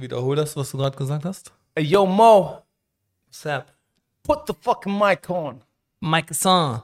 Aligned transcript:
Wiederhol 0.00 0.36
das, 0.36 0.56
was 0.56 0.70
du 0.70 0.78
gerade 0.78 0.96
gesagt 0.96 1.24
hast. 1.24 1.52
Ey, 1.74 1.84
yo, 1.84 2.06
Mo, 2.06 2.62
What's 3.26 3.46
up? 3.46 3.66
put 4.22 4.40
the 4.46 4.54
fucking 4.60 4.96
mic 4.98 5.28
on. 5.30 5.62
Mike 6.00 6.32
Son. 6.34 6.82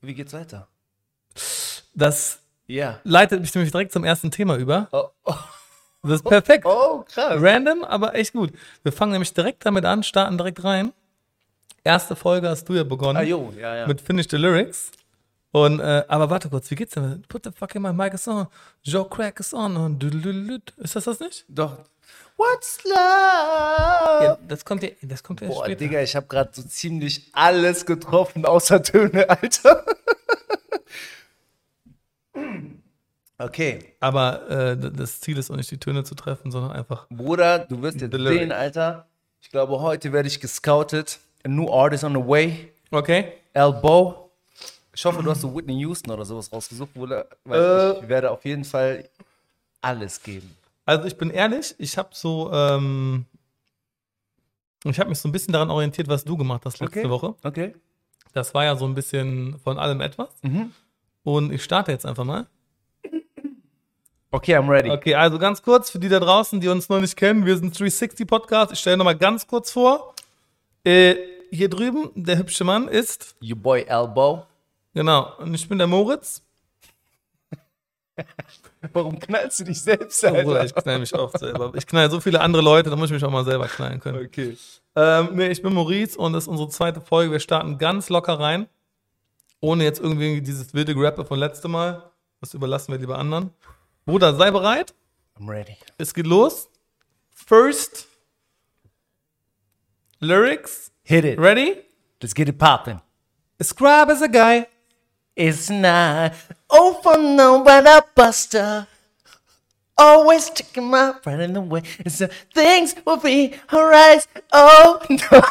Wie 0.00 0.14
geht's 0.14 0.32
weiter? 0.32 0.68
Das 1.94 2.40
Ja. 2.66 3.00
leitet 3.04 3.40
mich 3.40 3.54
nämlich 3.54 3.72
direkt 3.72 3.92
zum 3.92 4.04
ersten 4.04 4.30
Thema 4.30 4.56
über. 4.56 4.88
Oh, 4.92 5.08
oh, 5.24 5.34
Das 6.02 6.12
ist 6.20 6.22
perfekt. 6.24 6.64
oh, 6.66 7.04
krass. 7.08 7.34
Random, 7.42 7.84
aber 7.84 8.14
echt 8.14 8.32
gut. 8.32 8.52
Wir 8.82 8.92
fangen 8.92 9.12
nämlich 9.12 9.32
direkt 9.34 9.64
damit 9.66 9.84
an, 9.84 10.02
starten 10.02 10.38
direkt 10.38 10.62
rein. 10.64 10.92
Erste 11.84 12.16
Folge 12.16 12.48
hast 12.48 12.68
du 12.68 12.74
ja 12.74 12.84
begonnen. 12.84 13.16
Ah, 13.16 13.22
jo, 13.22 13.52
ja, 13.58 13.74
ja. 13.74 13.86
Mit 13.86 14.00
Finish 14.00 14.26
the 14.30 14.36
Lyrics. 14.36 14.90
Und, 15.50 15.80
äh, 15.80 16.04
aber 16.08 16.28
warte 16.28 16.50
kurz, 16.50 16.70
wie 16.70 16.74
geht's 16.74 16.94
denn? 16.94 17.22
Put 17.28 17.44
the 17.44 17.50
fucking 17.50 17.80
my 17.80 17.92
mic 17.92 18.12
is 18.14 18.28
on. 18.28 18.46
Joe 18.82 19.08
Crack 19.08 19.40
is 19.40 19.54
on. 19.54 19.76
Und. 19.76 20.04
Ist 20.76 20.94
das 20.96 21.04
das 21.04 21.20
nicht? 21.20 21.44
Doch. 21.48 21.78
What's 22.38 22.84
love? 22.84 24.24
Ja, 24.24 24.38
das 24.46 24.64
kommt 24.64 24.82
ja, 24.84 24.90
das 25.02 25.22
kommt 25.24 25.40
ja 25.40 25.48
Boah, 25.48 25.64
später. 25.64 25.80
Digga, 25.80 26.00
ich 26.00 26.14
habe 26.16 26.26
gerade 26.28 26.50
so 26.52 26.62
ziemlich 26.62 27.28
alles 27.32 27.84
getroffen, 27.84 28.46
außer 28.46 28.80
Töne, 28.82 29.28
Alter. 29.28 29.84
okay, 33.38 33.94
Aber 34.00 34.48
äh, 34.48 34.76
das 34.76 35.20
Ziel 35.20 35.36
ist 35.38 35.50
auch 35.50 35.56
nicht, 35.56 35.70
die 35.70 35.78
Töne 35.78 36.04
zu 36.04 36.14
treffen, 36.14 36.50
sondern 36.50 36.72
einfach. 36.72 37.06
Bruder, 37.10 37.58
du 37.60 37.82
wirst 37.82 38.00
jetzt 38.00 38.12
lyric. 38.14 38.38
sehen, 38.38 38.52
Alter. 38.52 39.06
Ich 39.40 39.50
glaube, 39.50 39.80
heute 39.80 40.12
werde 40.12 40.28
ich 40.28 40.40
gescoutet. 40.40 41.18
A 41.44 41.48
new 41.48 41.68
artist 41.70 42.04
on 42.04 42.12
the 42.14 42.20
way. 42.26 42.72
Okay. 42.90 43.32
Elbow. 43.52 44.30
Ich 44.94 45.04
hoffe, 45.04 45.22
du 45.22 45.30
hast 45.30 45.40
so 45.42 45.54
Whitney 45.54 45.78
Houston 45.80 46.10
oder 46.10 46.24
sowas 46.24 46.52
rausgesucht, 46.52 46.92
Bruder. 46.94 47.26
Weil 47.44 47.60
Äh. 47.60 47.98
ich 48.00 48.08
werde 48.08 48.30
auf 48.32 48.44
jeden 48.44 48.64
Fall 48.64 49.08
alles 49.80 50.20
geben. 50.22 50.56
Also 50.88 51.04
ich 51.06 51.18
bin 51.18 51.28
ehrlich, 51.28 51.74
ich 51.76 51.98
habe 51.98 52.08
so, 52.12 52.50
ähm, 52.50 53.26
ich 54.84 54.98
habe 54.98 55.10
mich 55.10 55.18
so 55.18 55.28
ein 55.28 55.32
bisschen 55.32 55.52
daran 55.52 55.70
orientiert, 55.70 56.08
was 56.08 56.24
du 56.24 56.36
gemacht 56.38 56.62
hast 56.64 56.80
letzte 56.80 57.00
Okay. 57.00 57.10
Woche. 57.10 57.34
Okay. 57.44 57.74
Das 58.32 58.54
war 58.54 58.64
ja 58.64 58.74
so 58.74 58.86
ein 58.86 58.94
bisschen 58.94 59.58
von 59.58 59.78
allem 59.78 60.00
etwas. 60.00 60.30
Mhm. 60.42 60.72
Und 61.24 61.52
ich 61.52 61.62
starte 61.62 61.92
jetzt 61.92 62.06
einfach 62.06 62.24
mal. 62.24 62.46
Okay, 64.30 64.56
I'm 64.56 64.68
ready. 64.68 64.90
Okay, 64.90 65.14
also 65.14 65.38
ganz 65.38 65.62
kurz 65.62 65.90
für 65.90 65.98
die 65.98 66.08
da 66.08 66.20
draußen, 66.20 66.58
die 66.60 66.68
uns 66.68 66.88
noch 66.88 67.00
nicht 67.00 67.16
kennen, 67.16 67.44
wir 67.44 67.56
sind 67.58 67.78
360 67.78 68.26
Podcast. 68.26 68.72
Ich 68.72 68.78
stelle 68.78 68.96
nochmal 68.96 69.16
ganz 69.16 69.46
kurz 69.46 69.70
vor. 69.70 70.14
Äh, 70.84 71.16
hier 71.50 71.68
drüben, 71.68 72.10
der 72.14 72.38
hübsche 72.38 72.64
Mann 72.64 72.88
ist, 72.88 73.36
You 73.40 73.56
boy 73.56 73.82
Elbow. 73.82 74.44
genau, 74.94 75.32
und 75.38 75.52
ich 75.54 75.68
bin 75.68 75.76
der 75.78 75.86
Moritz. 75.86 76.42
Warum 78.92 79.18
knallst 79.18 79.60
du 79.60 79.64
dich 79.64 79.80
selbst, 79.80 80.24
Oh, 80.24 80.30
Bruder, 80.30 80.64
ich 80.64 80.74
knall 80.74 80.98
mich 80.98 81.14
oft 81.14 81.38
selber. 81.38 81.72
Ich 81.74 81.86
knall 81.86 82.10
so 82.10 82.20
viele 82.20 82.40
andere 82.40 82.62
Leute, 82.62 82.90
da 82.90 82.96
muss 82.96 83.10
ich 83.10 83.14
mich 83.14 83.24
auch 83.24 83.30
mal 83.30 83.44
selber 83.44 83.66
knallen 83.66 84.00
können. 84.00 84.24
Okay. 84.26 84.56
Ähm, 84.96 85.30
nee, 85.32 85.48
ich 85.48 85.62
bin 85.62 85.72
Maurice 85.74 86.18
und 86.18 86.32
das 86.32 86.44
ist 86.44 86.48
unsere 86.48 86.68
zweite 86.68 87.00
Folge. 87.00 87.32
Wir 87.32 87.40
starten 87.40 87.78
ganz 87.78 88.08
locker 88.08 88.38
rein. 88.38 88.68
Ohne 89.60 89.84
jetzt 89.84 90.00
irgendwie 90.00 90.40
dieses 90.40 90.72
wilde 90.74 90.94
Grappe 90.94 91.24
von 91.24 91.38
letztem 91.38 91.72
Mal. 91.72 92.10
Das 92.40 92.54
überlassen 92.54 92.92
wir 92.92 92.98
lieber 92.98 93.18
anderen. 93.18 93.50
Bruder, 94.06 94.34
sei 94.34 94.50
bereit. 94.50 94.94
I'm 95.38 95.48
ready. 95.48 95.76
Es 95.98 96.14
geht 96.14 96.26
los. 96.26 96.68
First 97.34 98.06
Lyrics. 100.20 100.90
Hit 101.02 101.24
it. 101.24 101.38
Ready? 101.38 101.76
Let's 102.20 102.34
get 102.34 102.48
it 102.48 102.58
poppin'. 102.58 103.00
A 103.60 103.64
scribe 103.64 104.10
is 104.12 104.22
a 104.22 104.26
guy. 104.28 104.66
It's 105.38 105.70
not 105.70 106.32
over 106.68 107.16
no 107.16 107.62
but 107.62 107.86
a 107.86 108.02
buster. 108.16 108.88
Always 109.96 110.50
taking 110.50 110.90
my 110.90 111.14
right 111.24 111.38
in 111.40 111.52
the 111.54 111.60
way. 111.60 111.82
And 112.04 112.12
so 112.12 112.26
things 112.52 112.96
will 113.06 113.18
be 113.18 113.54
alright. 113.72 114.26
Oh 114.52 114.98
no. 115.08 115.42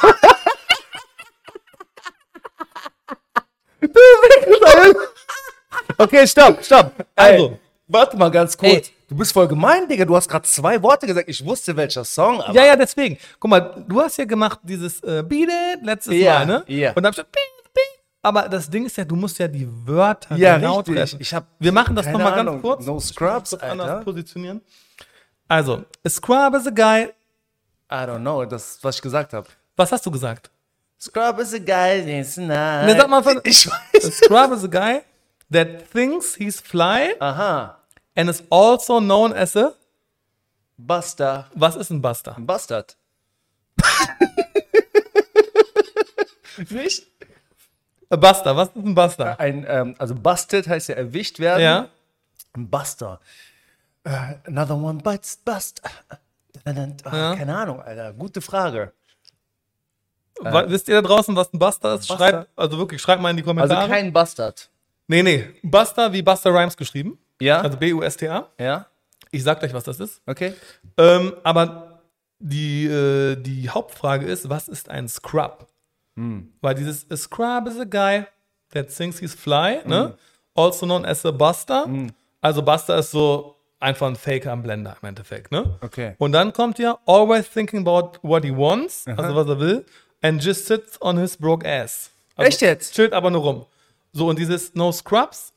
okay, 6.00 6.26
stopp, 6.26 6.64
stopp. 6.64 6.94
Also. 7.16 7.50
Ey, 7.52 7.60
warte 7.88 8.17
mal 8.17 8.32
ganz 8.32 8.58
kurz. 8.58 8.73
Ey. 8.73 8.84
Du 9.10 9.16
bist 9.16 9.32
voll 9.32 9.48
gemein, 9.48 9.88
Digga. 9.88 10.04
Du 10.04 10.17
hast 10.17 10.28
gerade 10.28 10.45
zwei 10.45 10.82
Worte 10.84 11.08
gesagt. 11.08 11.30
Ich 11.30 11.45
wusste, 11.45 11.78
welcher 11.78 12.04
Song, 12.04 12.42
aber 12.42 12.54
Ja, 12.54 12.66
ja, 12.66 12.76
deswegen. 12.76 13.17
Guck 13.40 13.50
mal, 13.50 13.86
du 13.88 14.02
hast 14.02 14.17
ja 14.17 14.26
gemacht 14.26 14.60
dieses 14.64 15.02
äh, 15.02 15.23
Beat 15.26 15.48
It 15.50 15.80
letztes 15.86 16.14
Ja, 16.16 16.40
Mal, 16.40 16.45
ne? 16.45 16.64
ja. 16.67 16.90
Und 16.92 17.04
dann 17.04 17.14
hab 17.14 17.20
ich 17.20 17.26
gesagt. 17.32 17.38
Aber 18.22 18.50
das 18.50 18.70
Ding 18.70 18.86
ist 18.86 18.98
ja, 18.98 19.05
du 19.05 19.16
musst 19.16 19.38
ja 19.39 19.48
die 19.48 19.67
Wörter 19.88 20.36
Ja, 20.36 20.58
genau 20.58 20.78
richtig. 20.78 20.95
treffen. 20.95 21.17
Ich 21.22 21.33
hab 21.33 21.45
Wir 21.60 21.72
machen 21.72 21.95
das 21.95 22.08
nochmal 22.08 22.36
ganz 22.44 22.61
kurz. 22.61 22.86
No 22.86 23.00
Scrubs, 23.00 23.52
kurz 23.52 23.61
anders 23.64 23.89
Alter. 23.89 24.04
positionieren. 24.04 24.61
Also, 25.48 25.86
a 26.05 26.10
scrub 26.10 26.55
is 26.55 26.67
a 26.67 26.72
guy. 26.72 27.10
I 27.89 28.04
don't 28.05 28.20
know, 28.20 28.44
das 28.45 28.80
was 28.83 28.95
ich 28.98 29.02
gesagt 29.02 29.32
habe. 29.33 29.48
Was 29.78 29.92
hast 29.92 30.05
du 30.05 30.11
gesagt? 30.11 30.50
Scrub 31.00 31.39
is 31.39 31.54
a 31.54 31.58
guy, 31.60 32.00
it's 32.20 32.36
not. 32.38 32.48
Ne, 32.50 32.95
sag 32.98 33.08
mal 33.10 33.23
von- 33.23 33.39
Ich 33.44 33.67
A 33.72 33.80
weiß. 33.94 34.17
scrub 34.17 34.52
is 34.52 34.64
a 34.64 34.67
guy 34.67 35.02
that 35.52 35.89
thinks 35.92 36.36
he's 36.36 36.60
fly 36.60 37.16
Aha. 37.20 37.78
and 38.16 38.30
is 38.30 38.44
also 38.49 38.99
known 38.99 39.32
as 39.32 39.55
a. 39.55 39.73
Buster. 40.80 41.45
Was 41.55 41.76
ist 41.78 41.92
ein 41.92 42.02
Buster? 42.02 42.36
Bastard. 42.39 42.98
Nicht? 46.70 47.08
A 48.10 48.16
Buster, 48.16 48.56
was 48.56 48.70
ist 48.70 48.76
ein 48.78 48.95
Buster? 48.95 49.40
Ein, 49.40 49.66
ähm, 49.68 49.95
also 49.98 50.16
busted 50.16 50.68
heißt 50.68 50.90
ja 50.90 50.95
erwischt 50.95 51.40
werden. 51.40 51.62
Ja. 51.62 51.90
Ein 52.54 52.70
Buster. 52.70 53.20
Äh, 54.04 54.36
another 54.45 54.76
one 54.78 55.00
bites 55.02 55.38
bust. 55.44 55.82
Äh, 56.66 56.73
Ja. 57.06 57.36
Keine 57.36 57.56
Ahnung, 57.58 57.82
Alter. 57.82 58.14
Gute 58.14 58.42
Frage. 58.42 58.92
Wa- 60.40 60.66
Wisst 60.70 60.88
ihr 60.88 61.02
da 61.02 61.08
draußen, 61.08 61.36
was 61.36 61.52
ein 61.54 61.60
Buster 61.60 61.96
ist? 61.96 62.08
Buster. 62.08 62.17
Schreibt, 62.17 62.50
also 62.56 62.78
wirklich, 62.78 63.02
schreibt 63.02 63.22
mal 63.22 63.30
in 63.32 63.38
die 63.38 63.44
Also 63.44 63.54
Kommentare. 63.56 63.88
kein 63.90 64.12
Bastard. 64.14 64.70
nee, 65.08 65.23
nee. 65.23 65.46
Buster 65.64 66.12
wie 66.14 66.22
Buster 66.22 66.52
Rhymes 66.54 66.76
geschrieben. 66.78 67.17
Ja? 67.42 67.62
Also 67.62 67.78
B-U-S-T-A. 67.78 68.48
ja? 68.60 68.86
Ich 69.32 69.44
sag 69.44 69.60
gleich, 69.60 69.73
was 69.73 69.84
das 69.84 70.00
ist. 70.00 70.22
Okay. 70.26 70.54
Ähm, 70.98 71.34
aber 71.44 72.02
die, 72.40 72.86
äh, 72.86 73.36
die 73.36 73.70
Hauptfrage 73.70 74.26
ist, 74.26 74.50
was 74.50 74.67
ist 74.67 74.90
ein 74.90 75.08
Scrub? 75.08 75.67
Weil 76.61 76.76
dieses 76.76 77.05
a 77.11 77.16
Scrub 77.16 77.67
is 77.67 77.80
a 77.80 77.86
guy 77.86 78.26
that 78.72 78.89
thinks 78.89 79.20
he's 79.20 79.33
fly, 79.33 79.82
ne? 79.86 80.17
Also 80.55 80.86
known 80.86 81.05
as 81.05 81.26
a 81.26 81.32
Buster. 81.32 81.88
Also 82.42 82.61
Buster 82.61 82.98
ist 82.98 83.11
so 83.11 83.55
einfach 83.80 84.08
ein 84.08 84.16
Faker 84.16 84.52
am 84.52 84.64
Blender 84.64 84.98
im 85.02 85.08
Endeffekt, 85.10 85.52
ne? 85.52 85.78
Okay. 85.82 86.16
Und 86.17 86.32
dann 86.32 86.54
kommt 86.54 86.80
ja 86.80 86.98
always 87.05 87.50
thinking 87.50 87.88
about 87.88 88.20
what 88.23 88.44
he 88.44 88.52
wants, 88.55 89.05
also 89.08 89.36
was 89.36 89.48
er 89.48 89.60
will, 89.60 89.86
and 90.22 90.44
just 90.44 90.66
sits 90.66 91.00
on 91.02 91.17
his 91.17 91.38
broke 91.38 91.67
ass. 91.67 92.11
Also 92.36 92.49
Echt 92.49 92.61
jetzt? 92.61 92.94
Chillt 92.95 93.14
aber 93.14 93.30
nur 93.30 93.42
rum. 93.42 93.66
So, 94.14 94.28
und 94.28 94.39
dieses 94.39 94.73
No 94.73 94.92
Scrubs, 94.92 95.54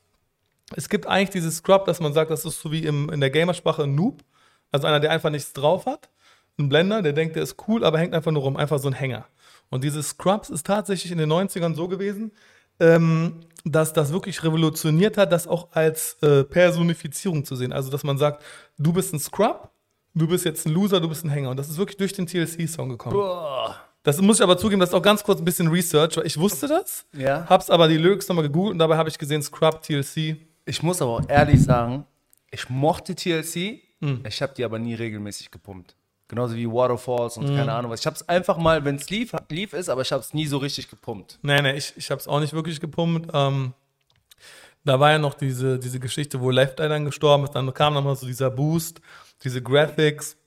es 0.75 0.89
gibt 0.89 1.07
eigentlich 1.07 1.31
dieses 1.31 1.57
Scrub, 1.57 1.85
dass 1.85 1.99
man 1.99 2.13
sagt, 2.13 2.31
das 2.31 2.45
ist 2.45 2.61
so 2.61 2.71
wie 2.71 2.83
im, 2.85 3.09
in 3.09 3.19
der 3.19 3.29
Gamersprache 3.29 3.83
ein 3.83 3.95
Noob. 3.95 4.23
Also 4.71 4.87
einer, 4.87 4.99
der 4.99 5.11
einfach 5.11 5.29
nichts 5.29 5.53
drauf 5.53 5.85
hat. 5.85 6.09
Ein 6.57 6.69
Blender, 6.69 7.01
der 7.01 7.13
denkt, 7.13 7.35
der 7.35 7.43
ist 7.43 7.55
cool, 7.67 7.83
aber 7.83 7.99
hängt 7.99 8.13
einfach 8.13 8.31
nur 8.31 8.43
rum. 8.43 8.55
Einfach 8.55 8.79
so 8.79 8.87
ein 8.87 8.93
Hänger. 8.93 9.25
Und 9.71 9.83
dieses 9.83 10.09
Scrubs 10.09 10.51
ist 10.51 10.67
tatsächlich 10.67 11.11
in 11.11 11.17
den 11.17 11.31
90ern 11.31 11.73
so 11.73 11.87
gewesen, 11.87 12.31
ähm, 12.79 13.39
dass 13.65 13.93
das 13.93 14.11
wirklich 14.13 14.43
revolutioniert 14.43 15.17
hat, 15.17 15.31
das 15.31 15.47
auch 15.47 15.69
als 15.71 16.17
äh, 16.21 16.43
Personifizierung 16.43 17.43
zu 17.45 17.55
sehen. 17.55 17.73
Also, 17.73 17.89
dass 17.89 18.03
man 18.03 18.17
sagt, 18.19 18.43
du 18.77 18.93
bist 18.93 19.13
ein 19.13 19.19
Scrub, 19.19 19.69
du 20.13 20.27
bist 20.27 20.45
jetzt 20.45 20.65
ein 20.67 20.73
Loser, 20.73 20.99
du 20.99 21.07
bist 21.09 21.23
ein 21.23 21.29
Hänger. 21.29 21.49
Und 21.51 21.57
das 21.57 21.69
ist 21.69 21.77
wirklich 21.77 21.97
durch 21.97 22.13
den 22.13 22.27
TLC-Song 22.27 22.89
gekommen. 22.89 23.15
Boah. 23.15 23.77
Das 24.03 24.19
muss 24.19 24.37
ich 24.37 24.43
aber 24.43 24.57
zugeben, 24.57 24.79
das 24.79 24.89
ist 24.89 24.95
auch 24.95 25.01
ganz 25.01 25.23
kurz 25.23 25.39
ein 25.39 25.45
bisschen 25.45 25.67
Research, 25.67 26.17
weil 26.17 26.25
ich 26.25 26.37
wusste 26.39 26.67
das, 26.67 27.05
Ja. 27.15 27.45
hab's 27.47 27.69
aber 27.69 27.87
die 27.87 27.97
Lyrics 27.97 28.27
nochmal 28.27 28.45
gegoogelt 28.45 28.73
und 28.73 28.79
dabei 28.79 28.97
habe 28.97 29.09
ich 29.09 29.17
gesehen, 29.19 29.43
Scrub, 29.43 29.83
TLC. 29.83 30.37
Ich 30.65 30.81
muss 30.81 31.03
aber 31.03 31.11
auch 31.11 31.29
ehrlich 31.29 31.61
sagen, 31.61 32.05
ich 32.49 32.67
mochte 32.67 33.13
TLC, 33.13 33.79
ich 34.27 34.41
habe 34.41 34.53
die 34.57 34.63
aber 34.65 34.79
nie 34.79 34.95
regelmäßig 34.95 35.51
gepumpt. 35.51 35.95
Genauso 36.31 36.55
wie 36.55 36.65
Waterfalls 36.65 37.35
und 37.35 37.47
keine 37.57 37.73
Ahnung 37.73 37.91
was. 37.91 37.99
Ich 37.99 38.05
habe 38.05 38.15
es 38.15 38.29
einfach 38.29 38.55
mal, 38.55 38.85
wenn 38.85 38.95
es 38.95 39.09
lief, 39.09 39.33
lief 39.49 39.73
ist, 39.73 39.89
aber 39.89 40.01
ich 40.01 40.13
habe 40.13 40.21
es 40.21 40.33
nie 40.33 40.47
so 40.47 40.59
richtig 40.59 40.89
gepumpt. 40.89 41.37
Nee, 41.41 41.61
nee, 41.61 41.73
ich, 41.73 41.91
ich 41.97 42.09
habe 42.09 42.21
es 42.21 42.27
auch 42.29 42.39
nicht 42.39 42.53
wirklich 42.53 42.79
gepumpt. 42.79 43.29
Ähm, 43.33 43.73
da 44.85 44.97
war 44.97 45.11
ja 45.11 45.19
noch 45.19 45.33
diese, 45.33 45.77
diese 45.77 45.99
Geschichte, 45.99 46.39
wo 46.39 46.49
Left 46.49 46.79
Eye 46.79 46.87
dann 46.87 47.03
gestorben 47.03 47.43
ist. 47.43 47.51
Dann 47.51 47.73
kam 47.73 47.95
nochmal 47.95 48.15
so 48.15 48.25
dieser 48.25 48.49
Boost, 48.49 49.01
diese 49.43 49.61
Graphics, 49.61 50.37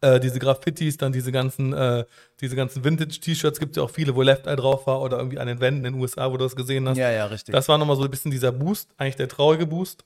äh, 0.00 0.18
diese 0.18 0.40
Graffitis, 0.40 0.96
dann 0.96 1.12
diese 1.12 1.30
ganzen, 1.30 1.72
äh, 1.72 2.04
diese 2.40 2.56
ganzen 2.56 2.82
Vintage-T-Shirts. 2.82 3.60
Gibt 3.60 3.76
ja 3.76 3.84
auch 3.84 3.90
viele, 3.90 4.16
wo 4.16 4.22
Left 4.22 4.48
Eye 4.48 4.56
drauf 4.56 4.84
war 4.88 5.00
oder 5.00 5.18
irgendwie 5.18 5.38
an 5.38 5.46
den 5.46 5.60
Wänden 5.60 5.84
in 5.84 5.92
den 5.92 6.02
USA, 6.02 6.26
wo 6.28 6.36
du 6.36 6.42
das 6.42 6.56
gesehen 6.56 6.88
hast. 6.88 6.98
Ja, 6.98 7.12
ja, 7.12 7.26
richtig. 7.26 7.52
Das 7.52 7.68
war 7.68 7.78
nochmal 7.78 7.94
so 7.94 8.02
ein 8.02 8.10
bisschen 8.10 8.32
dieser 8.32 8.50
Boost, 8.50 8.90
eigentlich 8.96 9.14
der 9.14 9.28
traurige 9.28 9.64
Boost, 9.64 10.04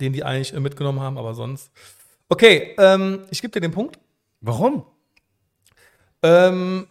den 0.00 0.12
die 0.12 0.24
eigentlich 0.24 0.52
mitgenommen 0.52 0.98
haben, 0.98 1.16
aber 1.16 1.32
sonst. 1.32 1.70
Okay, 2.28 2.74
ähm, 2.78 3.20
ich 3.30 3.40
gebe 3.40 3.52
dir 3.52 3.60
den 3.60 3.70
Punkt. 3.70 4.00
Warum? 4.46 4.86
Ähm, 6.22 6.86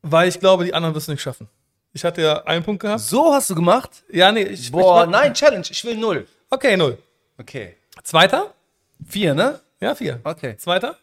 weil 0.00 0.28
ich 0.28 0.40
glaube, 0.40 0.64
die 0.64 0.72
anderen 0.72 0.94
wirst 0.94 1.06
du 1.08 1.12
nicht 1.12 1.20
schaffen. 1.20 1.48
Ich 1.92 2.02
hatte 2.04 2.22
ja 2.22 2.44
einen 2.44 2.64
Punkt 2.64 2.80
gehabt. 2.80 3.00
So 3.02 3.34
hast 3.34 3.50
du 3.50 3.54
gemacht? 3.54 4.02
Ja, 4.10 4.32
nee, 4.32 4.42
ich. 4.44 4.72
Boah, 4.72 5.04
ich, 5.04 5.10
nein, 5.10 5.34
Challenge, 5.34 5.66
ich 5.68 5.84
will 5.84 5.98
null. 5.98 6.26
Okay, 6.48 6.76
null. 6.78 6.96
Okay. 7.38 7.76
Zweiter? 8.02 8.54
Vier, 9.06 9.34
ne? 9.34 9.60
Ja, 9.80 9.94
vier. 9.94 10.20
Okay. 10.24 10.56
Zweiter? 10.56 10.96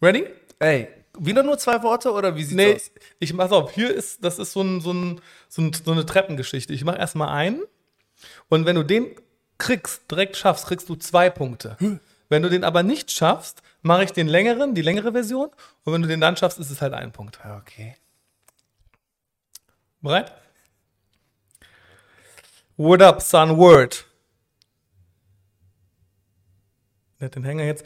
Ready? 0.00 0.26
Ey, 0.58 0.88
wieder 1.16 1.44
nur 1.44 1.58
zwei 1.58 1.80
Worte 1.84 2.10
oder 2.10 2.34
wie 2.34 2.42
sieht's 2.42 2.56
Nee, 2.56 2.74
aus? 2.74 2.90
ich 3.20 3.32
mach's 3.34 3.52
auf. 3.52 3.70
Hier 3.72 3.94
ist, 3.94 4.24
das 4.24 4.40
ist 4.40 4.52
so, 4.52 4.62
ein, 4.62 4.80
so, 4.80 4.92
ein, 4.92 5.20
so, 5.48 5.62
ein, 5.62 5.72
so 5.72 5.92
eine 5.92 6.04
Treppengeschichte. 6.04 6.72
Ich 6.72 6.84
mach 6.84 6.98
erstmal 6.98 7.28
einen 7.28 7.62
und 8.48 8.66
wenn 8.66 8.74
du 8.74 8.82
den 8.82 9.14
kriegst, 9.58 10.10
direkt 10.10 10.36
schaffst, 10.36 10.66
kriegst 10.66 10.88
du 10.88 10.96
zwei 10.96 11.30
Punkte. 11.30 11.76
Wenn 12.28 12.42
du 12.42 12.48
den 12.50 12.64
aber 12.64 12.82
nicht 12.82 13.12
schaffst, 13.12 13.62
mache 13.82 14.04
ich 14.04 14.12
den 14.12 14.28
längeren, 14.28 14.74
die 14.74 14.82
längere 14.82 15.12
Version. 15.12 15.50
Und 15.84 15.92
wenn 15.92 16.02
du 16.02 16.08
den 16.08 16.20
dann 16.20 16.36
schaffst, 16.36 16.58
ist 16.58 16.70
es 16.70 16.80
halt 16.80 16.94
ein 16.94 17.12
Punkt. 17.12 17.38
Okay. 17.44 17.96
Bereit? 20.00 20.32
What 22.76 23.02
up, 23.02 23.20
son, 23.22 23.56
word. 23.56 24.04
Hat 27.20 27.34
den 27.36 27.44
Hänger 27.44 27.64
jetzt. 27.64 27.84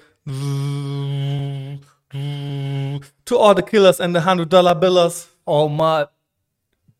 To 3.24 3.38
all 3.38 3.54
the 3.54 3.62
killers 3.62 4.00
and 4.00 4.16
the 4.16 4.22
hundred 4.24 4.50
dollar 4.50 4.74
billers. 4.74 5.28
All 5.44 5.68
my 5.68 6.06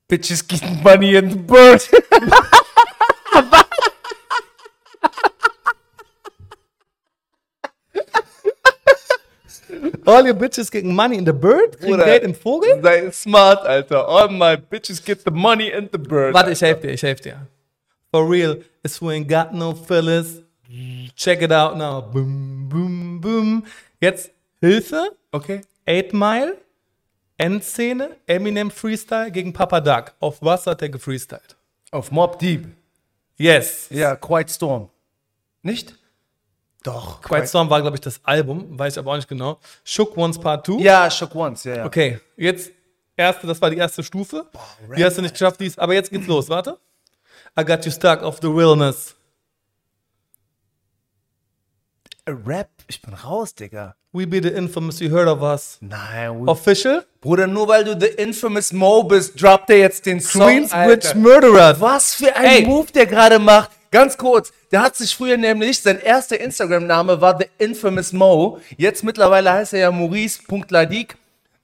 bitches 0.08 0.46
getting 0.46 0.82
money 0.82 1.18
the 1.18 1.36
bird. 1.36 1.82
All 10.06 10.24
your 10.24 10.34
bitches 10.34 10.70
getting 10.70 10.94
money 10.94 11.16
in 11.16 11.24
the 11.24 11.32
bird? 11.32 11.78
Kriegen 11.78 11.96
Bruder. 11.96 12.04
Geld 12.04 12.22
im 12.22 12.34
Vogel? 12.34 12.80
Sei 12.82 13.10
smart, 13.10 13.66
Alter. 13.66 14.06
All 14.06 14.28
my 14.28 14.56
bitches 14.56 15.04
get 15.04 15.24
the 15.24 15.30
money 15.30 15.70
in 15.70 15.88
the 15.90 15.98
bird. 15.98 16.32
Warte, 16.32 16.52
ich 16.52 16.60
helfe 16.60 16.82
dir, 16.82 16.92
ich 16.92 17.02
helfe 17.02 17.22
dir. 17.22 17.46
For 18.12 18.24
real, 18.24 18.62
it's 18.84 19.00
who 19.00 19.10
ain't 19.10 19.28
got 19.28 19.52
no 19.52 19.74
fillers. 19.74 20.42
Check 21.16 21.42
it 21.42 21.50
out 21.50 21.76
now. 21.76 22.00
Boom, 22.00 22.68
boom, 22.68 23.20
boom. 23.20 23.64
Jetzt 24.00 24.30
Hilfe. 24.60 25.10
Okay. 25.32 25.62
8 25.88 26.12
Mile, 26.12 26.56
Endszene, 27.38 28.16
Eminem 28.26 28.70
Freestyle 28.70 29.30
gegen 29.30 29.52
Papa 29.52 29.80
Duck. 29.80 30.14
Auf 30.20 30.40
was 30.40 30.66
hat 30.66 30.82
er 30.82 30.88
gefreestylt? 30.88 31.56
Auf 31.90 32.10
Mob 32.10 32.38
Deep. 32.38 32.66
Yes. 33.36 33.88
Ja, 33.90 34.16
Quiet 34.16 34.50
Storm. 34.50 34.88
Nicht? 35.62 35.94
Doch. 36.86 37.20
Quiet 37.20 37.48
Storm 37.48 37.68
war, 37.68 37.80
glaube 37.82 37.96
ich, 37.96 38.00
das 38.00 38.20
Album, 38.22 38.78
weiß 38.78 38.92
ich 38.94 38.98
aber 39.00 39.10
auch 39.12 39.16
nicht 39.16 39.28
genau. 39.28 39.58
Shook 39.84 40.16
Ones 40.16 40.38
Part 40.38 40.66
2. 40.66 40.74
Ja, 40.80 41.10
Shock 41.10 41.34
Once, 41.34 41.64
ja, 41.64 41.76
ja. 41.78 41.84
Okay, 41.84 42.20
jetzt 42.36 42.70
erste, 43.16 43.46
das 43.48 43.60
war 43.60 43.70
die 43.70 43.76
erste 43.76 44.04
Stufe. 44.04 44.46
die 44.96 45.04
hast 45.04 45.18
du 45.18 45.22
nicht 45.22 45.34
geschafft, 45.34 45.58
dies, 45.60 45.76
aber 45.78 45.94
jetzt 45.94 46.10
geht's 46.10 46.26
los. 46.28 46.48
Warte. 46.48 46.78
I 47.58 47.64
got 47.64 47.84
you 47.84 47.90
stuck 47.90 48.22
off 48.22 48.38
the 48.40 48.46
realness. 48.48 49.14
Rap, 52.28 52.68
ich 52.88 53.00
bin 53.02 53.14
raus, 53.14 53.54
Digga. 53.54 53.94
We 54.12 54.26
be 54.26 54.40
the 54.42 54.48
infamous, 54.48 54.98
you 55.00 55.10
heard 55.10 55.28
of 55.28 55.42
us. 55.42 55.78
Nein, 55.80 56.40
we- 56.46 56.50
Official? 56.50 57.04
Bruder, 57.20 57.46
nur 57.46 57.68
weil 57.68 57.84
du 57.84 57.98
the 57.98 58.06
infamous 58.06 58.72
Mo 58.72 59.02
bist, 59.04 59.40
droppt 59.40 59.70
er 59.70 59.78
jetzt 59.78 60.06
den 60.06 60.20
Song, 60.20 60.42
Queensbridge. 60.48 61.14
Murderer. 61.16 61.80
Was 61.80 62.14
für 62.14 62.34
ein 62.34 62.44
Ey. 62.62 62.66
Move 62.66 62.90
der 62.92 63.06
gerade 63.06 63.38
macht. 63.38 63.70
Ganz 63.90 64.16
kurz, 64.16 64.52
der 64.72 64.82
hat 64.82 64.96
sich 64.96 65.14
früher 65.14 65.36
nämlich, 65.36 65.80
sein 65.80 66.00
erster 66.00 66.38
Instagram-Name 66.40 67.20
war 67.20 67.38
The 67.38 67.46
Infamous 67.58 68.12
Mo. 68.12 68.60
Jetzt 68.76 69.04
mittlerweile 69.04 69.52
heißt 69.52 69.72
er 69.74 69.80
ja 69.80 69.90
Maurice.ladik. 69.90 71.16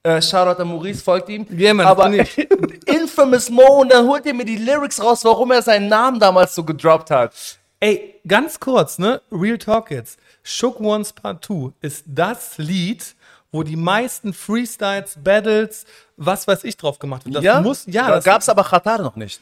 Äh, 0.03 0.21
Shoutout 0.21 0.61
an 0.61 0.67
Maurice, 0.67 1.01
folgt 1.01 1.29
ihm. 1.29 1.45
Ja, 1.49 1.73
Mann, 1.73 1.85
Aber. 1.85 2.11
Infamous 2.85 3.49
Mo 3.49 3.81
und 3.81 3.91
dann 3.91 4.05
holt 4.05 4.25
er 4.25 4.33
mir 4.33 4.45
die 4.45 4.57
Lyrics 4.57 5.01
raus, 5.01 5.23
warum 5.23 5.51
er 5.51 5.61
seinen 5.61 5.87
Namen 5.87 6.19
damals 6.19 6.55
so 6.55 6.63
gedroppt 6.63 7.09
hat. 7.09 7.33
Ey, 7.79 8.15
ganz 8.27 8.59
kurz, 8.59 8.97
ne? 8.97 9.21
Real 9.31 9.57
Talk 9.57 9.91
jetzt. 9.91 10.19
Shook 10.43 10.79
Ones 10.79 11.13
Part 11.13 11.45
2 11.45 11.71
ist 11.81 12.03
das 12.05 12.57
Lied, 12.57 13.15
wo 13.51 13.63
die 13.63 13.77
meisten 13.77 14.33
Freestyles, 14.33 15.17
Battles, 15.23 15.85
was 16.17 16.47
weiß 16.47 16.63
ich 16.65 16.75
drauf 16.75 16.99
gemacht 16.99 17.25
wird. 17.25 17.43
Das 17.43 17.63
muss, 17.63 17.85
ja, 17.85 18.07
da 18.07 18.15
das 18.15 18.25
gab's 18.25 18.49
aber 18.49 18.63
Qatar 18.63 19.01
noch 19.01 19.15
nicht. 19.15 19.39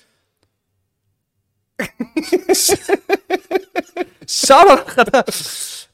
Shoutout. 4.27 5.01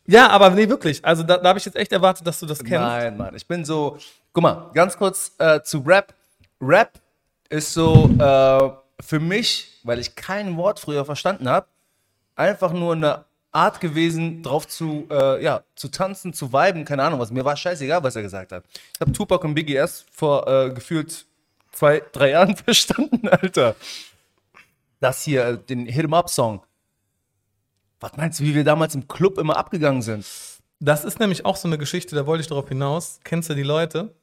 ja, 0.06 0.30
aber 0.30 0.50
nee, 0.52 0.70
wirklich. 0.70 1.04
Also 1.04 1.24
da, 1.24 1.38
da 1.38 1.50
habe 1.50 1.60
ich 1.60 1.66
jetzt 1.66 1.76
echt 1.76 1.92
erwartet, 1.92 2.26
dass 2.28 2.40
du 2.40 2.46
das 2.46 2.60
kennst. 2.60 2.74
Nein, 2.74 3.18
Mann. 3.18 3.36
Ich 3.36 3.48
bin 3.48 3.66
so. 3.66 3.98
Guck 4.34 4.44
mal, 4.44 4.70
ganz 4.74 4.98
kurz 4.98 5.34
äh, 5.40 5.62
zu 5.62 5.80
Rap. 5.80 6.14
Rap 6.62 7.00
ist 7.50 7.74
so 7.74 8.10
äh, 8.20 8.70
für 9.04 9.20
mich, 9.20 9.80
weil 9.84 10.00
ich 10.00 10.16
kein 10.16 10.58
Wort 10.58 10.80
früher 10.80 11.06
verstanden 11.06 11.50
habe, 11.50 11.68
einfach 12.36 12.72
nur 12.74 12.94
eine 12.94 13.26
Art 13.52 13.80
gewesen, 13.80 14.44
drauf 14.44 14.68
zu, 14.68 15.08
äh, 15.10 15.44
ja, 15.44 15.64
zu 15.76 15.88
tanzen, 15.88 16.34
zu 16.34 16.54
viben, 16.54 16.86
keine 16.86 17.04
Ahnung 17.04 17.20
was. 17.20 17.32
Mir 17.32 17.46
war 17.46 17.56
scheißegal, 17.58 18.04
was 18.04 18.16
er 18.16 18.22
gesagt 18.22 18.52
hat. 18.52 18.64
Ich 18.94 19.02
habe 19.02 19.12
Tupac 19.12 19.44
und 19.46 19.56
Biggie 19.56 19.74
erst 19.74 20.06
vor 20.12 20.48
äh, 20.48 20.70
gefühlt 20.70 21.26
zwei, 21.72 22.04
drei 22.12 22.32
Jahren 22.32 22.56
verstanden, 22.56 23.28
Alter. 23.28 23.76
Das 25.00 25.24
hier, 25.24 25.46
äh, 25.46 25.58
den 25.58 25.86
Hit 25.86 26.06
'em 26.06 26.14
Up 26.14 26.30
Song. 26.30 26.62
Was 28.00 28.16
meinst 28.16 28.40
du, 28.40 28.44
wie 28.44 28.54
wir 28.56 28.64
damals 28.64 28.94
im 28.96 29.08
Club 29.08 29.38
immer 29.38 29.58
abgegangen 29.58 30.02
sind? 30.02 30.26
Das 30.80 31.04
ist 31.04 31.20
nämlich 31.20 31.46
auch 31.46 31.56
so 31.56 31.68
eine 31.68 31.78
Geschichte, 31.78 32.16
da 32.16 32.26
wollte 32.28 32.42
ich 32.42 32.48
darauf 32.48 32.68
hinaus. 32.70 33.20
Kennst 33.24 33.50
du 33.50 33.56
die 33.56 33.64
Leute, 33.64 34.14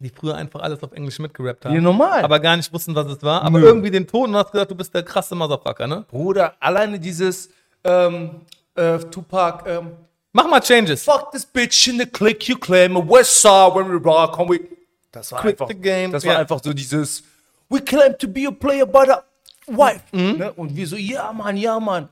die 0.00 0.08
früher 0.08 0.34
einfach 0.36 0.60
alles 0.60 0.82
auf 0.82 0.92
Englisch 0.92 1.18
mitgerappt 1.18 1.66
haben? 1.66 1.74
Ja, 1.74 1.80
normal. 1.82 2.24
Aber 2.24 2.40
gar 2.40 2.56
nicht 2.56 2.72
wussten, 2.72 2.94
was 2.94 3.06
es 3.08 3.22
war. 3.22 3.42
Aber 3.42 3.58
Nö. 3.58 3.66
irgendwie 3.66 3.90
den 3.90 4.06
Ton 4.06 4.30
und 4.30 4.36
hast 4.36 4.52
gesagt, 4.52 4.70
du 4.70 4.74
bist 4.74 4.94
der 4.94 5.02
krasse 5.02 5.34
Motherfucker, 5.34 5.86
ne? 5.86 6.06
Bruder, 6.08 6.54
alleine 6.60 6.98
dieses 6.98 7.50
ähm, 7.84 8.40
äh, 8.74 8.98
Tupac, 8.98 9.64
ähm, 9.68 9.92
Mach 10.34 10.48
mal 10.48 10.60
Changes. 10.60 11.04
Fuck 11.04 11.30
this 11.32 11.44
bitch 11.44 11.88
in 11.88 11.98
the 11.98 12.06
click 12.06 12.48
you 12.48 12.56
claim, 12.56 12.96
a 12.96 13.00
west 13.06 13.38
side 13.42 13.74
when 13.74 13.86
we 13.92 14.02
rock, 14.02 14.38
and 14.38 14.48
we. 14.48 14.60
Das 15.10 15.30
war 15.30 15.42
Quit 15.42 15.60
einfach, 15.60 15.68
the 15.68 15.74
game. 15.74 16.10
das 16.10 16.24
war 16.24 16.32
Ja. 16.32 16.38
einfach 16.38 16.58
so 16.64 16.72
dieses, 16.72 17.22
we 17.68 17.82
claim 17.82 18.16
to 18.18 18.26
be 18.26 18.48
a 18.48 18.50
player, 18.50 18.86
but 18.86 19.10
a 19.10 19.22
wife. 19.66 20.00
Mhm. 20.12 20.38
Ne? 20.38 20.52
Und 20.52 20.76
wir 20.76 20.86
so, 20.86 20.96
ja 20.96 21.32
Mann, 21.32 21.56
ja 21.56 21.78
Mann. 21.80 22.08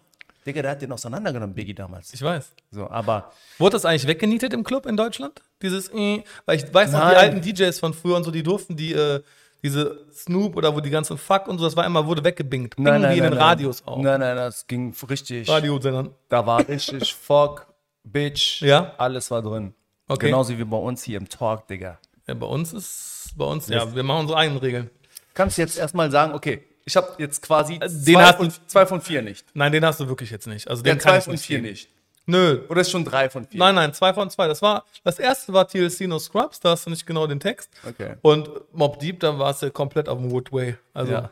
Digga, 0.47 0.63
der 0.63 0.71
hat 0.71 0.83
den 0.83 0.93
auseinandergenommen, 0.93 1.55
Biggie 1.55 1.75
damals. 1.75 2.15
Ich 2.15 2.23
weiß. 2.23 2.53
So, 2.71 2.89
aber 2.89 3.31
Wurde 3.59 3.73
das 3.75 3.85
eigentlich 3.85 4.07
weggenietet 4.07 4.55
im 4.55 4.65
Club 4.65 4.87
in 4.87 4.97
Deutschland? 4.97 5.43
Dieses, 5.61 5.89
äh, 5.93 6.23
weil 6.47 6.57
ich 6.57 6.73
weiß 6.73 6.93
noch, 6.93 7.01
die 7.01 7.07
Nein. 7.07 7.17
alten 7.17 7.41
DJs 7.43 7.79
von 7.79 7.93
früher 7.93 8.17
und 8.17 8.25
so, 8.25 8.31
die 8.31 8.43
durften 8.43 8.75
die, 8.75 8.95
äh, 8.95 9.21
diese 9.63 10.07
Snoop 10.15 10.57
oder 10.57 10.75
wo 10.75 10.81
die 10.81 10.89
ganzen 10.89 11.19
Fuck 11.19 11.47
und 11.47 11.59
so, 11.59 11.65
das 11.67 11.77
war 11.77 11.85
immer, 11.85 12.07
wurde 12.07 12.25
weggebingt. 12.25 12.77
Bing 12.77 12.87
wie 12.87 13.19
in 13.19 13.23
den 13.25 13.33
Radios 13.35 13.87
auch. 13.87 13.99
Nein, 13.99 14.21
nein, 14.21 14.37
das 14.37 14.67
ging 14.67 14.95
richtig. 15.09 15.47
Radiosendern. 15.49 16.15
Da 16.31 16.47
war 16.47 16.67
richtig 16.67 17.15
Fuck, 17.21 17.67
Bitch, 18.03 18.63
Ja? 18.63 18.95
alles 18.97 19.31
war 19.31 19.43
drin. 19.43 19.75
Okay. 20.09 20.27
Genauso 20.27 20.57
wie 20.59 20.65
bei 20.65 20.77
uns 20.79 21.03
hier 21.03 21.19
im 21.19 21.29
Talk, 21.29 21.69
Digga. 21.69 21.99
Ja, 22.27 22.35
bei 22.35 22.47
uns 22.47 22.73
ist, 22.73 23.35
bei 23.37 23.45
uns, 23.45 23.69
ja, 23.69 23.95
wir 23.95 24.03
machen 24.03 24.21
unsere 24.21 24.39
eigenen 24.39 24.61
Regeln. 24.61 24.91
Kannst 25.35 25.59
du 25.59 25.63
jetzt 25.63 25.79
erstmal 25.79 26.11
sagen, 26.11 26.33
okay, 26.33 26.65
ich 26.91 26.97
habe 26.97 27.15
jetzt 27.19 27.43
quasi 27.43 27.79
den 27.79 27.89
zwei, 27.89 28.23
hast 28.25 28.37
von, 28.37 28.53
zwei 28.67 28.87
von 28.87 29.01
vier 29.01 29.23
nicht. 29.23 29.47
Nein, 29.55 29.73
den 29.73 29.85
hast 29.85 30.01
du 30.01 30.09
wirklich 30.09 30.31
jetzt 30.31 30.47
nicht. 30.47 30.69
Also 30.69 30.85
Ja, 30.85 30.93
den 30.95 30.99
kann 30.99 31.13
zwei 31.13 31.19
ich 31.19 31.25
von 31.25 31.33
nicht 31.33 31.47
vier 31.47 31.59
geben. 31.61 31.71
nicht. 31.71 31.89
Nö. 32.27 32.61
Oder 32.69 32.81
ist 32.83 32.91
schon 32.91 33.05
drei 33.05 33.31
von 33.31 33.47
vier? 33.47 33.59
Nein, 33.59 33.75
nein, 33.77 33.95
zwei 33.95 34.13
von 34.13 34.29
zwei. 34.31 34.47
Das 34.49 34.61
war, 34.63 34.85
das 35.05 35.19
erste 35.19 35.53
war 35.53 35.67
TLC 35.69 36.03
No 36.09 36.19
Scrubs, 36.19 36.61
da 36.61 36.71
hast 36.71 36.87
du 36.87 36.91
nicht 36.91 37.07
genau 37.07 37.27
den 37.27 37.41
Text. 37.41 37.71
Okay. 37.89 38.15
Und 38.23 38.51
Mob 38.73 38.99
Deep, 39.01 39.21
dann 39.21 39.39
warst 39.39 39.63
du 39.63 39.71
komplett 39.71 40.09
auf 40.09 40.19
dem 40.19 40.31
Woodway. 40.31 40.77
Also, 40.93 41.13
Ja. 41.13 41.31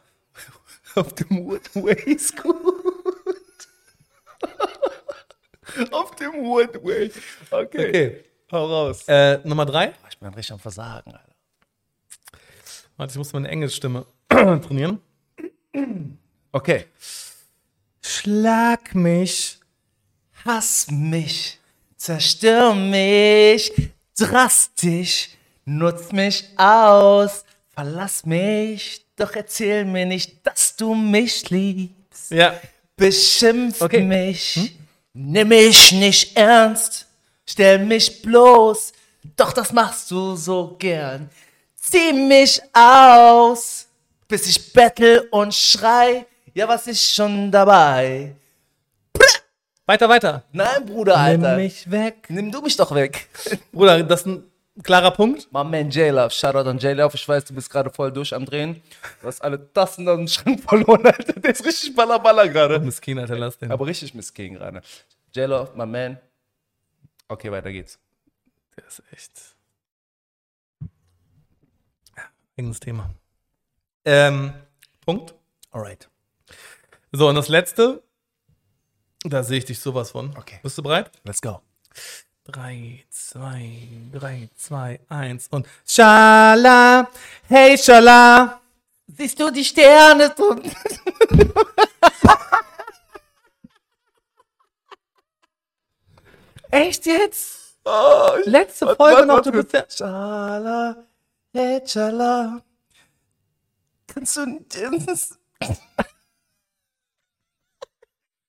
Auf 0.94 1.12
dem 1.14 1.44
Woodway 1.46 2.12
ist 2.12 2.40
gut. 2.42 2.56
Auf 5.92 6.14
dem 6.16 6.32
Woodway. 6.44 7.10
Okay. 7.50 7.88
okay. 7.88 8.24
Hau 8.50 8.66
raus. 8.66 9.04
Äh, 9.06 9.38
Nummer 9.44 9.66
drei. 9.66 9.92
Ich 10.10 10.18
bin 10.18 10.28
richtig 10.28 10.52
am 10.52 10.58
Versagen, 10.58 11.12
Alter. 11.12 11.24
Warte, 12.96 13.12
ich 13.12 13.18
muss 13.18 13.32
meine 13.32 13.48
Englischstimme 13.48 14.06
trainieren. 14.28 15.00
Okay. 16.52 16.86
Schlag 18.00 18.94
mich. 18.94 19.58
Hass 20.44 20.86
mich, 20.90 21.58
zerstör 21.96 22.72
mich, 22.72 23.72
drastisch, 24.16 25.30
nutz 25.64 26.12
mich 26.12 26.44
aus, 26.56 27.44
verlass 27.74 28.24
mich, 28.24 29.04
doch 29.16 29.34
erzähl 29.34 29.84
mir 29.84 30.06
nicht, 30.06 30.46
dass 30.46 30.76
du 30.76 30.94
mich 30.94 31.50
liebst. 31.50 32.30
Ja. 32.30 32.54
Beschimpf 32.96 33.82
Okay. 33.82 34.02
mich, 34.02 34.78
nimm 35.12 35.48
mich 35.48 35.92
nicht 35.92 36.36
ernst, 36.36 37.06
stell 37.44 37.84
mich 37.84 38.22
bloß, 38.22 38.92
doch 39.36 39.52
das 39.52 39.72
machst 39.72 40.10
du 40.12 40.36
so 40.36 40.76
gern. 40.78 41.28
Zieh 41.74 42.12
mich 42.12 42.60
aus, 42.72 43.87
bis 44.28 44.46
ich 44.46 44.72
bettel 44.72 45.26
und 45.30 45.54
schrei, 45.54 46.26
ja, 46.54 46.68
was 46.68 46.86
ist 46.86 47.14
schon 47.14 47.50
dabei? 47.50 48.34
Weiter, 49.86 50.08
weiter. 50.08 50.44
Nein, 50.52 50.84
Bruder, 50.84 51.16
Alter. 51.16 51.56
Nimm 51.56 51.64
mich 51.64 51.90
weg. 51.90 52.26
Nimm 52.28 52.52
du 52.52 52.60
mich 52.60 52.76
doch 52.76 52.94
weg. 52.94 53.26
Bruder, 53.72 54.02
das 54.02 54.20
ist 54.20 54.26
ein 54.26 54.44
klarer 54.82 55.12
Punkt. 55.12 55.50
My 55.50 55.64
man 55.64 55.88
J-Love, 55.88 56.30
Shoutout 56.30 56.68
an 56.68 56.76
J-Love. 56.76 57.14
Ich 57.14 57.26
weiß, 57.26 57.46
du 57.46 57.54
bist 57.54 57.70
gerade 57.70 57.88
voll 57.88 58.12
durch 58.12 58.34
am 58.34 58.44
Drehen. 58.44 58.82
Du 59.22 59.26
hast 59.28 59.40
alle 59.40 59.72
Tassen 59.72 60.06
aus 60.06 60.18
dem 60.18 60.28
Schrank 60.28 60.60
verloren, 60.68 61.06
Alter. 61.06 61.40
Der 61.40 61.52
ist 61.52 61.64
richtig 61.64 61.96
baller 61.96 62.18
baller 62.18 62.46
gerade. 62.50 62.78
Miskin, 62.80 63.18
Alter, 63.18 63.38
lass 63.38 63.56
den. 63.56 63.72
Aber 63.72 63.86
richtig 63.86 64.12
miskin 64.12 64.54
gerade. 64.54 64.82
J-Love, 65.34 65.70
my 65.74 65.86
man. 65.86 66.18
Okay, 67.26 67.50
weiter 67.50 67.72
geht's. 67.72 67.98
Der 68.76 68.86
ist 68.86 69.02
echt. 69.10 69.32
eigenes 72.58 72.80
Thema. 72.80 73.08
Ähm, 74.10 74.54
Punkt. 75.04 75.34
Alright. 75.70 76.08
So, 77.12 77.28
und 77.28 77.34
das 77.34 77.48
letzte, 77.48 78.02
da 79.22 79.42
sehe 79.42 79.58
ich 79.58 79.66
dich 79.66 79.80
sowas 79.80 80.12
von. 80.12 80.34
Okay. 80.34 80.60
Bist 80.62 80.78
du 80.78 80.82
bereit? 80.82 81.10
Let's 81.24 81.42
go. 81.42 81.60
3, 82.44 83.04
2, 83.10 83.88
3, 84.12 84.48
2, 84.56 85.00
1 85.10 85.48
und 85.48 85.66
Schala, 85.86 87.10
hey 87.48 87.76
Schala. 87.76 88.62
Siehst 89.08 89.38
du 89.38 89.50
die 89.50 89.62
Sterne? 89.66 90.34
Echt 96.70 97.04
jetzt? 97.04 97.76
Oh, 97.84 98.30
Letzte 98.46 98.86
Folge 98.96 99.16
warte, 99.16 99.26
noch, 99.26 99.42
du 99.42 99.52
bist 99.52 99.74
ja. 99.74 99.84
Schala, 99.90 100.96
hey, 101.52 101.82
Schala. 101.86 102.62
Das? 105.06 105.38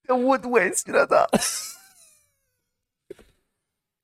Der 0.08 0.16
Woodway 0.16 0.70
ist 0.70 0.88
wieder 0.88 1.06
da. 1.08 1.28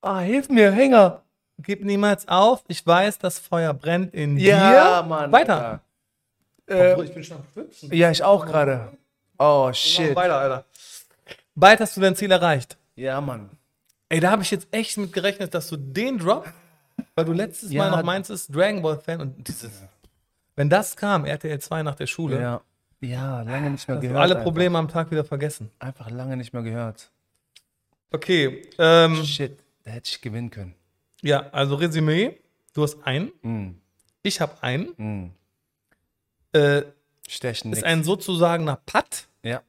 Ah, 0.01 0.19
hilf 0.19 0.49
mir, 0.49 0.71
Hänger. 0.71 1.23
Gib 1.59 1.83
niemals 1.83 2.27
auf. 2.27 2.63
Ich 2.67 2.85
weiß, 2.85 3.17
das 3.17 3.39
Feuer 3.39 3.73
brennt 3.73 4.13
in 4.13 4.37
Ja, 4.37 5.01
dir. 5.01 5.07
Mann. 5.07 5.31
Weiter. 5.31 5.81
Äh, 6.69 7.01
ich 7.03 7.13
bin 7.13 7.23
schon 7.23 7.37
am 7.37 7.43
Schwitzen. 7.53 7.91
ja, 7.93 8.11
ich 8.11 8.23
auch 8.23 8.45
gerade. 8.45 8.95
Oh, 9.37 9.71
shit. 9.73 10.15
Weiter, 10.15 10.37
Alter. 10.37 10.65
Bald 11.55 11.79
hast 11.79 11.95
du 11.97 12.01
dein 12.01 12.15
Ziel 12.15 12.31
erreicht. 12.31 12.77
Ja, 12.95 13.19
Mann. 13.21 13.49
Ey, 14.09 14.19
da 14.19 14.31
habe 14.31 14.43
ich 14.43 14.51
jetzt 14.51 14.67
echt 14.71 14.97
mit 14.97 15.11
gerechnet, 15.13 15.53
dass 15.53 15.67
du 15.69 15.77
den 15.77 16.17
Drop, 16.19 16.47
weil 17.15 17.25
du 17.25 17.33
letztes 17.33 17.71
Ja. 17.71 17.83
Mal 17.83 17.91
noch 17.97 18.03
meinst, 18.03 18.29
Dragon 18.53 18.81
Ball 18.81 18.99
Fan 18.99 19.21
und 19.21 19.47
dieses. 19.47 19.71
Wenn 20.55 20.69
das 20.69 20.95
kam, 20.95 21.25
RTL 21.25 21.59
2 21.59 21.83
nach 21.83 21.95
der 21.95 22.07
Schule, 22.07 22.39
Ja. 22.39 22.61
Ja, 23.01 23.41
lange 23.43 23.69
nicht 23.71 23.87
mehr 23.87 23.97
gehört. 23.97 24.17
alle 24.19 24.33
einfach. 24.35 24.43
Probleme 24.45 24.77
am 24.79 24.87
Tag 24.87 25.11
wieder 25.11 25.23
vergessen. 25.25 25.69
Einfach 25.79 26.09
lange 26.09 26.37
nicht 26.37 26.53
mehr 26.53 26.63
gehört. 26.63 27.11
Okay, 28.11 28.67
ähm, 28.79 29.23
Shit, 29.25 29.59
da 29.83 29.91
hätte 29.91 30.09
ich 30.09 30.21
gewinnen 30.21 30.49
können. 30.49 30.73
ja, 31.21 31.49
also 31.51 31.75
Resümee. 31.75 32.39
Du 32.73 32.83
hast 32.83 33.03
einen, 33.05 33.31
Mm, 33.43 33.75
ich 34.23 34.41
habe 34.41 34.53
einen. 34.63 34.93
mm. 34.97 35.31
Äh, 36.57 36.83
Stechen 37.27 37.71
ist 37.73 37.79
nix. 37.79 37.83
ein 37.83 38.03
sozusagener 38.03 38.77
Putt. 38.85 39.27
Ja. 39.43 39.61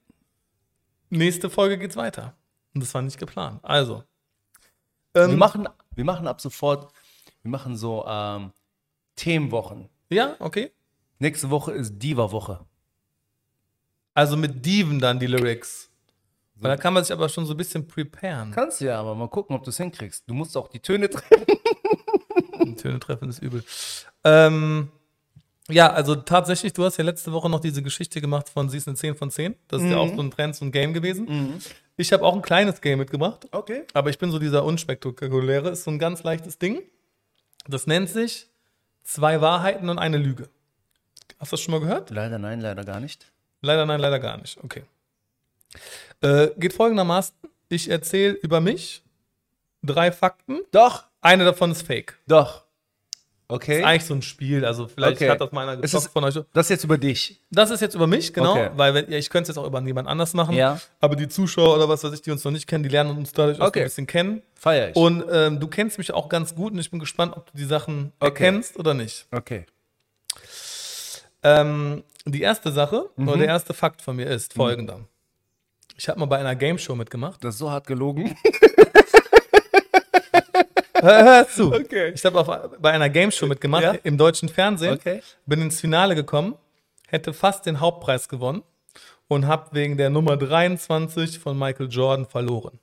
Nächste 1.11 1.51
Folge 1.51 1.79
geht's 1.79 1.97
weiter. 1.97 2.35
Und 2.75 2.83
das 2.83 2.95
war 2.95 3.03
nicht 3.03 3.19
geplant. 3.19 3.61
Also. 3.65 4.05
Wir 5.15 5.25
Ähm, 5.25 5.37
machen, 5.39 5.69
wir 5.95 6.05
machen 6.05 6.27
ab 6.29 6.41
sofort, 6.41 6.93
wir 7.43 7.51
machen 7.51 7.77
so 7.77 8.05
ähm, 8.07 8.53
Themenwochen. 9.17 9.89
Ja, 10.11 10.37
okay. 10.39 10.73
Nächste 11.19 11.51
Woche 11.51 11.73
ist 11.73 11.99
Diva-Woche. 11.99 12.61
Also 14.15 14.37
mit 14.37 14.65
Diven 14.65 14.99
dann 14.99 15.19
die 15.19 15.27
Lyrics. 15.27 15.91
Weil 16.57 16.71
da 16.71 16.77
kann 16.79 16.95
man 16.95 17.05
sich 17.05 17.13
aber 17.13 17.29
schon 17.29 17.45
so 17.45 17.53
ein 17.53 17.57
bisschen 17.59 17.87
preparen. 17.87 18.51
Kannst 18.51 18.81
du 18.81 18.87
ja, 18.87 18.99
aber 18.99 19.15
mal 19.15 19.29
gucken, 19.29 19.55
ob 19.57 19.63
du 19.65 19.71
es 19.71 19.77
hinkriegst. 19.77 20.25
Du 20.27 20.33
musst 20.35 20.57
auch 20.57 20.69
die 20.69 20.81
Töne 20.81 21.11
treffen. 21.11 21.45
Töne 22.77 22.99
treffen 22.99 23.29
ist 23.29 23.41
übel. 23.43 23.63
Ähm, 24.25 24.91
ja, 25.69 25.93
also 25.93 26.15
tatsächlich, 26.15 26.73
du 26.73 26.85
hast 26.85 26.97
ja 26.97 27.05
letzte 27.05 27.33
Woche 27.33 27.51
noch 27.51 27.61
diese 27.61 27.83
Geschichte 27.83 28.21
gemacht 28.23 28.49
von 28.49 28.71
Sie 28.71 28.79
ist 28.79 28.89
eine 28.89 28.97
10 28.97 29.17
von 29.17 29.31
10. 29.31 29.55
Das 29.69 29.83
ist 29.83 29.91
ja 29.91 29.97
auch 29.99 30.15
so 30.15 30.21
ein 30.23 30.31
Trend, 30.31 30.57
so 30.57 30.65
ein 30.65 30.73
Game 30.73 30.95
gewesen. 30.95 31.61
Ich 31.99 32.13
habe 32.13 32.25
auch 32.25 32.35
ein 32.35 32.43
kleines 32.43 32.81
Game 32.81 32.99
mitgebracht, 32.99 33.47
Okay. 33.53 33.85
aber 33.93 34.11
ich 34.11 34.19
bin 34.19 34.31
so 34.31 34.39
dieser 34.39 34.65
unspektakuläre. 34.65 35.71
Ist 35.71 35.85
so 35.85 35.91
ein 35.91 35.99
ganz 35.99 36.23
leichtes 36.23 36.59
Ding. 36.59 36.83
Das 37.69 37.87
nennt 37.87 38.09
sich 38.09 38.49
Zwei 39.07 39.41
Wahrheiten 39.41 39.89
und 39.89 39.99
eine 40.01 40.17
Lüge. 40.19 40.49
Hast 41.39 41.53
du 41.53 41.57
das 41.57 41.61
schon 41.61 41.73
mal 41.73 41.81
gehört? 41.81 42.11
Leider 42.11 42.39
nein, 42.41 42.61
leider 42.61 42.83
gar 42.85 42.99
nicht. 42.99 43.31
Leider 43.61 43.87
nein, 43.87 44.01
leider 44.01 44.19
gar 44.19 44.37
nicht. 44.37 44.59
Okay. 44.65 44.83
Äh, 46.23 46.49
geht 46.57 46.73
folgendermaßen: 46.73 47.37
Ich 47.69 47.89
erzähle 47.89 48.33
über 48.35 48.61
mich 48.61 49.05
drei 49.83 50.11
Fakten. 50.11 50.59
Doch, 50.73 51.05
Eine 51.21 51.45
davon 51.45 51.71
ist 51.71 51.83
fake. 51.87 52.19
doch. 52.27 52.66
Okay. 53.49 53.79
Ist 53.79 53.85
eigentlich 53.85 54.05
so 54.05 54.15
ein 54.15 54.23
Spiel. 54.23 54.65
Also 54.65 54.89
vielleicht 54.89 55.17
Okay. 55.19 55.31
hat 55.31 55.41
das 55.41 55.53
mal 55.53 55.63
einer 55.69 55.75
Es 55.75 55.93
gezockt 55.93 56.07
ist- 56.07 56.13
von 56.13 56.25
euch. 56.25 56.35
Das 56.53 56.67
ist 56.67 56.71
jetzt 56.71 56.85
über 56.85 56.99
dich. 56.99 57.41
Das 57.51 57.71
ist 57.71 57.81
jetzt 57.81 57.95
über 57.95 58.07
mich, 58.09 58.33
genau. 58.35 58.53
Okay. 58.53 58.71
Weil 58.77 58.93
wenn, 58.95 59.11
ja, 59.11 59.19
ich 59.19 59.31
könnte 59.31 59.43
es 59.51 59.57
jetzt 59.57 59.63
auch 59.63 59.67
über 59.69 59.81
jemand 59.83 60.09
anders 60.09 60.35
machen. 60.35 60.57
Ja. 60.57 60.81
Aber 61.01 61.15
die 61.15 61.29
Zuschauer 61.29 61.77
oder 61.77 61.89
was 61.89 62.03
weiß 62.03 62.13
ich, 62.13 62.23
die 62.23 62.33
uns 62.33 62.43
noch 62.45 62.51
nicht 62.51 62.67
kennen, 62.67 62.83
die 62.83 62.89
lernen 62.91 63.17
uns 63.17 63.33
dadurch 63.33 63.61
auch 63.61 63.69
Okay. 63.69 63.81
ein 63.83 63.85
bisschen 63.87 64.07
kennen. 64.09 64.43
Feier 64.57 64.89
ich. 64.91 64.97
Und 64.97 65.25
ähm, 65.31 65.61
du 65.61 65.69
kennst 65.69 65.97
mich 65.99 66.13
auch 66.13 66.29
ganz 66.29 66.55
gut 66.57 66.73
und 66.73 66.79
ich 66.81 66.91
bin 66.91 66.99
gespannt, 66.99 67.35
ob 67.37 67.47
du 67.53 67.57
die 67.57 67.65
Sachen 67.67 68.13
erkennst 68.19 68.79
oder 68.79 68.95
nicht. 68.95 69.27
okay. 69.31 69.65
Ähm, 71.43 72.03
die 72.25 72.43
erste 72.43 72.73
Sache 72.73 73.11
Mhm. 73.17 73.29
oder 73.29 73.39
der 73.39 73.47
erste 73.49 73.75
Fakt 73.75 74.03
von 74.03 74.17
mir 74.17 74.27
ist 74.27 74.55
folgender. 74.55 75.01
Ich 75.97 76.09
habe 76.09 76.19
mal 76.19 76.27
bei 76.27 76.39
einer 76.39 76.57
Game 76.57 76.79
Show 76.79 76.97
mitgemacht. 76.97 77.45
Das 77.45 77.55
ist 77.55 77.59
so 77.61 77.71
hart 77.71 77.87
gelogen. 77.87 78.37
Hör, 81.01 81.25
hör 81.25 81.49
zu. 81.49 81.73
Okay. 81.75 82.13
Ich 82.15 82.25
habe 82.25 82.77
bei 82.81 82.91
einer 82.93 83.09
Game 83.11 83.31
Show 83.31 83.47
mitgemacht 83.47 83.83
Ja? 83.83 83.93
im 84.03 84.17
deutschen 84.19 84.49
Fernsehen. 84.49 84.95
Okay. 84.95 85.23
Bin 85.47 85.61
ins 85.63 85.81
Finale 85.81 86.15
gekommen, 86.15 86.57
hätte 87.09 87.33
fast 87.33 87.67
den 87.67 87.81
Hauptpreis 87.81 88.29
gewonnen 88.29 88.63
und 89.29 89.47
habe 89.47 89.71
wegen 89.75 89.97
der 89.97 90.11
Nummer 90.11 90.37
23 90.37 91.39
von 91.39 91.59
Michael 91.59 91.89
Jordan 91.89 92.27
verloren. 92.27 92.79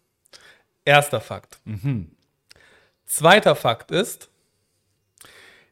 Erster 0.85 1.21
Fakt. 1.21 1.59
Zweiter 3.05 3.55
Fakt 3.55 3.91
ist, 3.91 4.29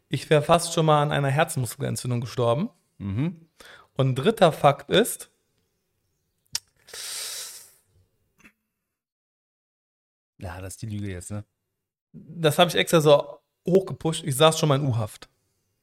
ich 0.10 0.30
wäre 0.30 0.42
fast 0.42 0.74
schon 0.74 0.86
mal 0.86 1.02
an 1.02 1.12
einer 1.12 1.30
Herzmuskelentzündung 1.30 2.22
gestorben. 2.22 2.70
Und 3.00 4.16
dritter 4.16 4.52
Fakt 4.52 4.90
ist, 4.90 5.30
Ja, 10.38 10.60
das 10.60 10.74
ist 10.74 10.82
die 10.82 10.88
Lüge 10.88 11.12
jetzt, 11.12 11.30
ne? 11.32 11.44
Das 12.14 12.58
habe 12.58 12.70
ich 12.70 12.76
extra 12.76 13.02
so 13.02 13.40
hochgepusht, 13.66 14.24
ich 14.24 14.36
saß 14.36 14.60
schon 14.60 14.70
mal 14.70 14.76
in 14.76 14.86
U-Haft. 14.88 15.30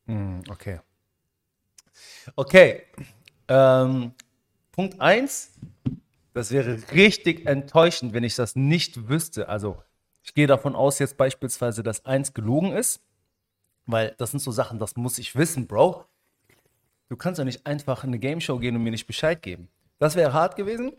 Hm, 0.06 0.42
okay. 0.48 0.80
Okay. 2.36 2.82
Ähm, 3.48 4.12
Punkt 4.72 5.00
1. 5.00 5.52
Das 6.34 6.50
wäre 6.50 6.78
richtig 6.92 7.46
enttäuschend, 7.46 8.12
wenn 8.12 8.24
ich 8.24 8.36
das 8.36 8.54
nicht 8.54 9.08
wüsste. 9.08 9.48
Also, 9.48 9.82
ich 10.22 10.34
gehe 10.34 10.46
davon 10.46 10.76
aus, 10.76 10.98
jetzt 10.98 11.16
beispielsweise, 11.16 11.82
dass 11.82 12.04
1 12.04 12.34
gelogen 12.34 12.72
ist. 12.72 13.00
Weil 13.86 14.14
das 14.18 14.32
sind 14.32 14.40
so 14.40 14.50
Sachen, 14.50 14.78
das 14.78 14.96
muss 14.96 15.18
ich 15.18 15.34
wissen, 15.34 15.66
Bro. 15.66 16.04
Du 17.08 17.16
kannst 17.16 17.38
ja 17.38 17.44
nicht 17.44 17.66
einfach 17.66 18.04
in 18.04 18.10
eine 18.10 18.18
Game 18.18 18.40
Show 18.40 18.58
gehen 18.58 18.76
und 18.76 18.82
mir 18.82 18.90
nicht 18.90 19.06
Bescheid 19.06 19.40
geben. 19.40 19.68
Das 19.98 20.14
wäre 20.14 20.34
hart 20.34 20.56
gewesen. 20.56 20.92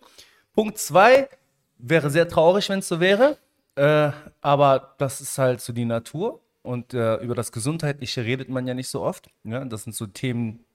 Punkt 0.53 0.79
2 0.79 1.29
wäre 1.77 2.09
sehr 2.09 2.27
traurig, 2.27 2.67
wenn 2.69 2.79
es 2.79 2.87
so 2.87 2.99
wäre. 2.99 3.37
Äh, 3.79 4.11
aber 4.41 4.95
das 4.97 5.21
ist 5.21 5.37
halt 5.37 5.61
so 5.61 5.71
die 5.71 5.85
Natur. 5.85 6.41
Und 6.61 6.93
äh, 6.93 7.15
über 7.17 7.33
das 7.33 7.53
Gesundheitliche 7.53 8.25
redet 8.25 8.49
man 8.49 8.67
ja 8.67 8.73
nicht 8.73 8.89
so 8.89 9.01
oft. 9.01 9.29
Ja? 9.45 9.63
Das 9.63 9.85
sind 9.85 9.95
so 9.95 10.05
Themen, 10.05 10.65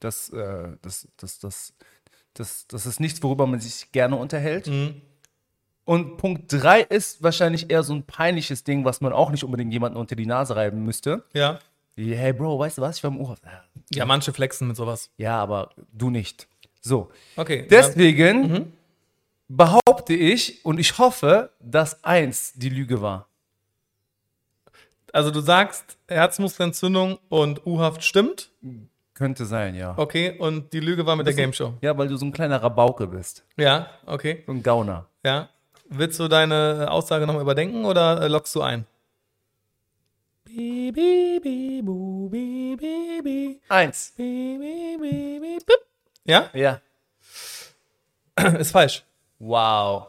das, 0.00 0.30
äh, 0.30 0.70
das, 0.82 1.06
das, 1.16 1.38
das, 1.38 1.74
das, 2.34 2.66
das 2.66 2.86
ist 2.86 2.98
nichts, 2.98 3.22
worüber 3.22 3.46
man 3.46 3.60
sich 3.60 3.92
gerne 3.92 4.16
unterhält. 4.16 4.66
Und 5.84 6.16
Punkt 6.16 6.52
3 6.52 6.82
ist 6.82 7.22
wahrscheinlich 7.22 7.70
eher 7.70 7.84
so 7.84 7.94
ein 7.94 8.02
peinliches 8.02 8.64
Ding, 8.64 8.84
was 8.84 9.00
man 9.00 9.12
auch 9.12 9.30
nicht 9.30 9.44
unbedingt 9.44 9.72
jemanden 9.72 9.96
unter 9.96 10.16
die 10.16 10.26
Nase 10.26 10.56
reiben 10.56 10.84
müsste. 10.84 11.22
Ja. 11.34 11.60
Wie, 11.94 12.14
hey 12.14 12.32
Bro, 12.32 12.58
weißt 12.58 12.78
du 12.78 12.82
was? 12.82 12.96
Ich 12.96 13.04
war 13.04 13.12
im 13.12 13.18
Urlaub. 13.18 13.38
Ja, 13.92 14.04
manche 14.04 14.32
flexen 14.32 14.66
mit 14.66 14.76
sowas. 14.76 15.10
Ja, 15.16 15.40
aber 15.40 15.70
du 15.92 16.10
nicht. 16.10 16.48
So. 16.80 17.10
Okay. 17.36 17.68
Deswegen 17.70 18.72
behaupte 19.48 20.14
ich 20.14 20.64
und 20.64 20.78
ich 20.78 20.98
hoffe, 20.98 21.50
dass 21.60 22.04
eins 22.04 22.52
die 22.54 22.68
Lüge 22.68 23.00
war. 23.02 23.28
Also 25.12 25.30
du 25.30 25.40
sagst, 25.40 25.96
Herzmuskelentzündung 26.06 27.18
und 27.28 27.66
U-Haft 27.66 28.04
stimmt. 28.04 28.50
Könnte 29.14 29.46
sein, 29.46 29.74
ja. 29.74 29.94
Okay, 29.96 30.38
und 30.38 30.72
die 30.72 30.80
Lüge 30.80 31.04
war 31.06 31.16
mit 31.16 31.26
der 31.26 31.34
Game 31.34 31.52
Show. 31.52 31.74
Ja, 31.80 31.96
weil 31.98 32.08
du 32.08 32.16
so 32.16 32.26
ein 32.26 32.32
kleiner 32.32 32.62
Rabauke 32.62 33.06
bist. 33.06 33.44
Ja, 33.56 33.90
okay. 34.06 34.44
So 34.46 34.52
ein 34.52 34.62
Gauner. 34.62 35.06
Ja. 35.24 35.48
Willst 35.88 36.20
du 36.20 36.28
deine 36.28 36.88
Aussage 36.90 37.26
nochmal 37.26 37.42
überdenken 37.42 37.84
oder 37.86 38.20
äh, 38.22 38.28
lockst 38.28 38.54
du 38.54 38.60
ein? 38.60 38.86
Bi, 40.44 40.92
bi, 40.92 41.40
bi, 41.42 41.82
bu, 41.82 42.28
bi, 42.28 42.76
bi, 42.78 43.22
bi, 43.22 43.60
Eins. 43.68 44.12
bi, 44.16 44.58
bi, 44.58 44.98
bi, 45.00 45.40
bi, 45.40 45.58
bip. 45.66 45.86
Ja? 46.24 46.50
Ja. 46.52 46.80
Ist 48.58 48.70
falsch. 48.72 49.04
Wow. 49.38 50.08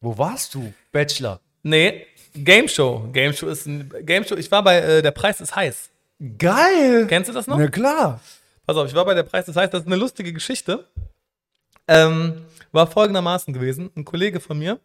Wo 0.00 0.16
warst 0.18 0.54
du? 0.54 0.72
Bachelor. 0.90 1.40
Nee, 1.62 2.06
Game 2.34 2.68
Show. 2.68 3.08
Game 3.12 3.32
Show 3.32 3.48
ist 3.48 3.66
ein 3.66 3.92
Game 4.04 4.24
Show. 4.24 4.36
Ich 4.36 4.50
war 4.50 4.62
bei 4.64 4.78
äh, 4.78 5.02
Der 5.02 5.10
Preis 5.10 5.40
ist 5.40 5.54
heiß. 5.54 5.90
Geil. 6.38 7.06
Kennst 7.08 7.28
du 7.28 7.34
das 7.34 7.46
noch? 7.46 7.58
Na 7.58 7.68
klar. 7.68 8.20
Pass 8.66 8.76
auf, 8.76 8.88
ich 8.88 8.94
war 8.94 9.04
bei 9.04 9.14
der 9.14 9.24
Preis 9.24 9.46
des 9.46 9.56
Heiß, 9.56 9.70
das 9.70 9.80
ist 9.82 9.86
eine 9.86 9.96
lustige 9.96 10.32
Geschichte. 10.32 10.86
Ähm, 11.88 12.44
war 12.70 12.86
folgendermaßen 12.86 13.52
gewesen: 13.52 13.90
Ein 13.96 14.04
Kollege 14.04 14.38
von 14.40 14.58
mir, 14.58 14.78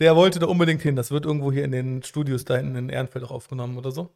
der 0.00 0.16
wollte 0.16 0.40
da 0.40 0.46
unbedingt 0.46 0.82
hin. 0.82 0.96
Das 0.96 1.10
wird 1.12 1.24
irgendwo 1.24 1.52
hier 1.52 1.64
in 1.64 1.70
den 1.72 2.02
Studios 2.02 2.44
da 2.44 2.56
hinten 2.56 2.74
in 2.76 2.88
Ehrenfeld 2.88 3.24
auch 3.24 3.30
aufgenommen 3.30 3.78
oder 3.78 3.92
so. 3.92 4.10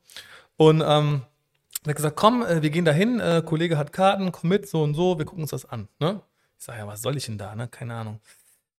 Und 0.57 0.83
ähm, 0.85 1.23
Er 1.85 1.91
hat 1.91 1.97
gesagt, 1.97 2.17
komm, 2.17 2.43
äh, 2.43 2.61
wir 2.61 2.71
gehen 2.71 2.85
da 2.85 2.91
hin, 2.93 3.21
äh, 3.21 3.41
Kollege 3.45 3.79
hat 3.79 3.93
Karten, 3.93 4.33
komm 4.33 4.51
mit, 4.51 4.69
so 4.69 4.83
und 4.83 4.95
so, 4.95 5.17
wir 5.17 5.25
gucken 5.25 5.43
uns 5.45 5.53
das 5.53 5.65
an. 5.65 5.89
Ne? 6.01 6.21
Ich 6.59 6.65
sage, 6.65 6.81
ja, 6.81 6.87
was 6.89 7.03
soll 7.03 7.17
ich 7.17 7.27
denn 7.27 7.39
da, 7.39 7.55
ne? 7.55 7.69
Keine 7.69 7.95
Ahnung. 7.95 8.21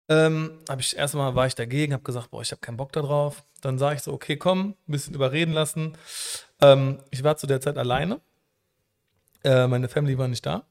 Ähm, 0.09 0.59
habe 0.69 0.81
ich 0.81 0.97
erstmal 0.97 1.35
war 1.35 1.47
ich 1.47 1.55
dagegen, 1.55 1.93
habe 1.93 2.03
gesagt, 2.03 2.31
boah, 2.31 2.41
ich 2.41 2.51
habe 2.51 2.61
keinen 2.61 2.79
Bock 2.79 2.93
da 2.93 3.03
drauf. 3.03 3.45
Dann 3.61 3.79
sage 3.79 3.97
ich 3.97 4.03
so, 4.03 4.13
okay, 4.13 4.37
komm, 4.37 4.71
ein 4.71 4.93
bisschen 4.93 5.15
überreden 5.15 5.53
lassen. 5.53 5.97
Ähm, 6.61 6.99
ich 7.11 7.23
war 7.25 7.37
zu 7.37 7.47
der 7.47 7.61
Zeit 7.61 7.77
alleine. 7.77 8.21
Äh, 9.45 9.67
meine 9.67 9.89
Family 9.89 10.17
war 10.17 10.29
nicht 10.29 10.47
da. 10.47 10.65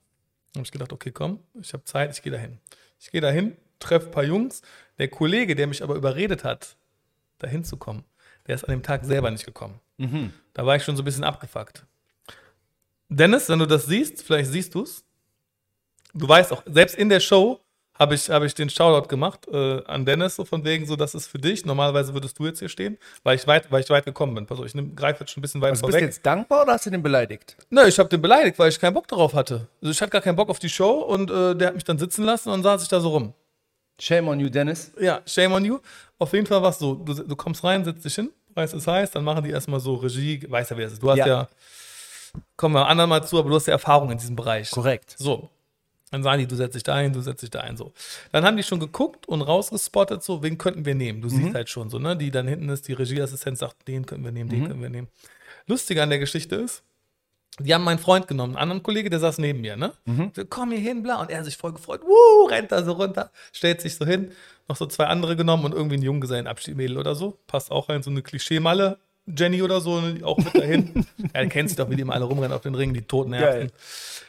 Habe 0.56 0.64
ich 0.64 0.72
gedacht, 0.72 0.92
okay, 0.92 1.12
komm, 1.12 1.40
ich 1.62 1.74
habe 1.74 1.84
Zeit, 1.84 2.12
ich 2.12 2.24
gehe 2.24 2.32
dahin. 2.32 2.60
Ich 3.00 3.12
gehe 3.12 3.22
dahin, 3.22 3.56
treffe 3.80 4.08
ein 4.08 4.12
paar 4.12 4.24
Jungs. 4.24 4.62
Der 4.98 5.08
Kollege, 5.08 5.56
der 5.56 5.68
mich 5.68 5.84
aber 5.84 5.96
überredet 5.96 6.44
hat, 6.44 6.76
dahin 7.38 7.64
zu 7.64 7.78
kommen, 7.78 8.04
der 8.48 8.56
ist 8.56 8.64
an 8.64 8.72
dem 8.72 8.82
Tag 8.82 9.06
selber 9.06 9.30
nicht 9.30 9.46
gekommen. 9.46 9.80
Da 10.54 10.66
war 10.66 10.76
ich 10.76 10.84
schon 10.84 10.96
so 10.96 11.04
ein 11.04 11.06
bisschen 11.06 11.24
abgefuckt. 11.24 11.86
Dennis, 13.10 13.50
wenn 13.50 13.60
du 13.60 13.68
das 13.68 13.86
siehst, 13.86 14.24
vielleicht 14.24 14.50
siehst 14.50 14.74
du 14.74 14.82
es. 14.82 15.06
Du 16.14 16.28
weißt 16.28 16.52
auch, 16.52 16.64
selbst 16.66 16.96
in 16.96 17.10
der 17.10 17.20
Show 17.20 17.62
habe 18.00 18.16
ich, 18.16 18.30
hab 18.30 18.44
ich 18.44 18.54
den 18.54 18.70
Shoutout 18.70 19.08
gemacht 19.08 19.48
äh, 19.52 19.84
an 19.86 20.06
Dennis, 20.06 20.36
so 20.36 20.46
von 20.46 20.64
wegen, 20.64 20.86
so, 20.86 20.96
das 20.96 21.16
ist 21.16 21.28
für 21.28 21.40
dich. 21.40 21.66
Normalerweise 21.66 22.14
würdest 22.14 22.38
du 22.40 22.46
jetzt 22.46 22.60
hier 22.60 22.70
stehen, 22.70 22.98
weil 23.24 23.36
ich 23.36 23.48
weit, 23.48 23.72
weil 23.72 23.82
ich 23.82 23.90
weit 23.90 24.06
gekommen 24.06 24.36
bin. 24.36 24.46
Pass 24.46 24.60
auf, 24.60 24.66
ich 24.66 24.74
greife 24.96 25.22
jetzt 25.22 25.32
schon 25.32 25.40
ein 25.40 25.44
bisschen 25.44 25.62
weit 25.62 25.72
Also 25.72 25.82
bist 25.86 25.96
du 25.96 26.00
vorweg. 26.00 26.08
jetzt 26.14 26.26
dankbar 26.26 26.64
oder 26.64 26.74
hast 26.74 26.86
du 26.86 26.90
den 26.90 27.04
beleidigt? 27.04 27.58
Nö, 27.70 27.86
ich 27.88 27.98
habe 28.00 28.10
den 28.10 28.22
beleidigt, 28.22 28.58
weil 28.60 28.70
ich 28.70 28.80
keinen 28.80 28.94
Bock 28.94 29.08
darauf 29.08 29.34
hatte. 29.34 29.68
Also 29.82 29.92
ich 29.92 30.02
hatte 30.02 30.12
gar 30.12 30.22
keinen 30.22 30.36
Bock 30.36 30.50
auf 30.50 30.60
die 30.60 30.70
Show 30.70 31.00
und 31.02 31.32
äh, 31.32 31.56
der 31.56 31.68
hat 31.70 31.76
mich 31.76 31.84
dann 31.84 31.98
sitzen 31.98 32.24
lassen 32.24 32.50
und 32.50 32.64
saß 32.64 32.82
ich 32.84 32.88
da 32.90 33.00
so 33.00 33.10
rum. 33.10 33.34
Shame 34.00 34.28
on 34.28 34.40
you, 34.40 34.50
Dennis. 34.50 34.92
Ja, 35.00 35.22
shame 35.26 35.54
on 35.54 35.66
you. 35.66 35.80
Auf 36.20 36.34
jeden 36.34 36.46
Fall 36.46 36.62
war 36.62 36.70
es 36.70 36.80
so, 36.80 36.94
du, 36.96 37.14
du 37.14 37.36
kommst 37.36 37.64
rein, 37.64 37.84
setzt 37.84 38.06
dich 38.06 38.14
hin, 38.16 38.30
weißt 38.54 38.74
es 38.76 38.86
heißt, 38.86 39.16
dann 39.16 39.24
machen 39.24 39.44
die 39.44 39.50
erstmal 39.50 39.80
so 39.80 39.96
Regie, 39.96 40.46
weißt 40.48 40.72
ja, 40.72 40.78
wer 40.78 40.86
es 40.88 40.94
ist. 40.94 41.02
Du 41.04 41.10
hast 41.10 41.18
ja, 41.18 41.26
Ja. 41.28 41.48
kommen 42.56 42.76
wir 42.76 42.88
anderen 42.88 43.10
mal 43.10 43.24
zu, 43.26 43.40
aber 43.40 43.50
du 43.50 43.56
hast 43.56 43.66
ja 43.68 43.74
Erfahrung 43.74 44.12
in 44.12 44.18
diesem 44.20 44.36
Bereich. 44.36 44.70
Korrekt. 44.70 45.16
So. 45.18 45.50
Dann 46.12 46.24
sagen 46.24 46.40
die, 46.40 46.48
du 46.48 46.56
setzt 46.56 46.76
dich 46.76 46.84
da 46.84 46.96
ein, 46.96 47.12
du 47.12 47.22
setzt 47.22 47.44
dich 47.44 47.50
da 47.50 47.60
ein, 47.60 47.76
so. 47.76 47.92
Dann 48.32 48.46
haben 48.46 48.56
die 48.56 48.64
schon 48.64 48.80
geguckt 48.80 49.28
und 49.28 49.42
rausgespottet, 49.42 50.24
so, 50.24 50.42
wen 50.42 50.58
könnten 50.58 50.86
wir 50.86 50.96
nehmen? 50.96 51.22
Du 51.22 51.28
siehst 51.28 51.54
halt 51.54 51.70
schon 51.70 51.90
so, 51.90 52.00
ne? 52.00 52.16
Die 52.16 52.32
dann 52.32 52.48
hinten 52.48 52.70
ist, 52.70 52.88
die 52.88 52.94
Regieassistent 52.94 53.58
sagt, 53.58 53.88
den 53.88 54.06
können 54.06 54.24
wir 54.24 54.32
nehmen, 54.32 54.50
den 54.50 54.68
können 54.68 54.82
wir 54.82 54.90
nehmen. 54.90 55.10
Lustiger 55.66 56.04
an 56.04 56.10
der 56.10 56.20
Geschichte 56.20 56.56
ist, 56.56 56.84
die 57.60 57.74
haben 57.74 57.84
meinen 57.84 58.00
Freund 58.00 58.28
genommen, 58.28 58.54
einen 58.54 58.62
anderen 58.62 58.84
Kollege, 58.84 59.10
der 59.10 59.20
saß 59.20 59.40
neben 59.40 59.62
mir, 59.62 59.76
ne? 59.76 59.92
So, 60.34 60.46
komm 60.46 60.72
hier 60.72 60.80
hin, 60.80 61.04
bla. 61.04 61.20
Und 61.20 61.30
er 61.30 61.40
hat 61.40 61.46
sich 61.46 61.58
voll 61.58 61.74
gefreut, 61.74 62.02
wuh, 62.04 62.46
rennt 62.48 62.72
da 62.72 62.84
so 62.84 62.94
runter, 62.94 63.32
stellt 63.52 63.82
sich 63.82 63.96
so 63.96 64.06
hin, 64.06 64.32
noch 64.70 64.76
so 64.78 64.86
zwei 64.86 65.08
andere 65.08 65.36
genommen 65.36 65.66
und 65.66 65.74
irgendwie 65.74 65.98
ein 65.98 66.04
Junggesellenabschiedmädel 66.04 66.98
oder 66.98 67.16
so. 67.16 67.38
Passt 67.48 67.72
auch 67.72 67.90
rein, 67.90 68.04
so 68.04 68.12
eine 68.12 68.22
Klischee-Malle. 68.22 69.00
Jenny 69.26 69.62
oder 69.62 69.82
so, 69.82 70.00
ne, 70.00 70.24
auch 70.24 70.38
mit 70.38 70.56
dahin. 70.56 71.06
ja, 71.36 71.44
du 71.44 71.50
kennst 71.50 71.78
doch, 71.80 71.90
wie 71.90 71.98
die 71.98 72.04
immer 72.04 72.14
alle 72.14 72.24
rumrennen 72.24 72.54
auf 72.54 72.62
den 72.62 72.76
Ringen, 72.76 72.94
die 72.94 73.02
toten 73.02 73.32
Nerven. 73.32 73.60
Geil. 73.60 73.72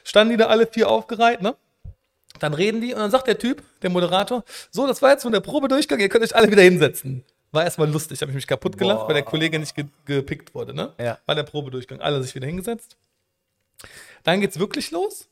Standen 0.02 0.32
die 0.32 0.36
da 0.36 0.46
alle 0.46 0.66
vier 0.66 0.88
aufgereiht, 0.88 1.40
ne? 1.40 1.54
Dann 2.38 2.54
reden 2.54 2.80
die 2.80 2.92
und 2.92 3.00
dann 3.00 3.10
sagt 3.10 3.26
der 3.26 3.38
Typ, 3.38 3.62
der 3.82 3.90
Moderator, 3.90 4.44
so, 4.70 4.86
das 4.86 5.02
war 5.02 5.10
jetzt 5.10 5.22
so 5.22 5.30
der 5.30 5.40
Probedurchgang, 5.40 5.98
ihr 5.98 6.08
könnt 6.08 6.24
euch 6.24 6.36
alle 6.36 6.50
wieder 6.50 6.62
hinsetzen. 6.62 7.24
War 7.50 7.64
erstmal 7.64 7.90
lustig, 7.90 8.20
habe 8.20 8.30
ich 8.30 8.36
mich 8.36 8.46
kaputt 8.46 8.76
gelacht, 8.76 9.00
Boah. 9.00 9.08
weil 9.08 9.14
der 9.14 9.22
Kollege 9.22 9.58
nicht 9.58 9.74
ge 9.74 9.86
gepickt 10.04 10.54
wurde, 10.54 10.74
ne? 10.74 10.92
Ja. 10.98 11.18
War 11.24 11.34
der 11.34 11.44
Probedurchgang, 11.44 12.00
alle 12.00 12.22
sich 12.22 12.34
wieder 12.34 12.46
hingesetzt. 12.46 12.96
Dann 14.22 14.40
geht's 14.40 14.58
wirklich 14.58 14.90
los. 14.90 15.28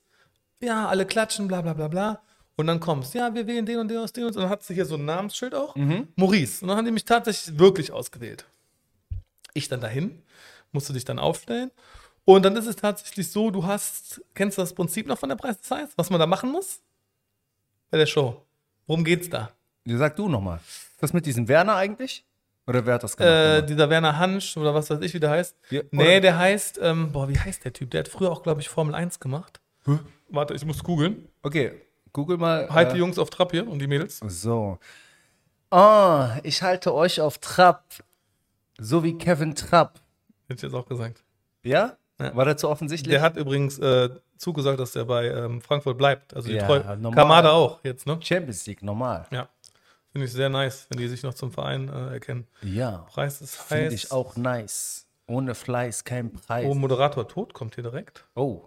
Ja, 0.60 0.88
alle 0.88 1.04
klatschen, 1.04 1.46
bla 1.48 1.60
bla 1.60 1.74
bla 1.74 1.88
bla. 1.88 2.22
Und 2.56 2.68
dann 2.68 2.80
kommst, 2.80 3.12
ja, 3.14 3.34
wir 3.34 3.46
wählen 3.46 3.66
den 3.66 3.78
und 3.78 3.88
den 3.88 3.98
aus 3.98 4.14
den 4.14 4.24
und 4.24 4.34
dann 4.34 4.48
hat 4.48 4.62
sie 4.62 4.72
hier 4.72 4.86
so 4.86 4.94
ein 4.94 5.04
Namensschild 5.04 5.54
auch. 5.54 5.76
Maurice. 6.16 6.62
Und 6.62 6.68
dann 6.68 6.78
haben 6.78 6.86
die 6.86 6.90
mich 6.90 7.04
tatsächlich 7.04 7.58
wirklich 7.58 7.92
ausgewählt. 7.92 8.46
Ich 9.52 9.68
dann 9.68 9.82
dahin, 9.82 10.22
musste 10.72 10.94
dich 10.94 11.04
dann 11.04 11.18
aufstellen. 11.18 11.70
Und 12.26 12.44
dann 12.44 12.56
ist 12.56 12.66
es 12.66 12.74
tatsächlich 12.74 13.30
so, 13.30 13.52
du 13.52 13.64
hast, 13.64 14.20
kennst 14.34 14.58
du 14.58 14.62
das 14.62 14.74
Prinzip 14.74 15.06
noch 15.06 15.16
von 15.16 15.28
der 15.28 15.36
Preis 15.36 15.60
des 15.60 15.70
Eis, 15.70 15.90
was 15.94 16.10
man 16.10 16.18
da 16.18 16.26
machen 16.26 16.50
muss? 16.50 16.80
Bei 17.88 17.98
der 17.98 18.06
Show. 18.06 18.44
Worum 18.88 19.04
geht's 19.04 19.30
da? 19.30 19.50
Ja, 19.84 19.96
Sag 19.96 20.16
du 20.16 20.28
nochmal. 20.28 20.58
Was 20.98 21.12
mit 21.12 21.24
diesem 21.24 21.46
Werner 21.46 21.76
eigentlich? 21.76 22.24
Oder 22.66 22.84
wer 22.84 22.94
hat 22.94 23.04
das 23.04 23.16
gemacht? 23.16 23.32
Äh, 23.32 23.64
dieser 23.64 23.88
Werner 23.90 24.18
Hansch 24.18 24.56
oder 24.56 24.74
was 24.74 24.90
weiß 24.90 25.00
ich, 25.02 25.14
wie 25.14 25.20
der 25.20 25.30
heißt. 25.30 25.56
Ja, 25.70 25.82
nee, 25.92 26.18
der 26.18 26.36
heißt, 26.36 26.80
ähm, 26.82 27.12
boah, 27.12 27.28
wie 27.28 27.38
heißt 27.38 27.64
der 27.64 27.72
Typ? 27.72 27.92
Der 27.92 28.00
hat 28.00 28.08
früher 28.08 28.32
auch, 28.32 28.42
glaube 28.42 28.60
ich, 28.60 28.68
Formel 28.68 28.96
1 28.96 29.20
gemacht. 29.20 29.60
Warte, 30.28 30.54
ich 30.54 30.64
muss 30.64 30.82
googeln. 30.82 31.28
okay, 31.44 31.80
google 32.12 32.38
mal. 32.38 32.68
Halt 32.70 32.90
die 32.90 32.96
äh, 32.96 32.98
Jungs 32.98 33.20
auf 33.20 33.30
Trab 33.30 33.52
hier 33.52 33.68
und 33.68 33.78
die 33.78 33.86
Mädels. 33.86 34.18
So. 34.26 34.80
Oh, 35.70 36.26
ich 36.42 36.62
halte 36.62 36.92
euch 36.92 37.20
auf 37.20 37.38
Trab. 37.38 37.84
So 38.78 39.04
wie 39.04 39.16
Kevin 39.16 39.54
Trapp. 39.54 40.00
Hätte 40.48 40.56
ich 40.56 40.62
jetzt 40.62 40.74
auch 40.74 40.86
gesagt. 40.86 41.22
Ja? 41.62 41.96
Ja. 42.18 42.34
War 42.34 42.44
der 42.46 42.56
zu 42.56 42.68
offensichtlich? 42.70 43.12
Der 43.12 43.20
hat 43.20 43.36
übrigens 43.36 43.78
äh, 43.78 44.08
zugesagt, 44.38 44.80
dass 44.80 44.96
er 44.96 45.04
bei 45.04 45.26
ähm, 45.28 45.60
Frankfurt 45.60 45.98
bleibt. 45.98 46.34
Also 46.34 46.48
die 46.48 46.54
Ja, 46.54 46.96
normal. 46.96 47.14
Kamada 47.14 47.50
auch 47.52 47.80
jetzt, 47.84 48.06
ne? 48.06 48.18
Champions 48.22 48.66
League, 48.66 48.82
normal. 48.82 49.26
Ja. 49.30 49.48
Finde 50.12 50.26
ich 50.26 50.32
sehr 50.32 50.48
nice, 50.48 50.86
wenn 50.88 50.98
die 50.98 51.08
sich 51.08 51.22
noch 51.22 51.34
zum 51.34 51.52
Verein 51.52 51.88
äh, 51.90 52.14
erkennen. 52.14 52.46
Ja. 52.62 53.04
Preis 53.10 53.42
ist 53.42 53.56
Finde 53.56 53.86
heiß. 53.86 53.92
ich 53.92 54.12
auch 54.12 54.36
nice. 54.36 55.06
Ohne 55.26 55.54
Fleiß 55.54 56.04
kein 56.04 56.32
Preis. 56.32 56.64
Oh, 56.66 56.74
Moderator 56.74 57.28
tot 57.28 57.52
kommt 57.52 57.74
hier 57.74 57.82
direkt. 57.84 58.24
Oh. 58.34 58.62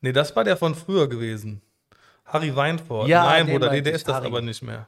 Nee, 0.00 0.12
das 0.12 0.36
war 0.36 0.44
der 0.44 0.56
von 0.56 0.74
früher 0.76 1.08
gewesen. 1.08 1.62
Harry 2.26 2.54
Weinfurt. 2.54 3.08
Ja, 3.08 3.24
Nein, 3.24 3.46
Bruder, 3.46 3.72
nee, 3.72 3.80
der 3.80 3.94
ist 3.94 4.06
das 4.06 4.16
Harry. 4.16 4.26
aber 4.26 4.40
nicht 4.42 4.62
mehr. 4.62 4.86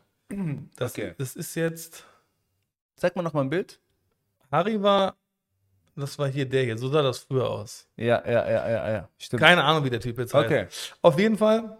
Das, 0.77 0.93
Okay. 0.93 1.15
das 1.19 1.35
ist 1.35 1.57
jetzt. 1.57 2.05
Zeig 2.95 3.17
mal 3.17 3.23
noch 3.23 3.33
mal 3.33 3.41
ein 3.41 3.51
Bild. 3.51 3.81
Harry 4.53 4.81
war. 4.81 5.17
Das 5.97 6.19
war 6.19 6.29
hier 6.29 6.49
der 6.49 6.65
hier. 6.65 6.79
So 6.79 6.89
sah 6.89 7.03
das 7.03 7.19
früher 7.19 7.49
aus. 7.49 7.87
Ja, 7.97 8.23
ja, 8.27 8.51
ja, 8.51 8.71
ja, 8.71 8.91
ja. 8.91 9.09
Stimmt. 9.19 9.43
Keine 9.43 9.63
Ahnung, 9.65 9.85
wie 9.85 9.91
der 9.91 10.01
Typ 10.01 10.19
jetzt 10.19 10.33
heißt. 10.35 10.47
Okay. 10.47 10.67
Auf 11.03 11.19
jeden 11.19 11.37
Fall 11.37 11.79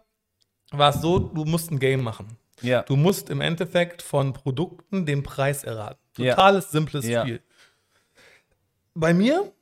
war 0.73 0.91
es 0.95 1.01
so, 1.01 1.19
du 1.19 1.45
musst 1.45 1.71
ein 1.71 1.79
Game 1.79 2.03
machen. 2.03 2.37
Ja. 2.63 2.83
Du 2.83 2.97
musst 2.97 3.31
im 3.31 3.41
Endeffekt 3.41 4.03
von 4.03 4.33
Produkten 4.33 5.07
den 5.07 5.23
Preis 5.23 5.65
erraten. 5.65 5.99
Ja. 6.19 6.35
Totales, 6.35 6.71
simples 6.71 7.07
Ja. 7.07 7.23
Spiel. 7.23 7.41
Bei 8.95 9.15
mir 9.15 9.53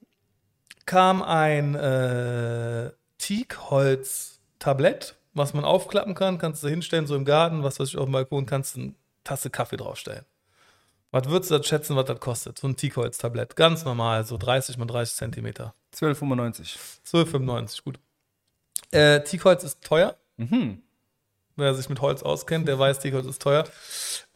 kam 0.86 1.22
ein 1.22 1.74
äh, 1.74 2.90
Teakholz-Tablett, 3.18 5.16
was 5.34 5.54
man 5.54 5.64
aufklappen 5.64 6.14
kann, 6.14 6.38
kannst 6.38 6.64
du 6.64 6.68
hinstellen, 6.68 7.06
so 7.06 7.14
im 7.14 7.24
Garten, 7.24 7.62
was 7.62 7.78
weiß 7.78 7.88
ich, 7.90 7.96
auf 7.98 8.06
dem 8.06 8.12
Balkon, 8.12 8.46
kannst 8.46 8.76
du 8.76 8.80
eine 8.80 8.94
Tasse 9.22 9.50
Kaffee 9.50 9.76
draufstellen. 9.76 10.24
Was 11.10 11.26
würdest 11.28 11.50
du 11.50 11.58
das 11.58 11.66
schätzen, 11.66 11.96
was 11.96 12.04
das 12.06 12.20
kostet? 12.20 12.58
So 12.58 12.68
ein 12.68 12.76
Teakholz-Tablett. 12.76 13.56
Ganz 13.56 13.84
normal, 13.84 14.24
so 14.24 14.36
30 14.36 14.76
mal 14.76 14.84
30 14.86 15.14
Zentimeter. 15.16 15.74
12,95. 15.96 16.76
12,95, 17.06 17.82
gut. 17.82 17.98
Äh, 18.90 19.22
Teakholz 19.22 19.64
ist 19.64 19.82
teuer. 19.82 20.16
Mhm. 20.36 20.82
Wer 21.56 21.74
sich 21.74 21.88
mit 21.88 22.00
Holz 22.00 22.22
auskennt, 22.22 22.68
der 22.68 22.78
weiß, 22.78 23.00
Teakholz 23.00 23.26
ist 23.26 23.42
teuer. 23.42 23.64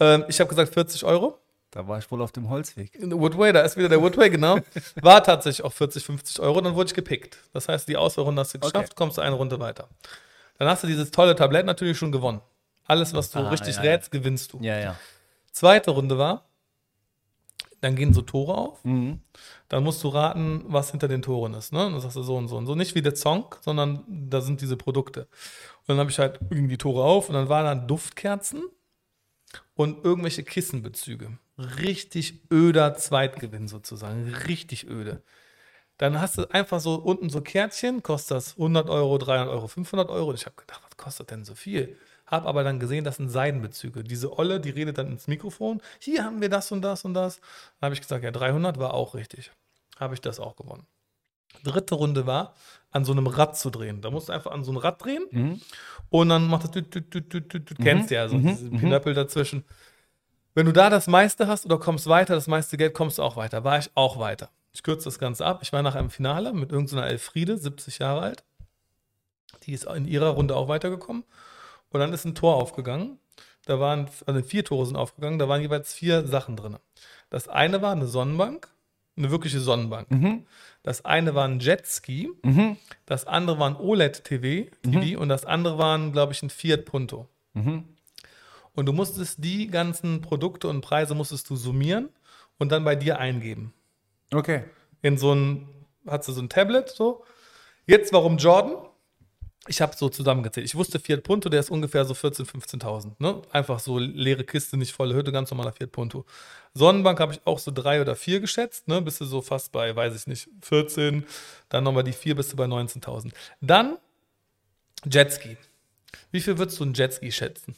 Ähm, 0.01 0.25
ich 0.29 0.41
habe 0.41 0.49
gesagt 0.49 0.73
40 0.73 1.05
Euro. 1.05 1.39
Da 1.71 1.87
war 1.89 1.99
ich 1.99 2.11
wohl 2.11 2.21
auf 2.21 2.33
dem 2.33 2.51
Holzweg. 2.51 2.99
Woodway, 3.01 3.53
da 3.53 3.61
ist 3.63 3.77
wieder 3.79 3.89
der 3.89 4.03
Woodway, 4.03 4.29
genau. 4.29 4.59
War 5.01 5.25
tatsächlich 5.25 5.65
auch 5.65 5.73
40, 5.73 6.05
50 6.05 6.41
Euro. 6.41 6.61
Dann 6.61 6.75
wurde 6.75 6.89
ich 6.89 6.95
gepickt. 6.95 7.39
Das 7.55 7.67
heißt, 7.69 7.89
die 7.89 7.97
Auswahlrunde 7.97 8.41
hast 8.41 8.53
du 8.53 8.59
geschafft, 8.59 8.77
Okay. 8.77 8.95
kommst 8.95 9.17
du 9.17 9.23
eine 9.23 9.35
Runde 9.37 9.59
weiter. 9.59 9.89
Dann 10.59 10.69
hast 10.69 10.83
du 10.83 10.87
dieses 10.87 11.11
tolle 11.13 11.35
Tablett 11.35 11.65
natürlich 11.65 11.97
schon 11.97 12.13
gewonnen. 12.13 12.43
Alles, 12.85 13.15
was 13.15 13.31
du 13.31 13.39
Ah, 13.39 13.49
richtig 13.49 13.77
ja, 13.77 13.85
ja. 13.85 13.91
rätst, 13.93 14.11
gewinnst 14.11 14.53
du. 14.53 14.59
Ja, 14.61 14.79
ja. 14.79 14.97
Zweite 15.51 15.93
Runde 15.93 16.19
war, 16.19 16.45
dann 17.83 17.97
gehen 17.97 18.14
so 18.14 18.23
Tore 18.23 18.57
auf. 18.57 18.85
Mhm. 18.85 19.21
Dann 19.68 19.83
musst 19.83 20.03
du 20.05 20.09
raten, 20.09 20.64
was 20.68 20.92
hinter 20.92 21.09
den 21.09 21.21
Toren 21.21 21.53
ist. 21.55 21.73
Ne? 21.73 21.85
Und 21.85 21.92
dann 21.92 22.01
sagst 22.01 22.16
du 22.16 22.23
so 22.23 22.37
und 22.37 22.47
so 22.47 22.57
und 22.57 22.66
so. 22.66 22.77
Nicht 22.77 22.95
wie 22.95 23.03
der 23.03 23.16
Song, 23.16 23.55
sondern 23.61 24.05
da 24.09 24.40
sind 24.40 24.61
diese 24.61 24.77
Produkte. 24.77 25.23
Und 25.23 25.88
dann 25.88 25.99
habe 25.99 26.11
ich 26.11 26.18
halt 26.21 26.38
irgendwie 26.51 26.75
die 26.75 26.79
Tore 26.79 27.03
auf 27.03 27.29
und 27.29 27.35
dann 27.35 27.49
waren 27.49 27.64
da 27.64 27.75
Duftkerzen 27.75 28.62
und 29.75 30.05
irgendwelche 30.05 30.45
Kissenbezüge. 30.45 31.38
Richtig 31.59 32.40
öder 32.53 32.95
Zweitgewinn 32.95 33.66
sozusagen. 33.66 34.33
Richtig 34.47 34.88
öde. 34.88 35.23
Dann 35.99 36.21
hast 36.21 36.38
du 36.38 36.49
einfach 36.53 36.79
so 36.79 36.95
unten 36.95 37.31
so 37.31 37.40
Kärtchen, 37.40 38.05
kostet 38.05 38.37
das 38.37 38.53
100 38.53 38.88
Euro, 38.90 39.18
300 39.18 39.49
Euro, 39.49 39.66
500 39.66 40.09
Euro. 40.09 40.31
Und 40.31 40.37
ich 40.37 40.47
habe 40.47 40.57
gedacht, 40.57 40.83
was 40.85 40.97
kostet 40.97 41.33
denn 41.33 41.45
so 41.45 41.57
viel? 41.57 41.97
Hab 42.33 42.47
aber 42.47 42.64
dann 42.64 42.81
gesehen, 42.81 43.05
das 43.05 43.16
sind 43.18 43.29
Seidenbezüge. 43.29 44.03
Diese 44.03 44.38
Olle, 44.38 44.59
die 44.59 44.71
redet 44.71 44.97
dann 44.97 45.09
ins 45.09 45.27
Mikrofon. 45.29 45.83
Hier 45.99 46.25
haben 46.25 46.40
wir 46.40 46.49
das 46.49 46.73
und 46.73 46.81
das 46.81 47.05
und 47.05 47.12
das. 47.12 47.40
Dann 47.79 47.88
habe 47.88 47.95
ich 47.95 48.01
gesagt, 48.01 48.25
ja, 48.25 48.31
300 48.31 48.79
war 48.79 48.95
auch 48.95 49.14
richtig. 49.14 49.53
Habe 50.01 50.14
ich 50.14 50.23
das 50.23 50.40
auch 50.40 50.57
gewonnen. 50.57 50.87
Dritte 51.62 51.95
Runde 51.95 52.27
war, 52.27 52.55
an 52.90 53.05
so 53.05 53.12
einem 53.12 53.27
Rad 53.27 53.59
zu 53.59 53.68
drehen. 53.68 54.01
Da 54.01 54.11
musst 54.11 54.31
du 54.31 54.33
einfach 54.33 54.51
an 54.51 54.64
so 54.64 54.73
ein 54.73 54.79
Rad 54.79 55.05
drehen 55.05 55.25
Mhm. 55.31 55.61
und 56.09 56.31
dann 56.31 56.49
macht 56.49 56.64
das, 56.64 56.71
du, 56.71 56.83
du, 56.83 57.03
du, 57.03 57.21
du, 57.21 57.40
du, 57.42 57.59
du 57.61 57.75
kennst 57.75 58.11
ja, 58.11 58.27
so 58.27 58.38
mhm, 58.38 58.47
diese 58.47 58.64
mhm. 58.64 58.79
Pinöppel 58.81 59.12
dazwischen. 59.12 59.64
Wenn 60.55 60.64
du 60.64 60.73
da 60.73 60.88
das 60.88 61.09
meiste 61.09 61.49
hast 61.49 61.66
oder 61.66 61.79
kommst 61.79 62.07
weiter, 62.07 62.35
das 62.35 62.47
meiste 62.47 62.79
Geld, 62.79 62.95
kommst 62.95 63.18
du 63.18 63.23
auch 63.23 63.37
weiter. 63.37 63.62
War 63.62 63.79
ich 63.79 63.90
auch 63.95 64.18
weiter. 64.18 64.49
Ich 64.73 64.83
kürze 64.83 65.05
das 65.05 65.18
Ganze 65.18 65.45
ab. 65.45 65.59
Ich 65.61 65.75
war 65.75 65.83
nach 65.83 65.97
einem 65.97 66.09
Finale 66.09 66.55
mit 66.55 66.73
irgendeiner 66.73 67.07
Elfriede, 67.07 67.59
70 67.59 67.99
Jahre 67.99 68.23
alt. 68.23 68.45
Die 69.64 69.75
ist 69.75 69.85
in 69.85 70.07
ihrer 70.07 70.31
Runde 70.31 70.57
auch 70.57 70.68
weitergekommen. 70.68 71.25
Und 71.93 72.01
dann 72.01 72.13
ist 72.13 72.25
ein 72.25 72.35
Tor 72.35 72.57
aufgegangen. 72.57 73.19
Da 73.65 73.79
waren, 73.79 74.09
also 74.27 74.43
vier 74.43 74.65
Tore 74.65 74.87
sind 74.87 74.97
aufgegangen, 74.97 75.39
da 75.39 75.49
waren 75.49 75.61
jeweils 75.61 75.95
vier 75.95 76.27
Sachen 76.27 76.57
drin. 76.57 76.79
Das 77.31 77.47
eine 77.47 77.81
war 77.81 77.93
eine 77.93 78.09
Sonnenbank, 78.09 78.69
eine 79.17 79.31
wirkliche 79.31 79.61
Sonnenbank. 79.61 80.09
Das 80.83 81.05
eine 81.05 81.37
war 81.37 81.47
ein 81.47 81.61
Jetski, 81.61 82.29
das 83.07 83.27
andere 83.29 83.61
war 83.61 83.71
ein 83.71 83.77
OLED-TV 83.77 84.69
TV, 84.83 85.21
und 85.21 85.29
das 85.29 85.45
andere 85.45 85.79
waren, 85.79 86.11
glaube 86.11 86.33
ich, 86.33 86.43
ein 86.43 86.51
Fiat 86.51 86.87
Punto. 86.87 87.29
Und 88.75 88.87
du 88.87 88.93
musstest 88.93 89.45
die 89.45 89.69
ganzen 89.69 90.23
Produkte 90.23 90.67
und 90.67 90.81
Preise 90.81 91.15
musstest 91.15 91.49
du 91.49 91.55
summieren 91.55 92.09
und 92.59 92.73
dann 92.73 92.83
bei 92.83 92.97
dir 92.97 93.19
eingeben. 93.21 93.73
Okay. 94.33 94.65
In 95.03 95.19
so 95.19 95.35
ein, 95.35 95.69
hast 96.05 96.27
du 96.27 96.33
so 96.33 96.41
ein 96.41 96.49
Tablet, 96.49 96.89
so. 96.89 97.25
Jetzt, 97.87 98.13
warum 98.13 98.39
Jordan? 98.39 98.89
Ich 99.68 99.81
habe 99.81 99.96
so 99.96 100.09
zusammengezählt. 100.09 100.66
Ich 100.66 100.75
wusste 100.75 100.98
Fiat 100.98 101.22
Punto, 101.22 101.48
der 101.48 101.61
ist 101.61 101.70
ungefähr 101.70 102.05
so 102.05 102.14
14.000, 102.14 102.51
15.000. 102.81 103.12
Ne? 103.18 103.42
Einfach 103.53 103.79
so 103.79 103.96
leere 103.98 104.42
Kiste, 104.42 104.77
nicht 104.77 104.92
volle 104.92 105.14
Hütte, 105.14 105.31
ganz 105.31 105.51
normaler 105.53 105.72
Fiat 105.72 105.92
Punto. 105.92 106.25
Sonnenbank 106.75 107.20
habe 107.20 107.35
ich 107.35 107.40
auch 107.44 107.61
so 107.61 107.70
drei 107.70 108.01
oder 108.01 108.16
vier 108.16 108.40
geschätzt. 108.40 108.88
Ne? 108.88 109.01
Bist 109.01 109.20
du 109.20 109.25
so 109.25 109.40
fast 109.40 109.70
bei, 109.70 109.94
weiß 109.94 110.16
ich 110.16 110.27
nicht, 110.27 110.48
14. 110.62 111.25
Dann 111.68 111.85
nochmal 111.85 112.03
die 112.03 112.12
vier, 112.12 112.35
bist 112.35 112.53
du 112.53 112.57
bei 112.57 112.64
19.000. 112.64 113.33
Dann 113.61 113.98
Jetski. 115.05 115.57
Wie 116.33 116.40
viel 116.40 116.59
würdest 116.59 116.81
du 116.81 116.85
ein 116.85 116.94
Jetski 116.94 117.31
schätzen? 117.31 117.77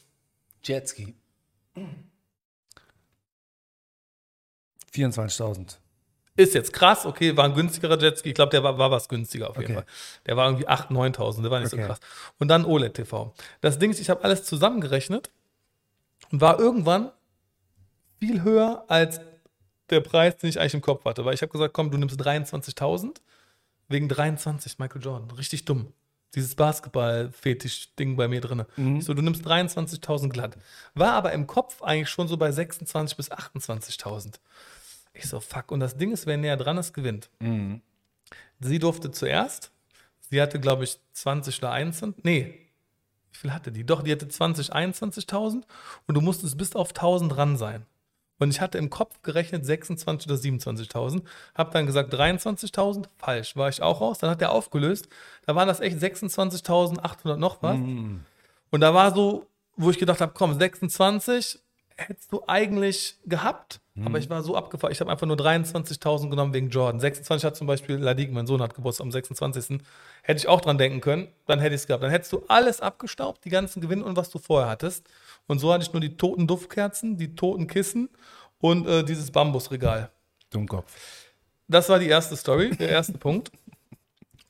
Jetski. 0.63 1.15
24.000. 4.95 5.77
Ist 6.37 6.55
jetzt 6.55 6.73
krass, 6.73 7.07
okay, 7.07 7.37
war 7.37 7.45
ein 7.45 7.55
günstigerer 7.55 7.99
Jetski. 8.01 8.31
Ich 8.31 8.35
glaube, 8.35 8.51
der 8.51 8.63
war, 8.65 8.77
war 8.77 8.91
was 8.91 9.09
günstiger 9.09 9.51
auf 9.51 9.57
jeden 9.57 9.67
Okay. 9.67 9.75
Fall. 9.75 9.87
Der 10.27 10.37
war 10.37 10.47
irgendwie 10.49 10.69
8.000, 10.69 10.91
9.000, 11.17 11.43
der 11.43 11.51
war 11.51 11.61
nicht 11.61 11.73
Okay. 11.73 11.83
so 11.83 11.87
krass. 11.89 12.01
Und 12.39 12.49
dann 12.49 12.65
OLED-TV. 12.65 13.33
Das 13.61 13.79
Ding 13.79 13.91
ist, 13.93 14.01
ich 14.01 14.11
habe 14.11 14.25
alles 14.25 14.45
zusammengerechnet 14.45 15.31
und 16.33 16.41
war 16.41 16.59
irgendwann 16.59 17.13
viel 18.19 18.43
höher 18.43 18.85
als 18.89 19.21
der 19.91 20.01
Preis, 20.01 20.37
den 20.39 20.51
ich 20.51 20.59
eigentlich 20.59 20.75
im 20.75 20.81
Kopf 20.81 21.05
hatte. 21.05 21.25
Weil 21.25 21.35
ich 21.35 21.43
habe 21.43 21.53
gesagt, 21.53 21.73
komm, 21.73 21.91
du 21.93 21.99
nimmst 21.99 22.21
23.000 22.21 23.17
wegen 23.89 24.09
23 24.09 24.79
Michael 24.79 25.03
Jordan. 25.03 25.31
Richtig 25.31 25.65
dumm. 25.67 25.93
Dieses 26.35 26.57
Basketball-Fetisch-Ding 26.57 28.17
bei 28.17 28.27
mir 28.27 28.41
drin. 28.41 28.65
Ich 28.99 29.05
so, 29.05 29.15
du 29.15 29.23
nimmst 29.23 29.47
23.000 29.47 30.31
glatt. 30.31 30.57
War 30.95 31.13
aber 31.13 31.31
im 31.33 31.47
Kopf 31.47 31.81
eigentlich 31.83 32.09
schon 32.09 32.27
so 32.27 32.37
bei 32.37 32.51
26.000 32.51 33.17
bis 33.17 33.31
28.000. 33.31 34.35
Ich 35.15 35.27
so, 35.29 35.41
fuck. 35.41 35.71
Und 35.71 35.81
das 35.81 35.97
Ding 35.97 36.13
ist, 36.13 36.27
wer 36.27 36.37
näher 36.37 36.57
dran 36.57 36.77
ist, 36.77 36.93
gewinnt. 36.93 37.31
Sie 38.61 38.79
durfte 38.79 39.11
zuerst. 39.11 39.71
Sie 40.31 40.41
hatte, 40.43 40.59
glaube 40.61 40.85
ich, 40.85 40.99
20 41.13 41.59
oder 41.59 41.71
21. 41.73 42.25
Nee. 42.25 42.61
Wie 43.33 43.39
viel 43.39 43.53
hatte 43.53 43.73
die? 43.73 43.85
Doch, 43.85 44.03
die 44.03 44.13
hatte 44.13 44.29
20, 44.29 44.75
21.000 44.75 45.63
und 46.07 46.15
du 46.15 46.21
musstest 46.21 46.57
bis 46.57 46.75
auf 46.75 46.91
1000 46.91 47.37
ran 47.37 47.57
sein. 47.57 47.87
Und 48.39 48.51
ich 48.51 48.61
hatte 48.61 48.79
im 48.79 48.91
Kopf 48.91 49.23
gerechnet 49.23 49.65
26 49.65 50.29
oder 50.31 50.41
27.000. 50.41 51.23
Hab 51.55 51.71
dann 51.71 51.87
gesagt 51.87 52.13
23.000. 52.13 53.07
Falsch. 53.17 53.55
War 53.57 53.69
ich 53.69 53.81
auch 53.81 54.01
raus. 54.01 54.19
Dann 54.19 54.31
hat 54.31 54.41
der 54.41 54.51
aufgelöst. 54.51 55.09
Da 55.47 55.55
waren 55.55 55.69
das 55.69 55.79
echt 55.81 55.99
26.800 55.99 57.37
noch 57.37 57.63
was. 57.63 57.77
Und 58.71 58.81
da 58.81 58.93
war 58.93 59.15
so, 59.15 59.47
wo 59.77 59.91
ich 59.91 59.99
gedacht 59.99 60.21
habe, 60.21 60.33
komm, 60.35 60.59
26 60.59 61.61
hättest 61.97 62.33
du 62.33 62.43
eigentlich 62.47 63.17
gehabt, 63.25 63.81
aber 64.05 64.19
ich 64.19 64.29
war 64.29 64.43
so 64.43 64.57
abgefahren. 64.57 64.93
Ich 64.93 65.01
habe 65.01 65.11
einfach 65.11 65.27
nur 65.27 65.37
23.000 65.37 66.29
genommen 66.29 66.53
wegen 66.53 66.69
Jordan. 66.69 66.99
26 66.99 67.45
hat 67.45 67.57
zum 67.57 67.69
Beispiel 67.69 67.97
Ladig, 67.97 68.33
mein 68.33 68.47
Sohn 68.47 68.61
hat 68.61 68.75
Geburtstag 68.75 69.05
am 69.05 69.13
26. 69.13 69.81
Hätte 70.23 70.39
ich 70.39 70.49
auch 70.49 70.61
dran 70.61 70.79
denken 70.79 71.01
können, 71.01 71.29
dann 71.47 71.61
hätte 71.61 71.77
ich 71.77 71.83
es 71.83 71.87
gehabt. 71.87 72.03
Dann 72.03 72.11
hättest 72.11 72.33
du 72.33 72.43
alles 72.49 72.81
abgestaubt, 72.81 73.45
die 73.45 73.51
ganzen 73.51 73.81
Gewinne 73.81 74.05
und 74.05 74.17
was 74.17 74.31
du 74.31 74.39
vorher 74.39 74.69
hattest. 74.69 75.09
Und 75.47 75.61
so 75.61 75.73
hatte 75.73 75.85
ich 75.85 75.93
nur 75.93 76.01
die 76.01 76.17
toten 76.17 76.49
Duftkerzen, 76.49 77.17
die 77.17 77.37
toten 77.37 77.69
Kissen 77.69 78.09
und 78.59 78.87
äh, 78.89 79.05
dieses 79.05 79.31
Bambusregal. 79.31 80.11
Dummkopf. 80.51 80.93
Das 81.69 81.89
war 81.89 81.99
die 81.99 82.09
erste 82.09 82.37
Story, 82.37 82.71
der 82.71 82.89
erste 82.89 83.13
Punkt. 83.19 83.53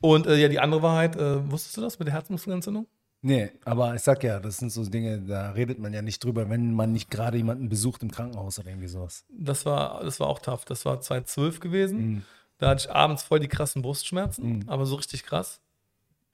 Und 0.01 0.27
äh, 0.27 0.37
ja, 0.37 0.49
die 0.49 0.59
andere 0.59 0.83
Wahrheit, 0.83 1.17
äh, 1.17 1.51
wusstest 1.51 1.77
du 1.77 1.81
das 1.81 1.99
mit 1.99 2.09
der 2.09 2.15
Herzmuskelentzündung? 2.15 2.87
Nee, 3.27 3.53
aber 3.65 3.95
ich 3.95 4.03
sag 4.03 4.23
ja, 4.23 4.39
das 4.39 4.59
sind 4.59 4.71
so 4.71 4.85
Dinge, 4.85 5.19
da 5.19 5.53
redet 5.53 5.79
man 5.79 5.95
ja 5.95 6.03
nicht 6.03 6.23
drüber, 6.23 6.51
wenn 6.51 6.75
man 6.75 6.93
nicht 6.93 7.11
gerade 7.11 7.39
jemanden 7.39 7.71
besucht 7.71 8.03
im 8.03 8.11
Krankenhaus 8.11 8.59
oder 8.59 8.69
irgendwie 8.69 8.87
sowas. 8.87 9.25
Das 9.31 9.65
war, 9.65 10.05
das 10.05 10.21
war 10.21 10.27
auch 10.27 10.41
tough. 10.41 10.67
Das 10.67 10.85
war 10.85 11.01
2012 11.01 11.61
gewesen. 11.61 12.27
Da 12.59 12.69
hatte 12.69 12.87
ich 12.87 12.95
abends 12.95 13.23
voll 13.23 13.41
die 13.41 13.49
krassen 13.49 13.81
Brustschmerzen, 13.81 14.65
aber 14.69 14.85
so 14.85 14.97
richtig 14.97 15.25
krass. 15.25 15.63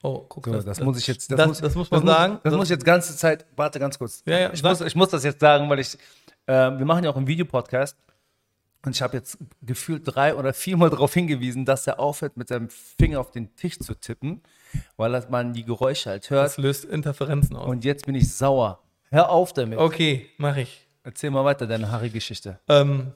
Oh, 0.03 0.25
guck 0.27 0.45
So, 0.45 0.61
das, 0.61 0.81
muss 0.81 0.97
ich 0.97 1.07
jetzt, 1.07 1.31
Das, 1.31 1.61
das, 1.61 1.75
muss 1.75 1.89
man 1.91 2.05
sagen. 2.05 2.39
Das, 2.43 2.53
muss 2.53 2.65
ich 2.65 2.71
jetzt 2.71 2.83
ganze 2.83 3.15
Zeit, 3.15 3.45
warte 3.55 3.79
ganz 3.79 3.97
kurz. 3.97 4.21
Ja, 4.25 4.37
ja, 4.37 4.53
ich, 4.53 4.59
sag. 4.59 4.71
muss, 4.71 4.81
ich 4.81 4.95
muss 4.95 5.09
das 5.09 5.23
jetzt 5.23 5.39
sagen, 5.39 5.69
weil 5.69 5.79
ich, 5.79 5.97
äh, 6.47 6.53
wir 6.53 6.85
machen 6.85 7.05
ja 7.05 7.09
auch 7.09 7.15
einen 7.15 7.27
Videopodcast 7.27 7.95
und 8.85 8.95
ich 8.95 9.01
habe 9.01 9.15
jetzt 9.15 9.37
gefühlt 9.61 10.01
drei 10.05 10.35
oder 10.35 10.53
viermal 10.53 10.89
darauf 10.89 11.13
hingewiesen, 11.13 11.63
dass 11.63 11.87
er 11.87 11.99
aufhört, 11.99 12.35
mit 12.35 12.49
seinem 12.49 12.69
Finger 12.69 13.21
auf 13.21 13.31
den 13.31 13.55
Tisch 13.55 13.79
zu 13.79 13.93
tippen, 13.93 14.41
weil 14.97 15.25
man 15.29 15.53
die 15.53 15.63
Geräusche 15.63 16.09
halt 16.09 16.29
hört. 16.29 16.45
das 16.45 16.57
löst 16.57 16.85
Interferenzen 16.85 17.55
aus. 17.55 17.67
Und 17.67 17.85
jetzt 17.85 18.05
bin 18.05 18.15
ich 18.15 18.33
sauer. 18.33 18.79
Hör 19.09 19.29
auf 19.29 19.53
damit. 19.53 19.79
Okay, 19.79 20.29
mach 20.37 20.55
ich. 20.57 20.87
Erzähl 21.03 21.31
mal 21.31 21.43
weiter 21.43 21.67
deine 21.67 21.91
Harry-Geschichte. 21.91 22.59
Ähm, 22.67 23.11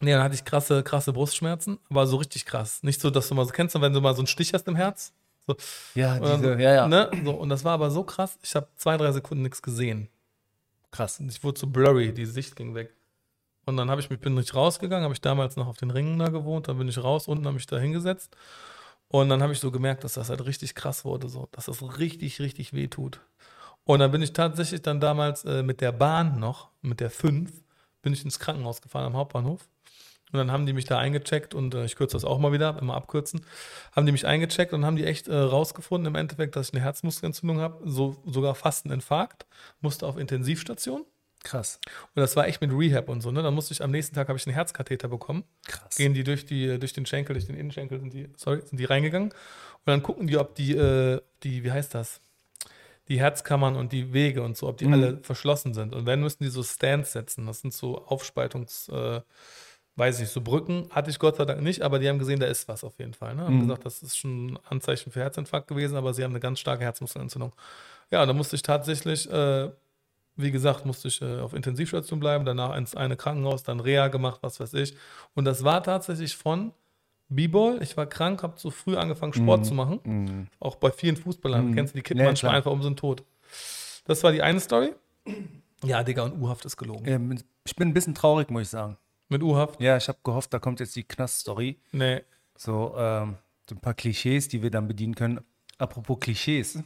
nee, 0.00 0.12
dann 0.12 0.22
hatte 0.22 0.34
ich 0.34 0.44
krasse, 0.44 0.82
krasse 0.82 1.12
Brustschmerzen, 1.12 1.78
aber 1.88 2.06
so 2.06 2.16
richtig 2.16 2.44
krass. 2.44 2.82
Nicht 2.82 3.00
so, 3.00 3.10
dass 3.10 3.28
du 3.28 3.34
mal 3.34 3.46
so 3.46 3.52
kennst, 3.52 3.80
wenn 3.80 3.92
du 3.92 4.00
mal 4.00 4.14
so 4.14 4.20
einen 4.20 4.26
Stich 4.26 4.52
hast 4.52 4.66
im 4.68 4.76
Herz. 4.76 5.12
So, 5.46 5.56
Ja, 5.94 6.18
diese, 6.18 6.60
ja, 6.60 6.74
ja. 6.74 6.88
Ne? 6.88 7.10
So, 7.24 7.32
und 7.32 7.48
das 7.48 7.64
war 7.64 7.72
aber 7.72 7.90
so 7.90 8.04
krass, 8.04 8.38
ich 8.42 8.54
habe 8.54 8.68
zwei, 8.76 8.96
drei 8.96 9.12
Sekunden 9.12 9.42
nichts 9.42 9.62
gesehen. 9.62 10.08
Krass. 10.90 11.18
Und 11.20 11.30
ich 11.30 11.42
wurde 11.42 11.58
so 11.58 11.66
blurry, 11.66 12.12
die 12.12 12.26
Sicht 12.26 12.54
ging 12.54 12.74
weg. 12.74 12.92
Und 13.64 13.76
dann 13.76 13.90
habe 13.90 14.00
ich 14.00 14.10
mich, 14.10 14.20
bin 14.20 14.36
ich 14.38 14.54
rausgegangen, 14.54 15.04
habe 15.04 15.14
ich 15.14 15.20
damals 15.20 15.56
noch 15.56 15.68
auf 15.68 15.76
den 15.76 15.90
Ringen 15.90 16.18
da 16.18 16.28
gewohnt, 16.28 16.68
dann 16.68 16.78
bin 16.78 16.88
ich 16.88 17.02
raus, 17.02 17.28
unten 17.28 17.46
habe 17.46 17.56
ich 17.58 17.66
da 17.66 17.78
hingesetzt. 17.78 18.36
Und 19.12 19.28
dann 19.28 19.42
habe 19.42 19.52
ich 19.52 19.60
so 19.60 19.70
gemerkt, 19.70 20.04
dass 20.04 20.14
das 20.14 20.30
halt 20.30 20.44
richtig 20.46 20.74
krass 20.74 21.04
wurde, 21.04 21.28
so, 21.28 21.46
dass 21.52 21.66
das 21.66 21.98
richtig, 21.98 22.40
richtig 22.40 22.72
weh 22.72 22.88
tut. 22.88 23.20
Und 23.84 23.98
dann 23.98 24.10
bin 24.10 24.22
ich 24.22 24.32
tatsächlich 24.32 24.80
dann 24.80 25.00
damals 25.00 25.44
äh, 25.44 25.62
mit 25.62 25.82
der 25.82 25.92
Bahn 25.92 26.40
noch, 26.40 26.70
mit 26.80 26.98
der 27.00 27.10
5, 27.10 27.52
bin 28.00 28.14
ich 28.14 28.24
ins 28.24 28.38
Krankenhaus 28.38 28.80
gefahren 28.80 29.04
am 29.04 29.16
Hauptbahnhof. 29.16 29.68
Und 30.32 30.38
dann 30.38 30.50
haben 30.50 30.64
die 30.64 30.72
mich 30.72 30.86
da 30.86 30.98
eingecheckt 30.98 31.52
und 31.52 31.74
äh, 31.74 31.84
ich 31.84 31.94
kürze 31.94 32.16
das 32.16 32.24
auch 32.24 32.38
mal 32.38 32.52
wieder, 32.52 32.78
immer 32.80 32.94
abkürzen. 32.94 33.44
Haben 33.94 34.06
die 34.06 34.12
mich 34.12 34.26
eingecheckt 34.26 34.72
und 34.72 34.86
haben 34.86 34.96
die 34.96 35.04
echt 35.04 35.28
äh, 35.28 35.36
rausgefunden 35.36 36.06
im 36.06 36.14
Endeffekt, 36.14 36.56
dass 36.56 36.68
ich 36.68 36.74
eine 36.74 36.82
Herzmuskelentzündung 36.82 37.60
habe, 37.60 37.82
so, 37.84 38.16
sogar 38.24 38.54
fast 38.54 38.86
einen 38.86 38.94
Infarkt, 38.94 39.44
musste 39.82 40.06
auf 40.06 40.16
Intensivstation. 40.16 41.04
Krass. 41.44 41.80
Und 42.14 42.20
das 42.20 42.36
war 42.36 42.46
echt 42.46 42.60
mit 42.60 42.70
Rehab 42.72 43.08
und 43.08 43.20
so, 43.20 43.30
ne? 43.32 43.42
Dann 43.42 43.54
musste 43.54 43.74
ich 43.74 43.82
am 43.82 43.90
nächsten 43.90 44.14
Tag 44.14 44.28
habe 44.28 44.38
ich 44.38 44.46
einen 44.46 44.54
Herzkatheter 44.54 45.08
bekommen. 45.08 45.44
Krass. 45.66 45.96
Gehen 45.96 46.14
die 46.14 46.22
durch 46.24 46.46
die 46.46 46.78
durch 46.78 46.92
den 46.92 47.04
Schenkel, 47.06 47.34
durch 47.34 47.46
den 47.46 47.56
Innenschenkel 47.56 47.98
sind 48.00 48.12
die, 48.12 48.28
sorry, 48.36 48.60
sind 48.64 48.78
die 48.78 48.84
reingegangen 48.84 49.30
und 49.30 49.86
dann 49.86 50.02
gucken 50.02 50.26
die, 50.28 50.36
ob 50.36 50.54
die 50.54 50.76
äh, 50.76 51.20
die 51.42 51.64
wie 51.64 51.72
heißt 51.72 51.94
das? 51.94 52.20
Die 53.08 53.18
Herzkammern 53.18 53.74
und 53.74 53.92
die 53.92 54.12
Wege 54.12 54.42
und 54.42 54.56
so, 54.56 54.68
ob 54.68 54.78
die 54.78 54.86
Mhm. 54.86 54.92
alle 54.92 55.18
verschlossen 55.22 55.74
sind. 55.74 55.92
Und 55.94 56.06
wenn 56.06 56.20
müssen 56.20 56.44
die 56.44 56.50
so 56.50 56.62
Stands 56.62 57.12
setzen. 57.12 57.46
Das 57.46 57.60
sind 57.60 57.74
so 57.74 57.98
Aufspaltungs 58.06 58.88
äh, 58.88 59.20
weiß 59.96 60.14
ich 60.16 60.20
nicht, 60.22 60.32
so 60.32 60.40
Brücken 60.40 60.88
hatte 60.90 61.10
ich 61.10 61.18
Gott 61.18 61.36
sei 61.36 61.44
Dank 61.44 61.60
nicht, 61.60 61.82
aber 61.82 61.98
die 61.98 62.08
haben 62.08 62.18
gesehen, 62.18 62.40
da 62.40 62.46
ist 62.46 62.66
was 62.68 62.82
auf 62.84 62.98
jeden 62.98 63.12
Fall. 63.12 63.34
Ne? 63.34 63.42
Haben 63.44 63.56
Mhm. 63.56 63.60
gesagt, 63.62 63.84
das 63.84 64.02
ist 64.02 64.16
schon 64.16 64.52
ein 64.54 64.58
Anzeichen 64.68 65.12
für 65.12 65.20
Herzinfarkt 65.20 65.68
gewesen, 65.68 65.96
aber 65.96 66.14
sie 66.14 66.24
haben 66.24 66.30
eine 66.32 66.40
ganz 66.40 66.60
starke 66.60 66.84
Herzmuskelentzündung. 66.84 67.52
Ja, 68.10 68.22
und 68.22 68.28
da 68.28 68.32
musste 68.32 68.56
ich 68.56 68.62
tatsächlich, 68.62 69.30
äh, 69.30 69.70
wie 70.36 70.50
gesagt, 70.50 70.86
musste 70.86 71.08
ich 71.08 71.20
äh, 71.22 71.40
auf 71.40 71.52
Intensivstation 71.52 72.20
bleiben, 72.20 72.44
danach 72.44 72.76
ins 72.76 72.94
eine 72.94 73.16
Krankenhaus, 73.16 73.62
dann 73.62 73.80
Reha 73.80 74.08
gemacht, 74.08 74.38
was 74.42 74.60
weiß 74.60 74.74
ich. 74.74 74.96
Und 75.34 75.44
das 75.44 75.62
war 75.64 75.82
tatsächlich 75.82 76.36
von 76.36 76.72
B-Ball. 77.28 77.82
Ich 77.82 77.96
war 77.96 78.06
krank, 78.06 78.42
habe 78.42 78.56
zu 78.56 78.70
früh 78.70 78.96
angefangen, 78.96 79.32
Sport 79.32 79.64
zu 79.66 79.74
machen. 79.74 80.48
Auch 80.60 80.76
bei 80.76 80.90
vielen 80.90 81.16
Fußballern. 81.16 81.74
Kennst 81.74 81.94
du, 81.94 81.98
die 81.98 82.02
kippen 82.02 82.20
Ja, 82.20 82.26
manchmal 82.26 82.50
klar. 82.50 82.56
einfach 82.58 82.70
um, 82.72 82.82
sind 82.82 82.98
tot. 82.98 83.22
Das 84.04 84.22
war 84.22 84.32
die 84.32 84.42
eine 84.42 84.60
Story. 84.60 84.92
Ja, 85.84 86.02
Digga, 86.02 86.22
und 86.24 86.40
U-Haft 86.40 86.64
ist 86.64 86.76
gelogen. 86.76 87.06
Ähm, 87.06 87.38
Ich 87.64 87.76
bin 87.76 87.88
ein 87.88 87.94
bisschen 87.94 88.14
traurig, 88.14 88.50
muss 88.50 88.62
ich 88.62 88.68
sagen. 88.68 88.96
Mit 89.28 89.42
U-Haft? 89.42 89.80
Ja, 89.80 89.96
ich 89.96 90.08
habe 90.08 90.18
gehofft, 90.22 90.52
da 90.52 90.58
kommt 90.58 90.80
jetzt 90.80 90.94
die 90.94 91.04
Knast-Story. 91.04 91.78
Nee. 91.92 92.22
So, 92.56 92.94
ähm, 92.96 93.36
so 93.68 93.74
ein 93.74 93.80
paar 93.80 93.94
Klischees, 93.94 94.48
die 94.48 94.62
wir 94.62 94.70
dann 94.70 94.86
bedienen 94.88 95.14
können. 95.14 95.40
Apropos 95.78 96.18
Klischees. 96.20 96.78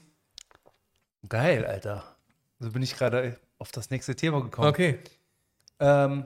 Geil, 1.29 1.65
Alter. 1.67 2.16
So 2.59 2.71
bin 2.71 2.83
ich 2.83 2.97
gerade 2.97 3.39
auf 3.59 3.71
das 3.73 3.91
nächste 3.91 4.15
Thema 4.17 4.43
gekommen. 4.43 4.69
Okay. 4.69 4.99
Ähm, 5.81 6.25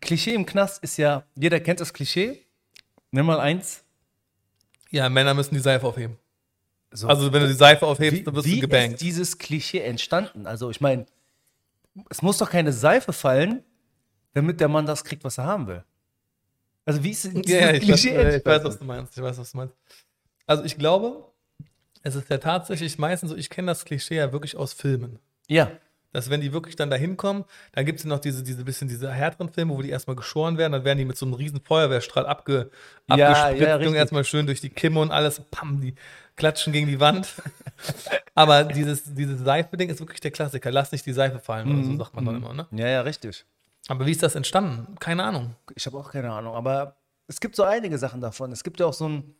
Klischee 0.00 0.34
im 0.34 0.46
Knast 0.46 0.82
ist 0.82 0.96
ja, 0.96 1.24
jeder 1.34 1.60
kennt 1.60 1.80
das 1.80 1.92
Klischee. 1.92 2.44
Nimm 3.10 3.26
mal 3.26 3.40
eins. 3.40 3.82
Ja, 4.90 5.08
Männer 5.08 5.34
müssen 5.34 5.54
die 5.54 5.60
Seife 5.60 5.86
aufheben. 5.86 6.16
So, 6.90 7.08
Also, 7.08 7.32
wenn 7.32 7.42
du 7.42 7.48
die 7.48 7.54
Seife 7.54 7.86
aufhebst, 7.86 8.20
wie, 8.20 8.24
dann 8.24 8.34
wirst 8.34 8.46
wie 8.46 8.54
du 8.56 8.60
gebankt. 8.62 8.94
ist 8.94 9.02
dieses 9.02 9.38
Klischee 9.38 9.80
entstanden? 9.80 10.46
Also, 10.46 10.70
ich 10.70 10.80
meine, 10.80 11.06
es 12.08 12.22
muss 12.22 12.38
doch 12.38 12.48
keine 12.50 12.72
Seife 12.72 13.12
fallen, 13.12 13.62
damit 14.34 14.60
der 14.60 14.68
Mann 14.68 14.86
das 14.86 15.04
kriegt, 15.04 15.24
was 15.24 15.38
er 15.38 15.44
haben 15.44 15.66
will. 15.66 15.84
Also, 16.86 17.02
wie 17.04 17.10
ist 17.10 17.24
dieses 17.32 17.50
Ja, 17.50 17.70
ich, 17.72 17.82
weiß, 17.82 17.84
Klischee 18.00 18.08
äh, 18.10 18.36
ich 18.38 18.46
weiß, 18.46 18.64
entstanden? 18.64 18.64
was 18.66 18.78
du 18.78 18.84
meinst. 18.84 19.16
Ich 19.16 19.22
weiß, 19.22 19.38
was 19.38 19.52
du 19.52 19.56
meinst. 19.58 19.74
Also, 20.46 20.64
ich 20.64 20.78
glaube, 20.78 21.24
es 22.02 22.14
ist 22.14 22.30
ja 22.30 22.38
tatsächlich 22.38 22.98
meistens 22.98 23.30
so, 23.30 23.36
ich 23.36 23.50
kenne 23.50 23.66
das 23.66 23.84
Klischee 23.84 24.16
ja 24.16 24.32
wirklich 24.32 24.56
aus 24.56 24.72
Filmen. 24.72 25.18
Ja, 25.48 25.70
dass 26.12 26.30
wenn 26.30 26.40
die 26.40 26.52
wirklich 26.52 26.74
dann 26.74 26.90
da 26.90 26.96
hinkommen, 26.96 27.44
dann 27.72 27.84
gibt 27.84 27.98
es 27.98 28.04
noch 28.04 28.18
diese, 28.18 28.42
diese 28.42 28.64
bisschen 28.64 28.88
diese 28.88 29.12
härteren 29.12 29.50
Filme, 29.50 29.76
wo 29.76 29.82
die 29.82 29.90
erstmal 29.90 30.16
geschoren 30.16 30.56
werden, 30.56 30.72
dann 30.72 30.84
werden 30.84 30.98
die 30.98 31.04
mit 31.04 31.18
so 31.18 31.26
einem 31.26 31.34
riesen 31.34 31.60
Feuerwehrstrahl 31.60 32.26
abge, 32.26 32.70
Ja, 33.08 33.28
abgespritzt, 33.28 33.60
ja, 33.60 33.76
richtig. 33.76 33.94
erstmal 33.94 34.24
schön 34.24 34.46
durch 34.46 34.60
die 34.60 34.70
Kimme 34.70 35.00
und 35.00 35.10
alles, 35.10 35.42
pam, 35.50 35.80
die 35.80 35.94
klatschen 36.36 36.72
gegen 36.72 36.86
die 36.86 36.98
Wand. 36.98 37.34
Aber 38.34 38.64
dieses, 38.64 39.14
dieses 39.14 39.40
Seife-Ding 39.40 39.90
ist 39.90 40.00
wirklich 40.00 40.20
der 40.20 40.30
Klassiker. 40.30 40.70
Lass 40.70 40.92
nicht 40.92 41.04
die 41.04 41.12
Seife 41.12 41.40
fallen, 41.40 41.70
oder 41.70 41.84
so 41.84 41.96
sagt 41.96 42.14
man 42.14 42.24
dann 42.24 42.36
immer, 42.36 42.54
ne? 42.54 42.66
Ja, 42.70 42.88
ja, 42.88 43.00
richtig. 43.02 43.44
Aber 43.88 44.06
wie 44.06 44.12
ist 44.12 44.22
das 44.22 44.34
entstanden? 44.34 44.94
Keine 44.98 45.24
Ahnung. 45.24 45.54
Ich 45.74 45.86
habe 45.86 45.98
auch 45.98 46.10
keine 46.10 46.32
Ahnung, 46.32 46.54
aber 46.54 46.96
es 47.26 47.40
gibt 47.40 47.54
so 47.54 47.64
einige 47.64 47.98
Sachen 47.98 48.20
davon. 48.20 48.50
Es 48.52 48.64
gibt 48.64 48.80
ja 48.80 48.86
auch 48.86 48.92
so 48.92 49.08
ein, 49.08 49.34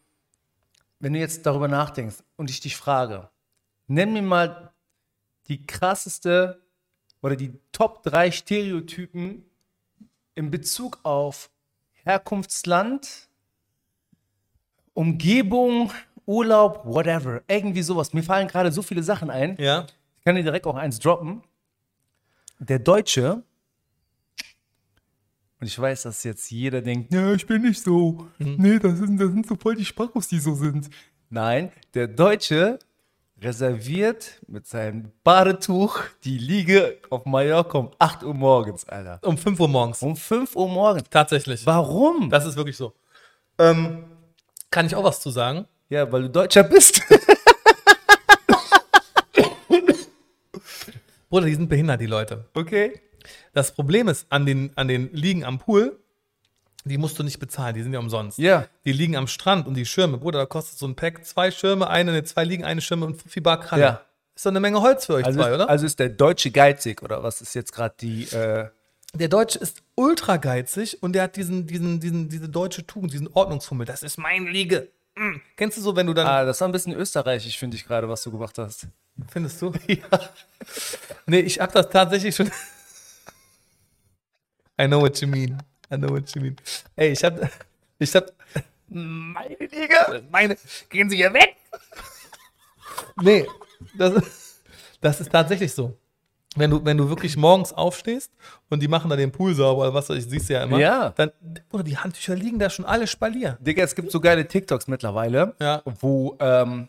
wenn 1.01 1.13
du 1.13 1.19
jetzt 1.19 1.47
darüber 1.47 1.69
nachdenkst 1.69 2.17
und 2.37 2.51
ich 2.51 2.61
dich 2.61 2.77
frage, 2.77 3.31
nenn 3.87 4.13
mir 4.13 4.23
mal 4.23 4.73
die 5.49 5.67
krasseste 5.67 6.63
oder 7.23 7.37
die 7.37 7.53
Top 7.73 8.03
3 8.03 8.31
Stereotypen 8.31 9.45
in 10.35 10.51
Bezug 10.51 11.01
auf 11.03 11.51
Herkunftsland, 11.93 13.29
Umgebung, 14.95 15.93
Urlaub, 16.27 16.85
whatever. 16.85 17.43
Irgendwie 17.49 17.83
sowas. 17.83 18.13
Mir 18.13 18.23
fallen 18.23 18.49
gerade 18.49 18.71
so 18.71 18.83
viele 18.83 19.03
Sachen 19.03 19.31
ein. 19.31 19.57
Ja. 19.59 19.87
Ich 20.19 20.25
kann 20.25 20.37
dir 20.37 20.43
direkt 20.43 20.67
auch 20.67 20.77
eins 20.77 20.99
droppen. 20.99 21.43
Der 22.59 22.79
Deutsche, 22.79 23.43
und 25.61 25.67
ich 25.67 25.79
weiß, 25.79 26.03
dass 26.03 26.23
jetzt 26.25 26.51
jeder 26.51 26.83
denkt, 26.83 27.13
ja, 27.13 27.33
ich 27.33 27.47
bin 27.47 27.63
nicht 27.63 27.83
so. 27.83 28.29
Nee, 28.39 28.79
das 28.79 28.99
sind, 28.99 29.19
das 29.19 29.31
sind 29.31 29.47
so 29.47 29.57
voll 29.57 29.75
die 29.75 29.85
Spachos, 29.85 30.29
die 30.29 30.39
so 30.39 30.55
sind. 30.55 30.89
Nein, 31.31 31.73
der 31.95 32.09
Deutsche 32.09 32.79
reserviert 33.41 34.41
mit 34.47 34.67
seinem 34.67 35.13
Badetuch 35.23 36.01
die 36.25 36.39
Liege 36.39 36.99
auf 37.11 37.25
Mallorca 37.25 37.79
um 37.79 37.91
8 37.99 38.25
Uhr 38.25 38.35
morgens, 38.35 38.89
Alter. 38.89 39.21
Um 39.23 39.39
5 39.39 39.61
Uhr 39.61 39.69
morgens. 39.69 40.03
Um 40.03 40.17
5 40.17 40.57
Uhr 40.57 40.69
morgens. 40.69 41.09
Tatsächlich. 41.11 41.65
Warum? 41.65 42.31
Das 42.31 42.45
ist 42.45 42.57
wirklich 42.57 42.77
so. 42.77 42.93
Ähm, 43.59 44.05
kann 44.71 44.87
ich 44.87 44.95
auch 44.95 45.05
was 45.05 45.21
zu 45.21 45.31
sagen? 45.31 45.67
Ja, 45.89 46.11
weil 46.11 46.23
du 46.23 46.31
Deutscher 46.31 46.65
bist. 46.65 47.03
Bruder, 51.31 51.47
die 51.47 51.55
sind 51.55 51.69
behindert, 51.69 52.01
die 52.01 52.07
Leute. 52.07 52.47
Okay. 52.55 53.01
Das 53.53 53.75
Problem 53.75 54.09
ist, 54.09 54.27
an 54.31 54.47
den, 54.47 54.73
an 54.77 54.89
den 54.89 55.13
Liegen 55.13 55.45
am 55.45 55.59
Pool, 55.59 55.99
die 56.89 56.99
musst 56.99 57.19
du 57.19 57.23
nicht 57.23 57.39
bezahlen, 57.39 57.75
die 57.75 57.83
sind 57.83 57.93
ja 57.93 57.99
umsonst. 57.99 58.39
Ja. 58.39 58.67
Die 58.85 58.93
liegen 58.93 59.17
am 59.17 59.27
Strand 59.27 59.67
und 59.67 59.75
die 59.75 59.87
Schirme, 59.87 60.19
Bruder, 60.19 60.41
da 60.41 60.47
kostet 60.47 60.79
so 60.79 60.87
ein 60.87 60.97
Pack 60.97 61.25
zwei 61.25 61.51
Schirme, 61.51 61.89
eine, 61.89 62.13
ne, 62.13 62.25
zwei 62.25 62.45
liegen, 62.45 62.65
eine 62.65 62.81
Schirme 62.81 63.07
und 63.07 63.21
5 63.21 63.43
Bar 63.43 63.61
Kralle. 63.61 63.83
Ja. 63.83 64.01
Ist 64.35 64.47
doch 64.47 64.53
eine 64.53 64.61
Menge 64.61 64.81
Holz 64.81 65.07
für 65.07 65.15
euch 65.15 65.25
Also, 65.25 65.41
zwei, 65.41 65.49
ist, 65.49 65.55
oder? 65.55 65.69
also 65.69 65.87
ist 65.87 65.99
der 65.99 66.11
Deutsche 66.11 66.51
geizig, 66.51 67.03
oder 67.03 67.23
was 67.23 67.41
ist 67.41 67.55
jetzt 67.55 67.73
gerade 67.73 67.95
die. 68.01 68.25
Äh, 68.25 68.69
der 69.15 69.29
Deutsche 69.29 69.59
ist 69.59 69.83
ultra 69.95 70.37
geizig 70.37 71.03
und 71.03 71.15
der 71.15 71.25
hat 71.25 71.37
diesen, 71.37 71.67
diesen, 71.67 71.99
diesen, 71.99 72.29
diese 72.29 72.49
deutsche 72.49 72.87
Tugend, 72.87 73.13
diesen 73.13 73.29
Ordnungsfummel. 73.29 73.87
Das 73.87 74.03
ist 74.03 74.19
mein 74.19 74.47
Liege. 74.47 74.89
Mm. 75.17 75.37
Kennst 75.57 75.77
du 75.79 75.83
so, 75.83 75.97
wenn 75.97 76.07
du 76.07 76.15
dann, 76.15 76.27
ah, 76.27 76.45
das 76.45 76.61
war 76.61 76.69
ein 76.69 76.73
bisschen 76.73 76.95
österreichisch, 76.95 77.59
finde 77.59 77.77
ich 77.77 77.85
gerade, 77.87 78.09
was 78.09 78.23
du 78.23 78.31
gemacht 78.31 78.57
hast. 78.59 78.87
findest 79.29 79.61
du? 79.61 79.73
Ja. 79.89 80.21
Nee, 81.27 81.41
ich 81.41 81.59
hab 81.59 81.73
das 81.73 81.89
tatsächlich 81.89 82.37
schon. 82.37 82.47
I 84.81 84.87
know 84.87 85.01
what 85.01 85.21
you 85.21 85.27
mean. 85.27 85.61
I 85.91 85.97
know 85.97 86.11
what 86.11 86.31
you 86.35 86.43
mean. 86.43 86.57
Ey, 86.97 87.13
ich 87.13 87.25
hab, 87.25 87.39
ich 87.99 88.15
hab, 88.15 88.27
meine 88.89 89.57
Liege, 89.59 90.23
meine, 90.31 90.57
gehen 90.91 91.09
Sie 91.11 91.17
hier 91.17 91.33
weg. 91.33 91.57
Nee, 93.21 93.47
das, 93.97 94.15
ist- 94.15 94.63
das 95.01 95.21
ist 95.21 95.31
tatsächlich 95.33 95.73
so. 95.73 95.97
Wenn 96.57 96.71
du, 96.71 96.85
wenn 96.85 96.97
du 96.97 97.09
wirklich 97.09 97.37
morgens 97.37 97.73
aufstehst 97.73 98.33
und 98.71 98.81
die 98.83 98.89
machen 98.89 99.11
da 99.11 99.17
den 99.17 99.31
Pool 99.31 99.55
sauber 99.55 99.83
oder 99.83 99.95
was 99.95 100.09
weiß 100.09 100.17
ich, 100.17 100.31
siehst 100.31 100.49
du 100.49 100.55
ja 100.55 100.65
immer, 100.65 100.79
Ja. 100.79 101.11
dann, 101.11 101.31
oder 101.71 101.83
die 101.85 101.97
Handtücher 101.99 102.35
liegen 102.35 102.59
da 102.59 102.69
schon 102.71 102.85
alle 102.85 103.07
spalier. 103.07 103.59
Digga, 103.61 103.85
es 103.85 103.95
gibt 103.95 104.11
so 104.11 104.19
geile 104.21 104.49
TikToks 104.49 104.89
mittlerweile, 104.89 105.55
Ja. 105.61 105.83
wo 106.01 106.37
ähm, 106.41 106.89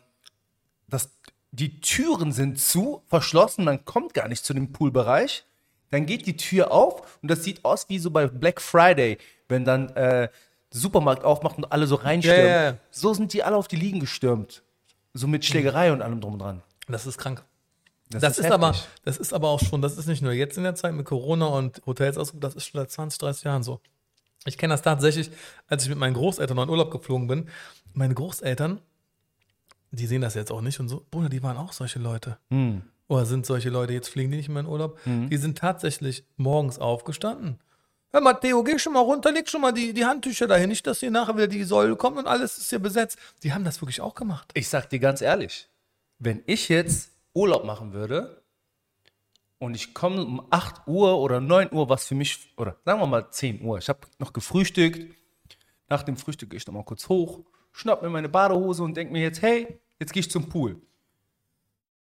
das, 0.87 1.11
die 1.51 1.81
Türen 1.81 2.31
sind 2.31 2.59
zu, 2.59 3.03
verschlossen, 3.07 3.65
man 3.65 3.83
kommt 3.85 4.13
gar 4.13 4.27
nicht 4.27 4.43
zu 4.45 4.53
dem 4.53 4.71
Poolbereich. 4.71 5.45
Dann 5.91 6.05
geht 6.05 6.25
die 6.25 6.37
Tür 6.37 6.71
auf 6.71 7.19
und 7.21 7.31
das 7.31 7.43
sieht 7.43 7.65
aus 7.65 7.89
wie 7.89 7.99
so 7.99 8.11
bei 8.11 8.27
Black 8.27 8.61
Friday, 8.61 9.17
wenn 9.47 9.65
dann 9.65 9.89
äh, 9.89 10.29
der 10.71 10.79
Supermarkt 10.79 11.23
aufmacht 11.23 11.57
und 11.57 11.71
alle 11.71 11.87
so 11.87 11.95
reinstürmen. 11.95 12.45
Ja, 12.45 12.51
ja, 12.51 12.63
ja. 12.71 12.77
So 12.91 13.13
sind 13.13 13.33
die 13.33 13.43
alle 13.43 13.55
auf 13.55 13.67
die 13.67 13.75
Liegen 13.75 13.99
gestürmt. 13.99 14.63
So 15.13 15.27
mit 15.27 15.43
Schlägerei 15.45 15.91
und 15.91 16.01
allem 16.01 16.21
drum 16.21 16.33
und 16.33 16.39
dran. 16.39 16.61
Das 16.87 17.07
ist 17.07 17.17
krank. 17.17 17.43
Das, 18.11 18.39
ist, 18.39 18.49
aber, 18.51 18.75
das 19.05 19.17
ist 19.17 19.33
aber 19.33 19.49
auch 19.49 19.59
schon, 19.59 19.83
das 19.83 19.97
ist 19.97 20.07
nicht 20.07 20.23
nur 20.23 20.31
jetzt 20.31 20.57
in 20.57 20.63
der 20.63 20.73
Zeit 20.73 20.93
mit 20.93 21.05
Corona 21.05 21.45
und 21.45 21.81
Hotels 21.85 22.17
ausgebucht, 22.17 22.43
das 22.43 22.55
ist 22.55 22.65
schon 22.65 22.81
seit 22.81 22.89
20, 22.89 23.19
30 23.19 23.43
Jahren 23.43 23.63
so. 23.63 23.81
Ich 24.45 24.57
kenne 24.57 24.73
das 24.73 24.81
tatsächlich, 24.81 25.29
als 25.67 25.83
ich 25.83 25.89
mit 25.89 25.99
meinen 25.99 26.15
Großeltern 26.15 26.57
in 26.57 26.69
Urlaub 26.69 26.89
geflogen 26.89 27.27
bin. 27.27 27.49
Meine 27.93 28.15
Großeltern, 28.15 28.79
die 29.91 30.07
sehen 30.07 30.21
das 30.21 30.33
jetzt 30.33 30.51
auch 30.51 30.61
nicht 30.61 30.79
und 30.79 30.89
so, 30.89 31.05
Bruder, 31.11 31.29
die 31.29 31.43
waren 31.43 31.57
auch 31.57 31.71
solche 31.71 31.99
Leute. 31.99 32.37
Oder 33.09 33.25
sind 33.25 33.45
solche 33.45 33.69
Leute, 33.69 33.91
jetzt 33.91 34.07
fliegen 34.07 34.31
die 34.31 34.37
nicht 34.37 34.49
mehr 34.49 34.61
in 34.61 34.67
Urlaub. 34.67 34.99
Die 35.05 35.37
sind 35.37 35.57
tatsächlich 35.57 36.23
morgens 36.37 36.79
aufgestanden. 36.79 37.59
Hör 38.11 38.21
mal, 38.21 38.35
Theo, 38.35 38.63
geh 38.63 38.79
schon 38.79 38.93
mal 38.93 39.01
runter, 39.01 39.31
leg 39.31 39.49
schon 39.49 39.61
mal 39.61 39.71
die, 39.71 39.93
die 39.93 40.05
Handtücher 40.05 40.47
dahin, 40.47 40.69
nicht, 40.69 40.85
dass 40.87 40.99
hier 40.99 41.11
nachher 41.11 41.35
wieder 41.35 41.47
die 41.47 41.63
Säule 41.63 41.95
kommt 41.95 42.17
und 42.17 42.27
alles 42.27 42.57
ist 42.57 42.69
hier 42.69 42.79
besetzt. 42.79 43.19
Die 43.43 43.51
haben 43.53 43.63
das 43.63 43.81
wirklich 43.81 44.01
auch 44.01 44.15
gemacht. 44.15 44.51
Ich 44.53 44.69
sag 44.69 44.89
dir 44.89 44.99
ganz 44.99 45.21
ehrlich, 45.21 45.67
wenn 46.19 46.43
ich 46.45 46.69
jetzt 46.69 47.11
Urlaub 47.33 47.65
machen 47.65 47.93
würde 47.93 48.41
und 49.57 49.75
ich 49.75 49.93
komme 49.93 50.23
um 50.23 50.47
8 50.49 50.87
Uhr 50.87 51.19
oder 51.19 51.39
9 51.39 51.71
Uhr, 51.71 51.89
was 51.89 52.07
für 52.07 52.15
mich, 52.15 52.53
oder 52.57 52.77
sagen 52.85 52.99
wir 52.99 53.07
mal 53.07 53.29
10 53.29 53.61
Uhr, 53.61 53.77
ich 53.79 53.89
habe 53.89 53.99
noch 54.19 54.33
gefrühstückt, 54.33 55.15
nach 55.87 56.03
dem 56.03 56.15
Frühstück 56.15 56.51
gehe 56.51 56.57
ich 56.57 56.65
noch 56.65 56.73
mal 56.73 56.83
kurz 56.83 57.09
hoch, 57.09 57.41
schnapp 57.71 58.01
mir 58.03 58.09
meine 58.09 58.29
Badehose 58.29 58.83
und 58.83 58.95
denke 58.95 59.13
mir 59.13 59.21
jetzt, 59.21 59.41
hey, 59.41 59.79
jetzt 59.99 60.13
gehe 60.13 60.21
ich 60.21 60.29
zum 60.29 60.47
Pool. 60.49 60.79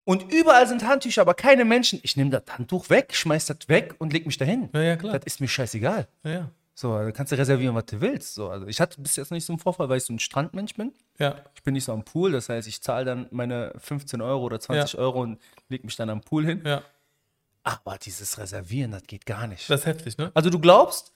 Und 0.06 0.32
überall 0.32 0.66
sind 0.68 0.86
Handtücher, 0.86 1.20
aber 1.22 1.34
keine 1.34 1.64
Menschen. 1.64 1.98
Ich 2.02 2.16
nehme 2.16 2.30
das 2.30 2.44
Handtuch 2.48 2.88
weg, 2.90 3.12
schmeiß 3.14 3.46
das 3.46 3.58
weg 3.68 3.96
und 3.98 4.12
leg 4.12 4.24
mich 4.24 4.38
dahin. 4.38 4.70
Ja, 4.72 4.80
ja, 4.80 4.96
klar. 4.96 5.12
Das 5.18 5.24
ist 5.26 5.40
mir 5.40 5.48
scheißegal. 5.48 6.06
Ja, 6.22 6.30
ja. 6.30 6.50
So, 6.74 6.96
da 6.96 7.10
kannst 7.10 7.32
du 7.32 7.36
reservieren, 7.38 7.74
was 7.74 7.86
du 7.86 8.00
willst. 8.00 8.34
So, 8.34 8.48
also 8.50 8.66
ich 8.66 8.80
hatte 8.80 9.00
bis 9.00 9.16
jetzt 9.16 9.32
nicht 9.32 9.44
so 9.44 9.52
einen 9.52 9.58
Vorfall, 9.58 9.88
weil 9.88 9.96
ich 9.96 10.04
so 10.04 10.12
ein 10.12 10.18
Strandmensch 10.18 10.74
bin. 10.74 10.92
Ja, 11.18 11.36
Ich 11.56 11.62
bin 11.62 11.74
nicht 11.74 11.84
so 11.84 11.92
am 11.92 12.04
Pool, 12.04 12.32
das 12.32 12.48
heißt, 12.48 12.68
ich 12.68 12.80
zahle 12.82 13.04
dann 13.04 13.26
meine 13.30 13.72
15 13.78 14.20
Euro 14.20 14.44
oder 14.44 14.60
20 14.60 14.92
Ja. 14.92 14.98
Euro 15.00 15.22
und 15.22 15.40
leg 15.70 15.82
mich 15.84 15.96
dann 15.96 16.08
am 16.10 16.20
Pool 16.20 16.44
hin. 16.46 16.62
ja. 16.64 16.82
Aber 17.64 17.98
dieses 17.98 18.38
Reservieren, 18.38 18.92
das 18.92 19.02
geht 19.08 19.26
gar 19.26 19.48
nicht. 19.48 19.68
Das 19.68 19.80
ist 19.80 19.86
heftig, 19.86 20.16
ne? 20.18 20.30
Also 20.34 20.50
du 20.50 20.60
glaubst, 20.60 21.12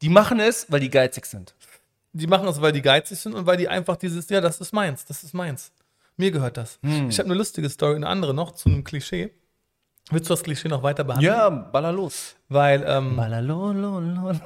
die 0.00 0.08
machen 0.08 0.40
es, 0.40 0.64
weil 0.72 0.80
die 0.80 0.88
geizig 0.88 1.26
sind. 1.26 1.54
Die 2.14 2.26
machen 2.26 2.48
es, 2.48 2.58
weil 2.62 2.72
die 2.72 2.80
geizig 2.80 3.18
sind 3.18 3.34
und 3.34 3.44
weil 3.44 3.58
die 3.58 3.68
einfach 3.68 3.96
dieses, 3.96 4.26
ja, 4.30 4.40
das 4.40 4.62
ist 4.62 4.72
meins, 4.72 5.04
das 5.04 5.22
ist 5.24 5.34
meins. 5.34 5.72
Mir 6.20 6.30
gehört 6.30 6.58
das. 6.58 6.78
Ich 6.82 7.18
habe 7.18 7.30
eine 7.30 7.34
lustige 7.34 7.70
Story, 7.70 7.96
eine 7.96 8.06
andere 8.06 8.34
noch 8.34 8.50
zu 8.50 8.68
einem 8.68 8.84
Klischee. 8.84 9.30
Willst 10.10 10.28
du 10.28 10.34
das 10.34 10.42
Klischee 10.42 10.68
noch 10.68 10.82
weiter 10.82 11.02
behandeln? 11.02 11.32
Ja, 11.32 11.48
baller 11.48 11.92
los. 11.92 12.36
Weil 12.50 12.84
ähm, 12.86 13.16
Ballalololol. 13.16 14.38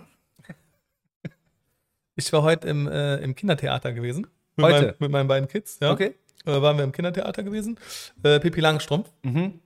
ich 2.15 2.33
war 2.33 2.45
heute 2.45 2.69
im, 2.69 2.87
äh, 2.87 3.17
im 3.17 3.35
Kindertheater 3.35 3.93
gewesen. 3.93 4.29
Mit 4.55 4.67
Heute? 4.67 4.81
Meinen, 4.81 4.95
mit 5.01 5.11
meinen 5.11 5.27
beiden 5.27 5.49
Kids, 5.49 5.79
ja. 5.81 5.91
Okay. 5.91 6.15
Äh, 6.47 6.63
waren 6.63 6.77
wir 6.77 6.85
im 6.85 6.93
Kindertheater 6.93 7.43
gewesen. 7.43 7.77
Äh, 8.23 8.39
Pippi 8.39 8.61
Langstrumpf. 8.61 9.11
Mhm. 9.23 9.59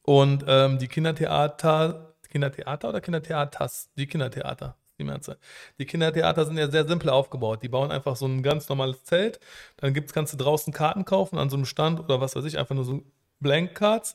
Und 0.00 0.44
ähm, 0.48 0.78
die 0.78 0.88
Kindertheater, 0.88 2.14
Kindertheater 2.30 2.88
oder 2.88 3.02
Kindertheaters? 3.02 3.90
Die 3.98 4.06
Kindertheater. 4.06 4.76
Die 5.00 5.04
Mehrzahl. 5.04 5.38
Die 5.78 5.86
Kindertheater 5.86 6.44
sind 6.44 6.58
ja 6.58 6.70
sehr 6.70 6.86
simpel 6.86 7.08
aufgebaut. 7.08 7.62
Die 7.62 7.68
bauen 7.68 7.90
einfach 7.90 8.16
so 8.16 8.26
ein 8.26 8.42
ganz 8.42 8.68
normales 8.68 9.02
Zelt. 9.04 9.40
Dann 9.78 9.94
gibt's, 9.94 10.12
kannst 10.12 10.32
du 10.34 10.36
draußen 10.36 10.72
Karten 10.72 11.04
kaufen 11.06 11.38
an 11.38 11.48
so 11.48 11.56
einem 11.56 11.64
Stand 11.64 12.00
oder 12.00 12.20
was 12.20 12.36
weiß 12.36 12.44
ich, 12.44 12.58
einfach 12.58 12.74
nur 12.74 12.84
so 12.84 13.02
Blank 13.40 13.74
Cards. 13.74 14.14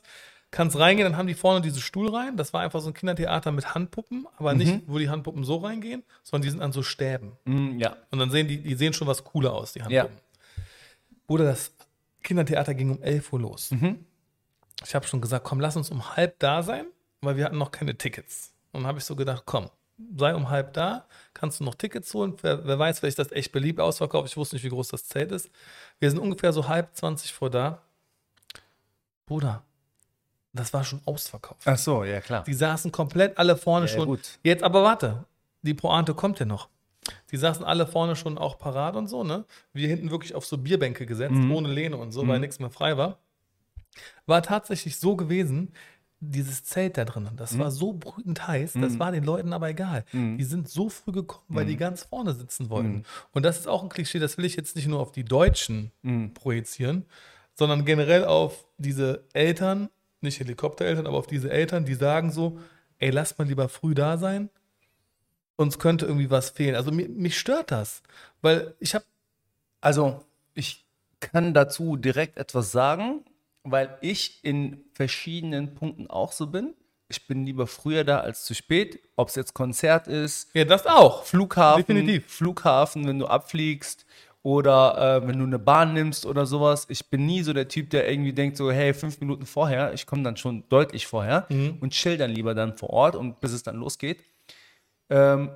Kannst 0.52 0.78
reingehen, 0.78 1.10
dann 1.10 1.18
haben 1.18 1.26
die 1.26 1.34
vorne 1.34 1.60
diese 1.60 1.80
Stuhlreihen. 1.80 2.36
Das 2.36 2.52
war 2.52 2.60
einfach 2.60 2.80
so 2.80 2.88
ein 2.88 2.94
Kindertheater 2.94 3.50
mit 3.50 3.74
Handpuppen, 3.74 4.28
aber 4.36 4.54
nicht, 4.54 4.84
wo 4.86 4.96
die 4.98 5.10
Handpuppen 5.10 5.42
so 5.42 5.56
reingehen, 5.56 6.04
sondern 6.22 6.42
die 6.44 6.50
sind 6.50 6.62
an 6.62 6.70
so 6.70 6.84
Stäben. 6.84 7.32
Mm, 7.44 7.80
ja. 7.80 7.96
Und 8.12 8.20
dann 8.20 8.30
sehen 8.30 8.46
die, 8.46 8.62
die 8.62 8.74
sehen 8.76 8.92
schon 8.92 9.08
was 9.08 9.24
cooler 9.24 9.52
aus, 9.52 9.72
die 9.72 9.80
Ja. 9.80 9.86
Handpuppen. 9.86 10.18
Bruder, 11.26 11.44
das 11.46 11.72
Kindertheater 12.22 12.74
ging 12.74 12.90
um 12.90 13.02
11 13.02 13.32
Uhr 13.32 13.40
los. 13.40 13.72
Ich 14.84 14.94
habe 14.94 15.06
schon 15.06 15.20
gesagt, 15.20 15.44
komm, 15.44 15.58
lass 15.58 15.76
uns 15.76 15.90
um 15.90 16.14
halb 16.16 16.38
da 16.38 16.62
sein, 16.62 16.86
weil 17.22 17.36
wir 17.36 17.44
hatten 17.44 17.58
noch 17.58 17.72
keine 17.72 17.98
Tickets. 17.98 18.52
Und 18.70 18.82
dann 18.82 18.86
habe 18.88 18.98
ich 18.98 19.04
so 19.04 19.16
gedacht, 19.16 19.42
komm, 19.46 19.68
sei 20.16 20.34
um 20.34 20.50
halb 20.50 20.72
da, 20.74 21.06
kannst 21.34 21.60
du 21.60 21.64
noch 21.64 21.74
Tickets 21.74 22.12
holen. 22.14 22.36
Wer, 22.42 22.66
wer 22.66 22.78
weiß, 22.78 23.00
vielleicht 23.00 23.18
das 23.18 23.32
echt 23.32 23.52
beliebt 23.52 23.80
ausverkauft. 23.80 24.28
Ich 24.28 24.36
wusste 24.36 24.56
nicht, 24.56 24.64
wie 24.64 24.68
groß 24.68 24.88
das 24.88 25.06
Zelt 25.06 25.32
ist. 25.32 25.50
Wir 25.98 26.10
sind 26.10 26.18
ungefähr 26.20 26.52
so 26.52 26.68
halb 26.68 26.94
20 26.94 27.32
vor 27.32 27.50
da. 27.50 27.82
Bruder, 29.26 29.62
das 30.52 30.72
war 30.72 30.84
schon 30.84 31.00
ausverkauft. 31.04 31.62
Ach 31.64 31.78
so, 31.78 32.04
ja 32.04 32.20
klar. 32.20 32.44
Die 32.44 32.54
saßen 32.54 32.92
komplett 32.92 33.38
alle 33.38 33.56
vorne 33.56 33.86
Ja, 33.86 33.92
schon. 33.92 34.06
gut. 34.06 34.38
Jetzt 34.42 34.62
aber 34.62 34.82
warte, 34.84 35.24
die 35.62 35.74
Pointe 35.74 36.14
kommt 36.14 36.38
ja 36.38 36.46
noch. 36.46 36.68
Die 37.30 37.36
saßen 37.36 37.64
alle 37.64 37.86
vorne 37.86 38.16
schon 38.16 38.36
auch 38.38 38.58
parat 38.58 38.96
und 38.96 39.06
so, 39.08 39.22
ne? 39.24 39.44
Wir 39.72 39.88
hinten 39.88 40.10
wirklich 40.10 40.34
auf 40.34 40.44
so 40.46 40.58
Bierbänke 40.58 41.06
gesetzt, 41.06 41.34
Mhm. 41.34 41.52
ohne 41.52 41.68
Lehne 41.72 41.96
und 41.96 42.12
so, 42.12 42.26
weil 42.26 42.40
nichts 42.40 42.58
mehr 42.58 42.70
frei 42.70 42.96
war. 42.96 43.18
War 44.26 44.42
tatsächlich 44.42 44.98
so 44.98 45.16
gewesen, 45.16 45.72
dieses 46.20 46.64
Zelt 46.64 46.96
da 46.96 47.04
drinnen, 47.04 47.36
das 47.36 47.58
war 47.58 47.70
so 47.70 47.92
brütend 47.92 48.48
heiß, 48.48 48.72
das 48.74 48.98
war 48.98 49.12
den 49.12 49.24
Leuten 49.24 49.52
aber 49.52 49.68
egal. 49.68 50.04
Die 50.38 50.44
sind 50.44 50.68
so 50.68 50.88
früh 50.88 51.12
gekommen, 51.12 51.44
weil 51.48 51.66
die 51.66 51.76
ganz 51.76 52.04
vorne 52.04 52.32
sitzen 52.34 52.70
wollten. 52.70 53.04
Und 53.32 53.42
das 53.44 53.58
ist 53.58 53.68
auch 53.68 53.82
ein 53.82 53.88
Klischee, 53.88 54.18
das 54.18 54.38
will 54.38 54.44
ich 54.44 54.56
jetzt 54.56 54.76
nicht 54.76 54.88
nur 54.88 55.00
auf 55.00 55.12
die 55.12 55.24
Deutschen 55.24 55.92
projizieren, 56.34 57.04
sondern 57.54 57.84
generell 57.84 58.24
auf 58.24 58.66
diese 58.78 59.24
Eltern, 59.32 59.88
nicht 60.20 60.40
Helikoptereltern, 60.40 61.06
aber 61.06 61.18
auf 61.18 61.26
diese 61.26 61.50
Eltern, 61.50 61.84
die 61.84 61.94
sagen 61.94 62.30
so, 62.32 62.58
ey, 62.98 63.10
lass 63.10 63.36
mal 63.38 63.46
lieber 63.46 63.68
früh 63.68 63.94
da 63.94 64.16
sein, 64.16 64.48
uns 65.56 65.78
könnte 65.78 66.06
irgendwie 66.06 66.30
was 66.30 66.50
fehlen. 66.50 66.74
Also 66.74 66.92
mir, 66.92 67.08
mich 67.08 67.38
stört 67.38 67.70
das, 67.70 68.02
weil 68.42 68.74
ich 68.80 68.94
habe 68.94 69.04
Also, 69.80 70.24
ich 70.54 70.84
kann 71.20 71.54
dazu 71.54 71.96
direkt 71.96 72.38
etwas 72.38 72.72
sagen, 72.72 73.24
weil 73.70 73.96
ich 74.00 74.44
in 74.44 74.84
verschiedenen 74.92 75.74
Punkten 75.74 76.08
auch 76.08 76.32
so 76.32 76.46
bin. 76.46 76.74
Ich 77.08 77.26
bin 77.26 77.46
lieber 77.46 77.66
früher 77.66 78.02
da 78.02 78.20
als 78.20 78.44
zu 78.44 78.54
spät, 78.54 78.98
ob 79.14 79.28
es 79.28 79.36
jetzt 79.36 79.54
Konzert 79.54 80.08
ist, 80.08 80.52
ja 80.54 80.64
das 80.64 80.86
auch. 80.86 81.24
Flughafen, 81.24 81.84
Definitiv. 81.86 82.26
Flughafen, 82.26 83.06
wenn 83.06 83.18
du 83.18 83.26
abfliegst 83.26 84.06
oder 84.42 85.22
äh, 85.22 85.26
wenn 85.28 85.38
du 85.38 85.44
eine 85.44 85.58
Bahn 85.58 85.92
nimmst 85.92 86.26
oder 86.26 86.46
sowas. 86.46 86.86
Ich 86.88 87.10
bin 87.10 87.26
nie 87.26 87.42
so 87.42 87.52
der 87.52 87.68
Typ, 87.68 87.90
der 87.90 88.08
irgendwie 88.08 88.32
denkt 88.32 88.56
so, 88.56 88.70
hey, 88.70 88.94
fünf 88.94 89.20
Minuten 89.20 89.46
vorher, 89.46 89.92
ich 89.92 90.06
komme 90.06 90.22
dann 90.22 90.36
schon 90.36 90.64
deutlich 90.68 91.06
vorher 91.06 91.46
und 91.80 91.90
chill 91.92 92.16
dann 92.16 92.30
lieber 92.30 92.54
dann 92.54 92.76
vor 92.76 92.90
Ort 92.90 93.16
und 93.16 93.40
bis 93.40 93.52
es 93.52 93.62
dann 93.62 93.76
losgeht. 93.76 94.22
Ähm, 95.10 95.50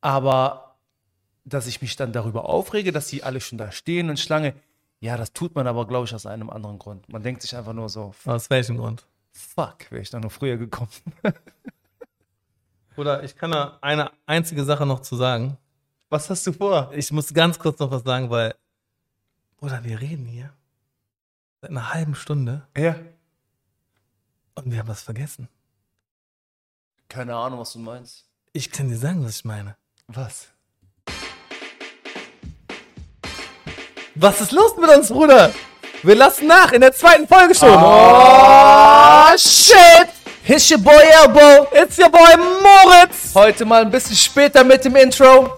aber 0.00 0.76
dass 1.44 1.66
ich 1.66 1.80
mich 1.80 1.96
dann 1.96 2.12
darüber 2.12 2.48
aufrege, 2.48 2.92
dass 2.92 3.08
die 3.08 3.22
alle 3.22 3.40
schon 3.40 3.58
da 3.58 3.72
stehen 3.72 4.10
und 4.10 4.18
Schlange, 4.18 4.54
ja, 5.02 5.16
das 5.16 5.32
tut 5.32 5.54
man 5.54 5.66
aber, 5.66 5.86
glaube 5.86 6.06
ich, 6.06 6.14
aus 6.14 6.26
einem 6.26 6.48
anderen 6.48 6.78
Grund. 6.78 7.08
Man 7.08 7.22
denkt 7.22 7.42
sich 7.42 7.54
einfach 7.56 7.72
nur 7.72 7.88
so, 7.88 8.14
Aus 8.24 8.48
welchem 8.50 8.76
Grund? 8.78 9.04
fuck, 9.32 9.90
wäre 9.90 10.02
ich 10.02 10.10
da 10.10 10.20
nur 10.20 10.30
früher 10.30 10.56
gekommen. 10.56 10.90
Oder 12.96 13.22
ich 13.24 13.34
kann 13.36 13.50
da 13.50 13.78
eine 13.80 14.10
einzige 14.26 14.64
Sache 14.64 14.84
noch 14.86 15.00
zu 15.00 15.16
sagen. 15.16 15.56
Was 16.10 16.28
hast 16.28 16.46
du 16.46 16.52
vor? 16.52 16.92
Ich 16.94 17.10
muss 17.10 17.32
ganz 17.32 17.58
kurz 17.58 17.78
noch 17.78 17.90
was 17.90 18.02
sagen, 18.02 18.28
weil, 18.28 18.54
oder 19.60 19.82
wir 19.82 19.98
reden 20.00 20.26
hier 20.26 20.52
seit 21.62 21.70
einer 21.70 21.94
halben 21.94 22.14
Stunde 22.14 22.66
Ja. 22.76 22.96
und 24.54 24.70
wir 24.70 24.78
haben 24.78 24.88
was 24.88 25.02
vergessen. 25.02 25.48
Keine 27.08 27.34
Ahnung, 27.34 27.60
was 27.60 27.72
du 27.72 27.78
meinst. 27.78 28.26
Ich 28.52 28.70
kann 28.70 28.88
dir 28.88 28.98
sagen, 28.98 29.24
was 29.24 29.36
ich 29.36 29.44
meine. 29.46 29.76
Was? 30.08 30.48
Was 34.14 34.40
ist 34.40 34.52
los 34.52 34.76
mit 34.78 34.90
uns, 34.90 35.08
Bruder? 35.08 35.52
Wir 36.02 36.14
lassen 36.16 36.46
nach 36.46 36.72
in 36.72 36.80
der 36.80 36.92
zweiten 36.92 37.26
Folge 37.26 37.54
schon. 37.54 37.70
Oh, 37.72 39.36
shit! 39.36 40.08
It's 40.46 40.70
your 40.70 40.78
boy 40.78 40.92
Elbow. 41.22 41.68
It's 41.72 41.98
your 41.98 42.10
boy 42.10 42.36
Moritz. 42.36 43.34
Heute 43.34 43.64
mal 43.64 43.82
ein 43.82 43.90
bisschen 43.90 44.16
später 44.16 44.64
mit 44.64 44.84
dem 44.84 44.96
Intro, 44.96 45.56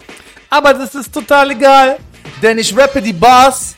Aber 0.50 0.74
das 0.74 0.94
ist 0.94 1.12
total 1.12 1.50
egal. 1.52 1.96
denn 2.42 2.58
ich 2.58 2.76
rappe 2.76 3.00
die 3.00 3.12
Bars. 3.12 3.76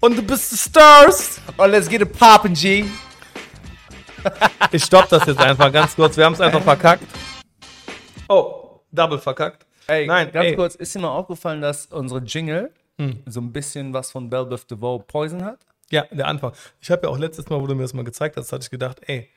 Und 0.00 0.16
du 0.16 0.22
bist 0.22 0.52
die 0.52 0.56
Stars. 0.56 1.40
Und 1.56 1.70
let's 1.70 1.88
get 1.88 2.00
it 2.02 2.12
poppin', 2.18 2.54
G. 2.54 2.84
Ich 4.72 4.84
stopp 4.84 5.08
das 5.10 5.26
jetzt 5.26 5.40
einfach 5.40 5.70
ganz 5.70 5.94
kurz. 5.94 6.16
Wir 6.16 6.24
haben 6.24 6.32
es 6.32 6.40
einfach 6.40 6.62
verkackt. 6.62 7.02
Oh, 8.28 8.80
double 8.90 9.18
verkackt. 9.18 9.66
Ey, 9.86 10.06
Nein, 10.06 10.30
ganz 10.32 10.46
ey. 10.46 10.56
kurz, 10.56 10.74
ist 10.76 10.94
dir 10.94 11.00
mal 11.00 11.10
aufgefallen, 11.10 11.60
dass 11.60 11.86
unsere 11.86 12.20
Jingle 12.20 12.72
so 13.26 13.40
ein 13.40 13.52
bisschen 13.52 13.92
was 13.92 14.10
von 14.12 14.30
Belle 14.30 14.46
Biv 14.46 14.64
DeVoe 14.66 15.00
Poison 15.00 15.44
hat? 15.44 15.60
Ja, 15.90 16.04
der 16.10 16.28
Anfang. 16.28 16.52
Ich 16.80 16.90
habe 16.90 17.02
ja 17.06 17.08
auch 17.08 17.18
letztes 17.18 17.48
Mal, 17.48 17.60
wo 17.60 17.66
du 17.66 17.74
mir 17.74 17.82
das 17.82 17.92
mal 17.94 18.04
gezeigt 18.04 18.36
hast, 18.36 18.52
hatte 18.52 18.64
ich 18.64 18.70
gedacht, 18.70 19.00
ey, 19.06 19.28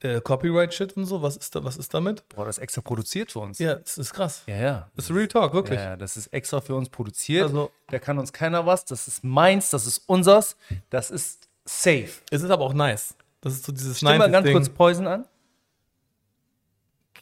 äh, 0.00 0.20
Copyright-Shit 0.20 0.96
und 0.96 1.04
so, 1.04 1.22
was 1.22 1.36
ist, 1.36 1.54
da, 1.54 1.62
was 1.62 1.76
ist 1.76 1.94
damit? 1.94 2.28
Boah, 2.30 2.44
das 2.44 2.58
ist 2.58 2.62
extra 2.62 2.80
produziert 2.80 3.30
für 3.30 3.38
uns. 3.38 3.58
Ja, 3.60 3.76
das 3.76 3.98
ist 3.98 4.12
krass. 4.12 4.42
ja. 4.46 4.56
ja. 4.56 4.90
Das 4.96 5.08
ist 5.08 5.14
Real 5.14 5.28
Talk, 5.28 5.52
wirklich. 5.54 5.78
Ja, 5.78 5.90
ja, 5.90 5.96
das 5.96 6.16
ist 6.16 6.26
extra 6.28 6.60
für 6.60 6.74
uns 6.74 6.88
produziert. 6.88 7.44
Also- 7.44 7.70
da 7.88 7.98
kann 8.00 8.18
uns 8.18 8.32
keiner 8.32 8.66
was. 8.66 8.84
Das 8.84 9.06
ist 9.06 9.22
meins, 9.22 9.70
das 9.70 9.86
ist 9.86 10.02
unsers. 10.08 10.56
Das 10.90 11.10
ist 11.10 11.48
safe. 11.64 12.08
Es 12.30 12.42
ist 12.42 12.50
aber 12.50 12.64
auch 12.64 12.74
nice. 12.74 13.14
Das 13.40 13.52
ist 13.52 13.64
so 13.64 13.70
dieses 13.72 13.98
Stimm 13.98 14.08
mal 14.18 14.30
ganz 14.30 14.44
90s-Ding. 14.46 14.52
kurz 14.54 14.68
Poison 14.70 15.06
an. 15.06 15.24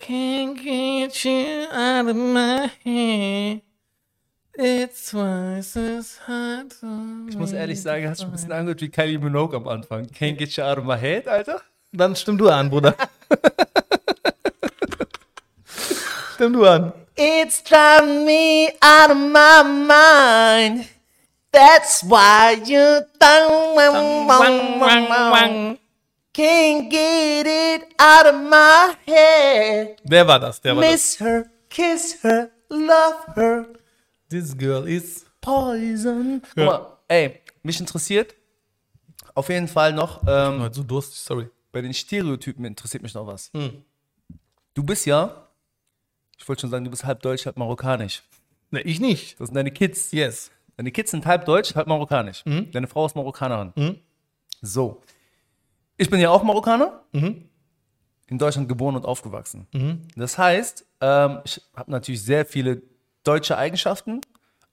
Can't 0.00 0.54
get 0.56 1.24
you 1.24 1.66
out 1.70 2.06
of 2.08 2.16
my 2.16 2.70
head. 2.82 3.62
It's 4.62 5.10
twice 5.10 5.74
as 5.74 6.20
hard 6.28 6.74
Ich 7.30 7.34
muss 7.34 7.52
ehrlich 7.52 7.80
sagen, 7.80 8.06
hast 8.06 8.20
du 8.20 8.26
ein 8.26 8.32
bisschen 8.32 8.52
angehört 8.52 8.82
wie 8.82 8.90
Kylie 8.90 9.18
Minogue 9.18 9.56
am 9.56 9.66
Anfang. 9.66 10.04
Can't 10.08 10.36
get 10.36 10.54
you 10.54 10.62
out 10.62 10.76
of 10.76 10.84
my 10.84 10.98
head, 10.98 11.26
Alter. 11.26 11.62
Dann 11.92 12.14
stimm 12.14 12.36
du 12.36 12.50
an, 12.50 12.68
Bruder. 12.68 12.94
stimm 16.34 16.52
du 16.52 16.66
an. 16.66 16.92
It's 17.16 17.64
driving 17.64 18.26
me 18.26 18.68
out 18.82 19.10
of 19.10 19.16
my 19.16 19.62
mind. 19.62 20.84
That's 21.52 22.02
why 22.02 22.60
you 22.62 23.00
can't 26.34 26.90
get 26.90 27.46
it 27.46 27.94
out 27.98 28.26
of 28.26 28.34
my 28.34 28.94
head. 29.06 29.96
Wer 30.04 30.28
war 30.28 30.38
das? 30.38 30.60
Der 30.60 30.76
war 30.76 30.82
das. 30.82 30.92
Miss 30.92 31.18
her, 31.18 31.46
kiss 31.70 32.22
her, 32.22 32.50
love 32.68 33.24
her, 33.34 33.64
This 34.30 34.56
girl 34.56 34.86
is. 34.88 35.26
poison. 35.40 36.40
Guck 36.54 36.64
mal, 36.64 36.96
ey, 37.08 37.40
mich 37.62 37.78
interessiert 37.80 38.34
auf 39.34 39.48
jeden 39.48 39.68
Fall 39.68 39.92
noch, 39.92 40.22
ähm, 40.26 40.68
so 40.72 40.82
durstig, 40.82 41.18
sorry. 41.20 41.48
bei 41.72 41.80
den 41.80 41.94
Stereotypen 41.94 42.64
interessiert 42.64 43.02
mich 43.02 43.14
noch 43.14 43.26
was. 43.26 43.50
Du 44.74 44.82
bist 44.82 45.06
ja, 45.06 45.48
ich 46.36 46.48
wollte 46.48 46.62
schon 46.62 46.70
sagen, 46.70 46.84
du 46.84 46.90
bist 46.90 47.04
halb 47.04 47.22
deutsch, 47.22 47.46
halb 47.46 47.56
marokkanisch. 47.56 48.22
Ne, 48.70 48.80
ich 48.82 49.00
nicht. 49.00 49.38
Das 49.40 49.48
sind 49.48 49.54
deine 49.54 49.70
Kids. 49.70 50.12
Yes. 50.12 50.50
Deine 50.76 50.90
Kids 50.92 51.10
sind 51.10 51.26
halb 51.26 51.44
deutsch, 51.44 51.74
halb 51.74 51.86
marokkanisch. 51.86 52.42
Deine 52.44 52.86
Frau 52.86 53.06
ist 53.06 53.14
Marokkanerin. 53.16 54.00
So. 54.62 55.02
Ich 55.96 56.08
bin 56.10 56.20
ja 56.20 56.30
auch 56.30 56.42
Marokkaner. 56.42 57.04
In 57.12 58.38
Deutschland 58.38 58.68
geboren 58.68 58.96
und 58.96 59.04
aufgewachsen. 59.04 59.66
Das 60.16 60.38
heißt, 60.38 60.86
ähm, 61.00 61.40
ich 61.44 61.60
habe 61.74 61.90
natürlich 61.90 62.22
sehr 62.22 62.44
viele 62.46 62.82
deutsche 63.24 63.56
Eigenschaften, 63.58 64.20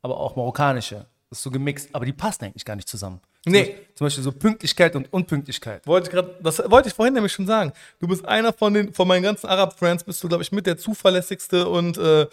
aber 0.02 0.18
auch 0.20 0.36
marokkanische. 0.36 1.06
Das 1.30 1.40
ist 1.40 1.44
so 1.44 1.52
gemixt, 1.52 1.90
aber 1.94 2.06
die 2.06 2.14
passen 2.14 2.46
eigentlich 2.46 2.64
gar 2.64 2.76
nicht 2.78 2.88
zusammen. 2.88 3.20
Zum 3.44 3.52
Nee. 3.52 3.60
Beispiel, 3.64 3.86
zum 3.96 4.06
Beispiel 4.06 4.24
so 4.24 4.32
Pünktlichkeit 4.32 4.96
und 4.96 5.12
Unpünktlichkeit. 5.12 5.86
Wollte 5.86 6.08
ich 6.10 6.14
grad, 6.16 6.30
das 6.42 6.60
wollte 6.72 6.88
ich 6.88 6.94
vorhin 6.96 7.14
nämlich 7.14 7.34
schon 7.34 7.46
sagen. 7.46 7.74
Du 8.00 8.08
bist 8.08 8.26
einer 8.26 8.54
von 8.54 8.74
den, 8.74 8.94
von 8.94 9.08
meinen 9.08 9.24
ganzen 9.24 9.48
Arab-Friends, 9.48 10.06
bist 10.06 10.24
du, 10.24 10.30
glaube 10.30 10.44
ich, 10.44 10.52
mit 10.54 10.66
der 10.66 10.78
zuverlässigste 10.78 11.68
und, 11.68 11.98
äh, 11.98 12.28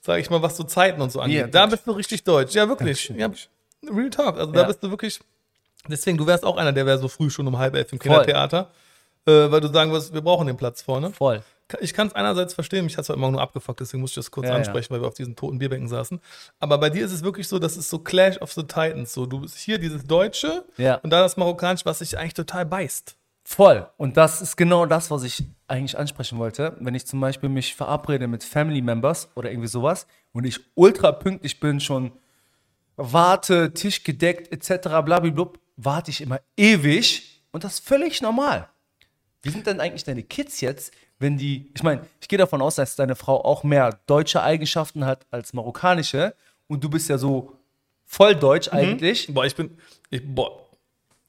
sag 0.00 0.18
ich 0.18 0.30
mal, 0.30 0.42
was 0.42 0.56
so 0.56 0.64
Zeiten 0.64 1.00
und 1.00 1.10
so 1.12 1.20
angeht. 1.20 1.38
Ja, 1.38 1.46
da 1.46 1.66
bist 1.66 1.86
du 1.86 1.92
richtig 1.92 2.24
deutsch. 2.24 2.54
Ja, 2.54 2.68
wirklich. 2.68 3.08
Ja, 3.16 3.30
Real 3.88 4.10
Talk. 4.10 4.36
Also 4.38 4.52
da 4.52 4.62
Ja. 4.62 4.66
bist 4.66 4.82
du 4.82 4.90
wirklich. 4.90 5.20
Deswegen, 5.88 6.18
du 6.18 6.26
wärst 6.26 6.44
auch 6.44 6.56
einer, 6.56 6.72
der 6.72 6.86
wäre 6.86 6.98
so 6.98 7.08
früh 7.08 7.30
schon 7.30 7.46
um 7.46 7.56
halb 7.56 7.74
elf 7.74 7.92
im 7.92 7.98
Voll. 8.00 8.08
Kindertheater. 8.10 8.70
Äh, 9.26 9.50
weil 9.50 9.60
du 9.60 9.68
sagen 9.72 9.92
wirst, 9.92 10.12
wir 10.12 10.20
brauchen 10.22 10.46
den 10.46 10.56
Platz 10.56 10.82
vorne. 10.82 11.10
Voll. 11.12 11.42
Ich 11.80 11.94
kann 11.94 12.08
es 12.08 12.14
einerseits 12.14 12.54
verstehen, 12.54 12.84
mich 12.84 12.96
hat 12.96 13.02
es 13.04 13.08
heute 13.08 13.18
Morgen 13.18 13.32
nur 13.32 13.42
abgefuckt, 13.42 13.80
deswegen 13.80 14.00
muss 14.00 14.10
ich 14.10 14.16
das 14.16 14.30
kurz 14.30 14.46
Ja, 14.46 14.52
ja. 14.52 14.58
ansprechen, 14.58 14.92
weil 14.92 15.00
wir 15.00 15.08
auf 15.08 15.14
diesen 15.14 15.36
toten 15.36 15.58
Bierbänken 15.58 15.88
saßen. 15.88 16.20
Aber 16.58 16.78
bei 16.78 16.90
dir 16.90 17.04
ist 17.04 17.12
es 17.12 17.22
wirklich 17.22 17.46
so, 17.48 17.58
das 17.58 17.76
ist 17.76 17.88
so 17.90 17.98
Clash 17.98 18.38
of 18.38 18.52
the 18.52 18.62
Titans. 18.62 19.12
So, 19.12 19.26
du 19.26 19.40
bist 19.40 19.56
hier 19.58 19.78
dieses 19.78 20.04
Deutsche 20.04 20.64
Ja. 20.76 20.96
und 20.96 21.10
da 21.10 21.20
das 21.20 21.36
Marokkanische, 21.36 21.84
was 21.86 22.00
sich 22.00 22.18
eigentlich 22.18 22.34
total 22.34 22.66
beißt. 22.66 23.16
Voll. 23.44 23.88
Und 23.96 24.16
das 24.16 24.42
ist 24.42 24.56
genau 24.56 24.86
das, 24.86 25.10
was 25.10 25.22
ich 25.24 25.44
eigentlich 25.66 25.98
ansprechen 25.98 26.38
wollte. 26.38 26.76
Wenn 26.80 26.94
ich 26.94 27.06
zum 27.06 27.20
Beispiel 27.20 27.48
mich 27.48 27.74
verabrede 27.74 28.28
mit 28.28 28.44
Family 28.44 28.82
Members 28.82 29.28
oder 29.34 29.50
irgendwie 29.50 29.68
sowas 29.68 30.06
und 30.32 30.44
ich 30.44 30.60
ultra 30.74 31.10
pünktlich 31.12 31.58
bin, 31.58 31.80
schon 31.80 32.12
warte, 32.96 33.72
Tisch 33.72 34.04
gedeckt 34.04 34.52
etc. 34.52 34.88
blablabla, 35.04 35.50
warte 35.76 36.10
ich 36.10 36.20
immer 36.20 36.40
ewig 36.56 37.42
und 37.52 37.64
das 37.64 37.74
ist 37.74 37.86
völlig 37.88 38.20
normal. 38.22 38.68
Wie 39.42 39.50
sind 39.50 39.66
denn 39.66 39.80
eigentlich 39.80 40.04
deine 40.04 40.22
Kids 40.22 40.60
jetzt, 40.60 40.92
wenn 41.20 41.36
die, 41.36 41.70
ich 41.74 41.82
meine, 41.84 42.04
ich 42.20 42.26
gehe 42.28 42.38
davon 42.38 42.60
aus, 42.62 42.74
dass 42.74 42.96
deine 42.96 43.14
Frau 43.14 43.44
auch 43.44 43.62
mehr 43.62 44.00
deutsche 44.06 44.42
Eigenschaften 44.42 45.04
hat 45.06 45.26
als 45.30 45.52
marokkanische 45.52 46.34
und 46.66 46.82
du 46.82 46.88
bist 46.90 47.08
ja 47.08 47.18
so 47.18 47.52
voll 48.06 48.34
deutsch 48.34 48.68
eigentlich. 48.72 49.32
Boah, 49.32 49.44
ich 49.44 49.54
bin, 49.54 49.78
ich, 50.10 50.22
boah, 50.26 50.66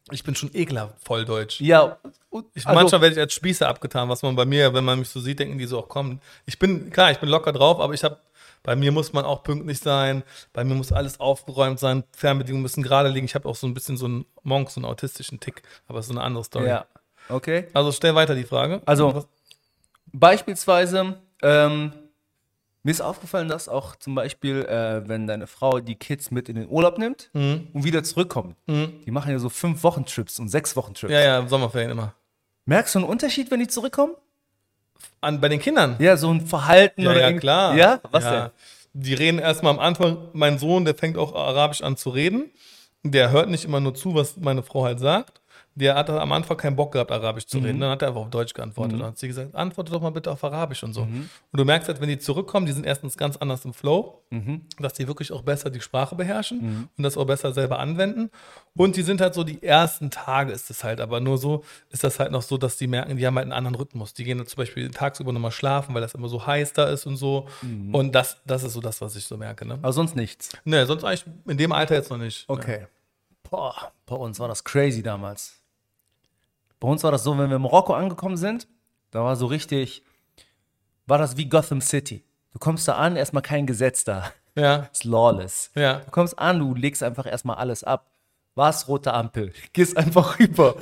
ich 0.10 0.24
bin 0.24 0.34
schon 0.36 0.50
ekelhaft 0.54 0.96
voll 1.04 1.26
deutsch. 1.26 1.62
Ja, 1.62 1.98
und, 2.30 2.46
Ich, 2.56 2.66
also- 2.66 2.80
manchmal 2.80 3.02
werde 3.02 3.14
ich 3.16 3.20
als 3.20 3.34
Spießer 3.34 3.68
abgetan, 3.68 4.10
was 4.10 4.22
man 4.24 4.36
bei 4.36 4.46
mir, 4.46 4.74
wenn 4.74 4.84
man 4.84 4.98
mich 4.98 5.10
so 5.10 5.20
sieht, 5.20 5.40
denken 5.40 5.58
die 5.58 5.66
so 5.66 5.80
auch 5.80 5.90
kommen. 5.90 6.22
Ich 6.46 6.58
bin, 6.58 6.90
klar, 6.90 7.12
ich 7.12 7.20
bin 7.20 7.30
locker 7.30 7.52
drauf, 7.52 7.80
aber 7.80 7.94
ich 7.94 8.04
habe, 8.04 8.18
bei 8.64 8.76
mir 8.76 8.92
muss 8.92 9.12
man 9.14 9.26
auch 9.26 9.44
pünktlich 9.44 9.80
sein, 9.80 10.24
bei 10.54 10.64
mir 10.64 10.76
muss 10.76 10.92
alles 10.92 11.20
aufgeräumt 11.20 11.80
sein, 11.80 12.04
Fernbedienungen 12.14 12.62
müssen 12.64 12.84
gerade 12.84 13.10
liegen. 13.10 13.26
Ich 13.26 13.36
habe 13.36 13.48
auch 13.50 13.56
so 13.56 13.68
ein 13.68 13.74
bisschen 13.74 13.98
so 13.98 14.06
einen 14.06 14.26
Monk, 14.44 14.70
so 14.70 14.80
einen 14.80 14.86
autistischen 14.86 15.40
Tick, 15.40 15.62
aber 15.88 15.98
das 16.00 16.06
ist 16.06 16.14
so 16.14 16.18
eine 16.18 16.24
andere 16.26 16.44
Story. 16.44 16.68
ja, 16.68 16.86
okay. 17.30 17.68
Also 17.74 17.92
stell 17.92 18.16
weiter 18.16 18.36
die 18.36 18.44
Frage. 18.46 18.82
Also- 18.86 19.26
Beispielsweise, 20.14 21.18
ähm, 21.42 21.94
mir 22.84 22.92
ist 22.92 23.02
aufgefallen, 23.02 23.48
dass 23.48 23.70
auch 23.70 23.96
zum 23.96 24.16
Beispiel, 24.16 24.66
äh, 24.66 25.08
wenn 25.08 25.28
deine 25.28 25.48
Frau 25.48 25.80
die 25.80 25.96
Kids 25.96 26.32
mit 26.32 26.50
in 26.50 26.56
den 26.56 26.68
Urlaub 26.68 26.98
nimmt 26.98 27.30
und 27.34 27.70
wieder 27.74 28.04
zurückkommt, 28.04 28.56
die 28.68 29.12
machen 29.12 29.32
ja 29.32 29.40
so 29.40 29.50
fünf 29.50 29.84
Wochen 29.84 30.06
Trips 30.06 30.40
und 30.40 30.50
sechs 30.50 30.76
Wochen 30.76 30.94
Trips. 30.94 31.14
ja, 31.14 31.20
ja, 31.22 31.40
im 31.40 31.48
Sommerferien 31.48 31.92
immer. 31.92 32.14
Merkst 32.66 32.96
du 32.96 33.00
einen 33.00 33.08
Unterschied, 33.08 33.52
wenn 33.52 33.60
die 33.60 33.68
zurückkommen? 33.68 34.14
An, 35.20 35.40
bei 35.42 35.50
den 35.50 35.60
Kindern? 35.60 35.96
Ja, 36.00 36.18
so 36.18 36.32
ein 36.32 36.46
Verhalten 36.46 37.02
Ja, 37.02 37.12
oder 37.12 37.32
ja, 37.32 37.38
klar. 37.40 37.76
Ja, 37.76 38.00
was 38.12 38.24
ja. 38.24 38.42
denn? 38.42 38.52
Die 38.94 39.14
reden 39.14 39.40
erstmal 39.40 39.74
am 39.74 39.80
Anfang, 39.80 40.18
mein 40.34 40.58
Sohn, 40.58 40.86
der 40.86 40.96
fängt 40.96 41.18
auch 41.18 41.34
Arabisch 41.34 41.82
an 41.82 41.98
zu 41.98 42.10
reden. 42.10 42.52
Der 43.04 43.32
hört 43.32 43.50
nicht 43.50 43.66
immer 43.66 43.80
nur 43.80 43.96
zu, 43.96 44.14
was 44.14 44.38
meine 44.38 44.64
Frau 44.64 44.84
halt 44.84 45.00
sagt. 45.00 45.41
Der 45.82 45.96
hat 45.96 46.10
am 46.10 46.32
Anfang 46.32 46.56
keinen 46.58 46.76
Bock 46.76 46.94
gehabt, 46.94 47.12
Arabisch 47.12 47.48
zu 47.48 47.58
Mhm. 47.58 47.66
reden. 47.66 47.80
Dann 47.82 47.90
hat 47.92 48.02
er 48.04 48.10
einfach 48.10 48.22
auf 48.22 48.30
Deutsch 48.30 48.54
geantwortet. 48.54 49.00
Dann 49.00 49.08
hat 49.08 49.18
sie 49.18 49.28
gesagt, 49.28 49.56
antworte 49.56 49.92
doch 49.92 50.00
mal 50.02 50.12
bitte 50.12 50.32
auf 50.32 50.42
Arabisch 50.44 50.84
und 50.84 50.94
so. 50.94 51.02
Und 51.02 51.30
du 51.52 51.66
merkst 51.66 51.88
halt, 51.90 52.00
wenn 52.00 52.08
die 52.08 52.20
zurückkommen, 52.20 52.66
die 52.68 52.72
sind 52.72 52.86
erstens 52.86 53.18
ganz 53.18 53.36
anders 53.38 53.66
im 53.66 53.74
Flow, 53.74 54.22
Mhm. 54.30 54.62
dass 54.80 54.94
die 54.94 55.08
wirklich 55.08 55.32
auch 55.34 55.42
besser 55.42 55.70
die 55.70 55.82
Sprache 55.82 56.16
beherrschen 56.16 56.88
und 56.96 57.04
das 57.04 57.18
auch 57.18 57.26
besser 57.26 57.52
selber 57.54 57.80
anwenden. 57.80 58.30
Und 58.78 58.96
die 58.96 59.02
sind 59.02 59.20
halt 59.20 59.34
so, 59.34 59.44
die 59.44 59.62
ersten 59.64 60.12
Tage 60.12 60.52
ist 60.54 60.70
es 60.70 60.84
halt, 60.84 61.02
aber 61.02 61.20
nur 61.20 61.38
so 61.38 61.64
ist 61.90 62.04
das 62.04 62.20
halt 62.20 62.32
noch 62.32 62.42
so, 62.44 62.58
dass 62.58 62.78
die 62.78 62.88
merken, 62.88 63.18
die 63.18 63.26
haben 63.28 63.36
halt 63.36 63.46
einen 63.46 63.52
anderen 63.54 63.76
Rhythmus. 63.76 64.14
Die 64.14 64.24
gehen 64.24 64.38
dann 64.38 64.48
zum 64.48 64.58
Beispiel 64.58 64.90
tagsüber 64.92 65.34
nochmal 65.34 65.52
schlafen, 65.52 65.94
weil 65.96 66.02
das 66.02 66.14
immer 66.14 66.30
so 66.30 66.46
heiß 66.46 66.74
da 66.74 66.86
ist 66.86 67.06
und 67.08 67.18
so. 67.18 67.48
Mhm. 67.62 67.94
Und 67.94 68.14
das, 68.14 68.38
das 68.46 68.64
ist 68.64 68.74
so 68.74 68.82
das, 68.82 69.02
was 69.02 69.16
ich 69.16 69.26
so 69.26 69.36
merke. 69.36 69.66
Ne? 69.66 69.74
Aber 69.82 69.92
sonst 69.94 70.16
nichts. 70.16 70.50
Ne, 70.64 70.86
sonst 70.86 71.04
eigentlich 71.04 71.26
in 71.48 71.58
dem 71.58 71.72
Alter 71.72 71.96
jetzt 71.96 72.10
noch 72.12 72.18
nicht. 72.18 72.46
Okay. 72.48 72.86
Boah, 73.50 73.92
bei 74.06 74.16
uns 74.16 74.40
war 74.40 74.48
das 74.48 74.64
crazy 74.64 75.04
damals. 75.04 75.61
Bei 76.82 76.88
uns 76.90 77.02
war 77.04 77.12
das 77.12 77.24
so, 77.24 77.38
wenn 77.38 77.50
wir 77.50 77.56
in 77.56 77.62
Marokko 77.62 77.94
angekommen 77.94 78.36
sind, 78.36 78.68
da 79.12 79.24
war 79.24 79.38
so 79.38 79.46
richtig, 79.46 80.04
war 81.06 81.18
das 81.18 81.38
wie 81.38 81.48
Gotham 81.48 81.80
City. 81.80 82.26
Du 82.52 82.60
kommst 82.60 82.86
da 82.88 82.96
an, 82.96 83.16
erstmal 83.16 83.44
kein 83.44 83.66
Gesetz 83.66 84.04
da. 84.04 84.32
Ja, 84.56 84.90
Ist 84.92 85.06
lawless. 85.06 85.72
ja. 85.76 86.00
Du 86.00 86.12
kommst 86.12 86.38
an, 86.38 86.60
du 86.60 86.76
legst 86.76 87.02
einfach 87.04 87.26
erstmal 87.26 87.56
alles 87.56 87.84
ab. 87.86 88.08
Was 88.56 88.88
rote 88.90 89.14
Ampel? 89.14 89.54
Gehst 89.74 89.96
einfach 89.96 90.38
rüber. 90.40 90.76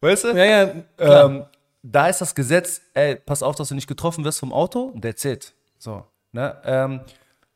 Weißt 0.00 0.24
du? 0.24 0.28
Ja, 0.36 0.44
ja. 0.44 0.70
Ähm, 0.98 1.44
da 1.84 2.08
ist 2.08 2.20
das 2.20 2.34
Gesetz, 2.34 2.80
ey, 2.94 3.14
pass 3.16 3.42
auf, 3.44 3.54
dass 3.54 3.68
du 3.68 3.74
nicht 3.76 3.86
getroffen 3.86 4.24
wirst 4.24 4.40
vom 4.40 4.52
Auto. 4.52 4.92
That's 5.00 5.24
it. 5.24 5.52
So. 5.78 6.04
Ne? 6.32 6.56
Ähm, 6.64 7.00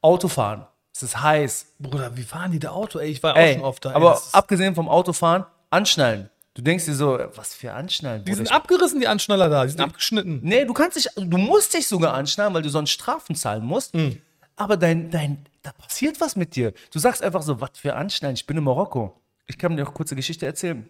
Autofahren. 0.03 0.67
Es 0.95 1.03
ist 1.03 1.21
heiß. 1.21 1.67
Bruder, 1.79 2.17
wie 2.17 2.23
fahren 2.23 2.53
die 2.53 2.59
da 2.59 2.71
Auto? 2.71 2.99
Ey, 2.99 3.11
ich 3.11 3.23
war 3.23 3.33
auch 3.35 3.37
Ey, 3.39 3.55
schon 3.55 3.65
oft 3.65 3.85
da. 3.85 3.91
ey, 3.91 3.97
aber 3.97 4.15
ist- 4.15 4.35
abgesehen 4.35 4.75
vom 4.75 4.89
Autofahren, 4.89 5.45
anschnallen. 5.71 6.31
Du 6.57 6.63
denkst 6.63 6.87
dir 6.87 6.95
so, 6.95 7.19
was 7.35 7.55
für 7.55 7.75
anschnallen? 7.75 8.25
die 8.25 8.33
sind 8.33 8.51
abgerissen, 8.51 8.99
die 8.99 9.07
Anschnaller 9.07 9.51
da. 9.51 9.65
Die 9.65 9.73
sind 9.73 9.81
abgeschnitten. 9.83 10.41
Nee, 10.43 10.65
du 10.65 10.73
kannst 10.73 10.97
dich, 10.97 11.07
du 11.15 11.37
musst 11.37 11.75
dich 11.75 11.87
sogar 11.87 12.15
anschnallen, 12.15 12.55
weil 12.55 12.63
du 12.63 12.71
sonst 12.71 12.93
Strafen 12.93 13.37
zahlen 13.37 13.63
musst. 13.63 13.93
Hm. 13.93 14.23
Aber 14.57 14.79
dein, 14.79 15.11
dein, 15.11 15.45
da 15.63 15.73
passiert 15.73 16.19
was 16.19 16.35
mit 16.35 16.57
dir. 16.57 16.73
Du 16.91 16.99
sagst 16.99 17.23
einfach 17.23 17.43
so, 17.43 17.61
was 17.61 17.73
für 17.75 17.95
anschnallen, 17.95 18.37
ich 18.37 18.47
bin 18.47 18.57
in 18.57 18.65
Marokko. 18.65 19.21
Ich 19.47 19.59
kann 19.59 19.77
dir 19.77 19.83
noch 19.83 19.89
eine 19.89 19.95
kurze 19.95 20.17
Geschichte 20.17 20.47
erzählen. 20.47 20.89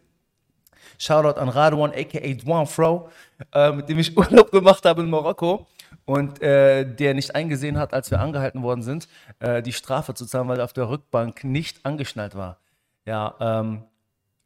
Shoutout 0.98 1.40
an 1.40 1.48
Radwan, 1.48 1.90
aka 1.90 2.34
Dwan 2.34 2.68
Fro, 2.68 3.10
äh, 3.52 3.72
mit 3.72 3.88
dem 3.88 3.98
ich 3.98 4.16
Urlaub 4.16 4.52
gemacht 4.52 4.84
habe 4.84 5.02
in 5.02 5.10
Marokko 5.10 5.66
und 6.04 6.40
äh, 6.42 6.84
der 6.84 7.14
nicht 7.14 7.34
eingesehen 7.34 7.76
hat, 7.76 7.92
als 7.92 8.12
wir 8.12 8.20
angehalten 8.20 8.62
worden 8.62 8.84
sind, 8.84 9.08
äh, 9.40 9.62
die 9.62 9.72
Strafe 9.72 10.14
zu 10.14 10.26
zahlen, 10.26 10.46
weil 10.46 10.58
er 10.58 10.64
auf 10.64 10.72
der 10.72 10.88
Rückbank 10.88 11.42
nicht 11.42 11.84
angeschnallt 11.84 12.36
war. 12.36 12.60
Ja, 13.04 13.34
ähm, 13.40 13.82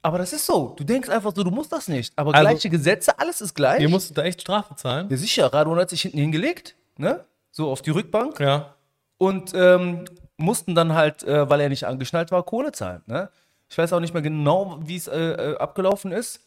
aber 0.02 0.18
das 0.18 0.32
ist 0.32 0.46
so. 0.46 0.74
Du 0.78 0.84
denkst 0.84 1.08
einfach 1.08 1.32
so, 1.34 1.42
du 1.44 1.50
musst 1.50 1.72
das 1.72 1.88
nicht. 1.88 2.12
Aber 2.16 2.34
Also- 2.34 2.48
gleiche 2.48 2.70
Gesetze, 2.70 3.18
alles 3.18 3.40
ist 3.40 3.54
gleich. 3.54 3.80
Ihr 3.80 3.88
musstet 3.88 4.16
da 4.18 4.22
echt 4.22 4.40
Strafe 4.40 4.74
zahlen. 4.76 5.08
Ja, 5.10 5.16
sicher. 5.16 5.52
Radwan 5.52 5.78
hat 5.78 5.90
sich 5.90 6.02
hinten 6.02 6.18
hingelegt, 6.18 6.74
ne? 6.96 7.24
So 7.50 7.70
auf 7.70 7.82
die 7.82 7.90
Rückbank 7.90 8.38
Ja. 8.40 8.74
und 9.18 9.52
ähm, 9.54 10.04
mussten 10.36 10.74
dann 10.74 10.94
halt, 10.94 11.22
äh, 11.24 11.48
weil 11.50 11.60
er 11.60 11.68
nicht 11.68 11.84
angeschnallt 11.84 12.30
war, 12.32 12.42
Kohle 12.44 12.72
zahlen, 12.72 13.02
ne? 13.06 13.30
Ich 13.68 13.76
weiß 13.78 13.92
auch 13.92 14.00
nicht 14.00 14.14
mehr 14.14 14.22
genau, 14.22 14.78
wie 14.82 14.96
es 14.96 15.06
äh, 15.06 15.16
äh, 15.18 15.56
abgelaufen 15.58 16.10
ist. 16.12 16.40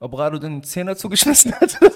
Ob 0.00 0.16
Rado 0.18 0.38
den 0.38 0.62
Zehner 0.62 0.96
zugeschmissen 0.96 1.54
hat. 1.54 1.78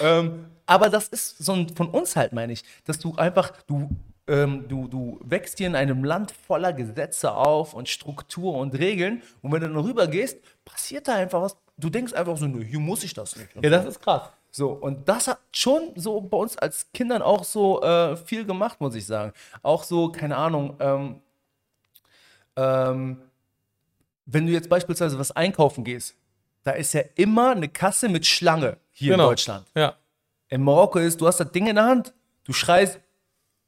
ähm, 0.00 0.46
aber 0.66 0.88
das 0.88 1.08
ist 1.08 1.38
so 1.38 1.52
ein, 1.52 1.68
von 1.74 1.88
uns 1.90 2.16
halt, 2.16 2.32
meine 2.32 2.52
ich, 2.52 2.64
dass 2.84 2.98
du 2.98 3.14
einfach, 3.16 3.52
du, 3.66 3.90
ähm, 4.32 4.64
du, 4.66 4.88
du 4.88 5.20
wächst 5.22 5.58
hier 5.58 5.66
in 5.66 5.76
einem 5.76 6.04
Land 6.04 6.32
voller 6.32 6.72
Gesetze 6.72 7.32
auf 7.32 7.74
und 7.74 7.88
Struktur 7.88 8.54
und 8.54 8.74
Regeln 8.78 9.22
und 9.42 9.52
wenn 9.52 9.60
du 9.60 9.68
dann 9.68 9.76
rüber 9.76 10.06
gehst, 10.06 10.38
passiert 10.64 11.06
da 11.06 11.16
einfach 11.16 11.42
was. 11.42 11.56
Du 11.76 11.90
denkst 11.90 12.12
einfach 12.14 12.36
so, 12.36 12.46
nö, 12.46 12.64
hier 12.64 12.80
muss 12.80 13.04
ich 13.04 13.12
das 13.12 13.36
nicht. 13.36 13.48
Ja, 13.60 13.68
das 13.70 13.84
ist 13.84 14.00
krass. 14.00 14.30
So, 14.50 14.70
und 14.70 15.08
das 15.08 15.28
hat 15.28 15.38
schon 15.52 15.92
so 15.96 16.20
bei 16.20 16.36
uns 16.36 16.56
als 16.56 16.90
Kindern 16.92 17.22
auch 17.22 17.44
so 17.44 17.82
äh, 17.82 18.16
viel 18.16 18.44
gemacht, 18.44 18.80
muss 18.80 18.94
ich 18.94 19.06
sagen. 19.06 19.32
Auch 19.62 19.82
so, 19.82 20.10
keine 20.10 20.36
Ahnung, 20.36 20.76
ähm, 20.80 21.20
ähm, 22.56 23.22
wenn 24.26 24.46
du 24.46 24.52
jetzt 24.52 24.68
beispielsweise 24.68 25.18
was 25.18 25.32
einkaufen 25.32 25.84
gehst, 25.84 26.14
da 26.64 26.72
ist 26.72 26.94
ja 26.94 27.02
immer 27.16 27.50
eine 27.50 27.68
Kasse 27.68 28.08
mit 28.08 28.24
Schlange 28.26 28.76
hier 28.92 29.12
Genau. 29.12 29.24
in 29.24 29.30
Deutschland. 29.30 29.66
Ja. 29.74 29.94
In 30.48 30.62
Marokko 30.62 30.98
ist, 31.00 31.20
du 31.20 31.26
hast 31.26 31.40
das 31.40 31.50
Ding 31.50 31.66
in 31.66 31.76
der 31.76 31.84
Hand, 31.86 32.12
du 32.44 32.52
schreist, 32.52 33.00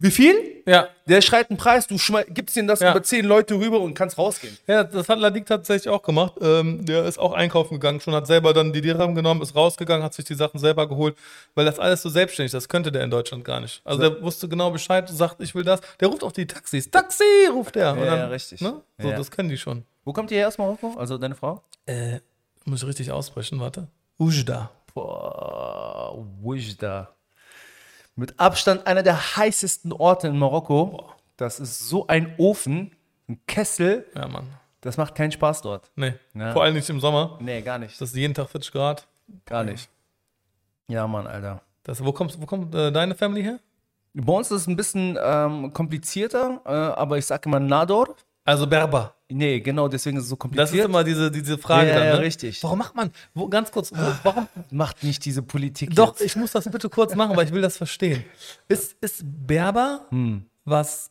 wie 0.04 0.10
viel? 0.10 0.34
Ja. 0.66 0.88
Der 1.06 1.20
schreit 1.22 1.50
einen 1.50 1.56
Preis, 1.58 1.86
du 1.86 1.96
gibst 2.28 2.56
ihm 2.56 2.66
das 2.66 2.80
Ja. 2.80 2.90
über 2.92 3.02
zehn 3.02 3.24
Leute 3.24 3.54
rüber 3.54 3.80
und 3.80 3.94
kannst 3.94 4.16
rausgehen. 4.18 4.56
Ja, 4.66 4.84
das 4.84 5.08
hat 5.08 5.18
Ladik 5.18 5.46
tatsächlich 5.46 5.88
auch 5.92 6.02
gemacht. 6.02 6.34
Ähm, 6.40 6.84
der 6.84 7.04
ist 7.04 7.18
auch 7.18 7.32
einkaufen 7.32 7.74
gegangen, 7.74 8.00
schon 8.00 8.14
hat 8.14 8.26
selber 8.26 8.52
dann 8.52 8.72
die 8.72 8.80
Dirham 8.80 9.14
genommen, 9.14 9.40
ist 9.42 9.54
rausgegangen, 9.54 10.02
hat 10.04 10.14
sich 10.14 10.24
die 10.24 10.34
Sachen 10.34 10.58
selber 10.58 10.86
geholt, 10.88 11.16
weil 11.54 11.64
das 11.64 11.78
alles 11.78 12.02
so 12.02 12.08
selbstständig, 12.10 12.52
das 12.52 12.68
könnte 12.68 12.92
der 12.92 13.02
in 13.04 13.10
Deutschland 13.10 13.44
gar 13.44 13.60
nicht. 13.60 13.80
Also 13.84 14.00
der 14.00 14.22
wusste 14.22 14.48
genau 14.48 14.70
Bescheid, 14.70 15.08
sagt, 15.08 15.40
ich 15.40 15.54
will 15.54 15.64
das. 15.64 15.80
Der 16.00 16.08
ruft 16.08 16.22
auch 16.22 16.32
die 16.32 16.46
Taxis. 16.46 16.90
Taxi, 16.90 17.24
ruft 17.50 17.74
der. 17.74 17.92
Und 17.92 17.98
Ja, 18.00 18.04
dann, 18.06 18.18
ja, 18.18 18.26
richtig. 18.26 18.60
Ne? 18.60 18.80
So, 18.98 19.08
Ja. 19.08 19.16
das 19.16 19.30
kennen 19.30 19.48
die 19.48 19.58
schon. 19.58 19.84
Wo 20.04 20.12
kommt 20.12 20.30
ihr 20.30 20.38
her 20.38 20.48
aus 20.48 20.58
Marokko? 20.58 20.94
Also 20.98 21.16
deine 21.18 21.34
Frau? 21.34 21.62
Äh, 21.86 22.20
muss 22.66 22.82
ich 22.82 22.88
richtig 22.88 23.10
aussprechen, 23.10 23.58
warte. 23.60 23.88
Ujda. 24.18 24.70
Boah, 24.94 26.16
Wujda. 26.40 27.10
Mit 28.16 28.38
Abstand 28.38 28.86
einer 28.86 29.02
der 29.02 29.36
heißesten 29.36 29.92
Orte 29.92 30.28
in 30.28 30.38
Marokko. 30.38 31.04
Das 31.36 31.58
ist 31.58 31.88
so 31.88 32.06
ein 32.06 32.34
Ofen, 32.38 32.94
ein 33.28 33.40
Kessel. 33.46 34.06
Ja, 34.14 34.28
Mann. 34.28 34.46
Das 34.80 34.96
macht 34.96 35.14
keinen 35.14 35.32
Spaß 35.32 35.62
dort. 35.62 35.90
Nee. 35.96 36.14
Ja. 36.34 36.52
Vor 36.52 36.62
allem 36.62 36.74
nicht 36.74 36.88
im 36.90 37.00
Sommer. 37.00 37.38
Nee, 37.40 37.62
gar 37.62 37.78
nicht. 37.78 38.00
Das 38.00 38.10
ist 38.10 38.16
jeden 38.16 38.34
Tag 38.34 38.50
40 38.50 38.70
Grad. 38.70 39.08
gar 39.46 39.64
nicht. 39.64 39.88
Ja, 40.88 41.06
Mann, 41.08 41.26
Alter. 41.26 41.62
Das, 41.82 42.04
wo, 42.04 42.12
kommst, 42.12 42.40
wo 42.40 42.46
kommt 42.46 42.74
äh, 42.74 42.92
deine 42.92 43.14
Family 43.14 43.42
her? 43.42 43.58
Bei 44.12 44.32
uns 44.32 44.50
ist 44.50 44.62
es 44.62 44.66
ein 44.68 44.76
bisschen 44.76 45.18
ähm, 45.20 45.72
komplizierter, 45.72 46.60
äh, 46.64 46.70
aber 46.70 47.18
ich 47.18 47.26
sage 47.26 47.48
immer 47.48 47.58
Nador. 47.58 48.14
Also 48.44 48.66
Berber. 48.66 49.14
Nee, 49.30 49.60
genau, 49.60 49.88
deswegen 49.88 50.18
ist 50.18 50.24
es 50.24 50.28
so 50.28 50.34
Das 50.34 50.40
kompliziert. 50.40 50.78
ist 50.80 50.84
immer 50.84 51.02
diese, 51.02 51.30
diese 51.30 51.56
Frage 51.56 51.88
Ja, 51.88 51.94
dann, 51.98 52.06
ja, 52.08 52.14
ne? 52.16 52.20
richtig. 52.20 52.62
Warum 52.62 52.78
macht 52.78 52.94
man, 52.94 53.10
wo, 53.34 53.48
ganz 53.48 53.70
kurz, 53.72 53.90
wo, 53.90 53.96
warum, 54.22 54.46
Macht 54.70 55.02
nicht 55.02 55.24
diese 55.24 55.42
Politik 55.42 55.94
Doch, 55.94 56.08
jetzt. 56.10 56.20
ich 56.20 56.36
muss 56.36 56.52
das 56.52 56.70
bitte 56.70 56.88
kurz 56.90 57.14
machen, 57.14 57.34
weil 57.36 57.46
ich 57.46 57.52
will 57.52 57.62
das 57.62 57.76
verstehen. 57.78 58.22
Ist, 58.68 58.96
ist 59.00 59.22
Berber 59.24 60.06
Hm. 60.10 60.44
was 60.66 61.10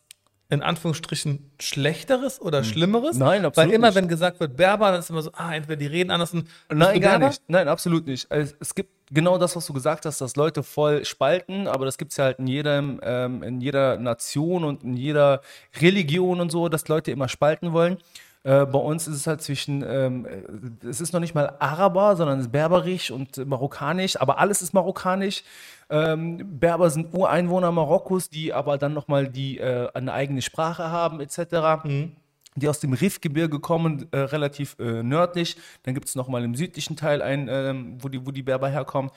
in 0.53 0.61
Anführungsstrichen 0.61 1.51
Schlechteres 1.59 2.41
oder 2.41 2.63
Schlimmeres? 2.63 3.13
Hm. 3.17 3.19
Nein, 3.25 3.45
absolut 3.45 3.69
Weil 3.69 3.75
immer, 3.75 3.87
nicht. 3.87 3.95
wenn 3.95 4.07
gesagt 4.07 4.39
wird 4.39 4.55
Berber, 4.55 4.91
dann 4.91 4.99
ist 4.99 5.09
immer 5.09 5.21
so, 5.21 5.31
ah, 5.33 5.53
entweder 5.53 5.75
die 5.77 5.87
reden 5.87 6.11
anders. 6.11 6.33
und- 6.33 6.47
Nein, 6.69 7.01
gar 7.01 7.11
Berber? 7.13 7.27
nicht. 7.27 7.41
Nein, 7.47 7.67
absolut 7.67 8.05
nicht. 8.07 8.27
Es, 8.29 8.55
es 8.59 8.73
gibt 8.75 8.91
genau 9.11 9.37
das, 9.37 9.55
was 9.55 9.65
du 9.65 9.73
gesagt 9.73 10.05
hast, 10.05 10.21
dass 10.21 10.35
Leute 10.35 10.63
voll 10.63 11.03
spalten, 11.05 11.67
aber 11.67 11.85
das 11.85 11.97
gibt 11.97 12.11
es 12.11 12.17
ja 12.17 12.25
halt 12.25 12.39
in, 12.39 12.47
jedem, 12.47 12.99
ähm, 13.03 13.43
in 13.43 13.59
jeder 13.61 13.97
Nation 13.97 14.63
und 14.63 14.83
in 14.83 14.95
jeder 14.95 15.41
Religion 15.81 16.39
und 16.39 16.51
so, 16.51 16.69
dass 16.69 16.87
Leute 16.87 17.11
immer 17.11 17.27
spalten 17.27 17.73
wollen. 17.73 17.97
Äh, 18.43 18.65
bei 18.65 18.79
uns 18.79 19.07
ist 19.07 19.15
es 19.15 19.27
halt 19.27 19.41
zwischen, 19.41 19.83
ähm, 19.87 20.25
äh, 20.25 20.87
es 20.87 20.99
ist 20.99 21.13
noch 21.13 21.19
nicht 21.19 21.33
mal 21.33 21.55
Araber, 21.59 22.15
sondern 22.15 22.39
es 22.39 22.45
ist 22.45 22.51
Berberisch 22.51 23.09
und 23.11 23.37
Marokkanisch, 23.45 24.19
aber 24.19 24.39
alles 24.39 24.61
ist 24.61 24.73
Marokkanisch. 24.73 25.43
Ähm, 25.89 26.59
Berber 26.59 26.89
sind 26.89 27.13
Ureinwohner 27.13 27.71
Marokkos, 27.71 28.29
die 28.29 28.53
aber 28.53 28.77
dann 28.77 28.93
nochmal 28.93 29.29
die, 29.29 29.59
äh, 29.59 29.89
eine 29.93 30.13
eigene 30.13 30.41
Sprache 30.41 30.91
haben, 30.91 31.21
etc 31.21 32.11
die 32.55 32.67
aus 32.67 32.79
dem 32.79 32.93
Rifgebirge 32.93 33.59
kommen, 33.59 34.07
äh, 34.11 34.19
relativ 34.19 34.77
äh, 34.79 35.03
nördlich. 35.03 35.57
Dann 35.83 35.93
gibt 35.93 36.07
es 36.07 36.15
nochmal 36.15 36.43
im 36.43 36.55
südlichen 36.55 36.95
Teil 36.95 37.21
ein, 37.21 37.47
ähm, 37.49 37.97
wo, 37.99 38.09
die, 38.09 38.25
wo 38.25 38.31
die 38.31 38.43
Berber 38.43 38.69
herkommen. 38.69 39.11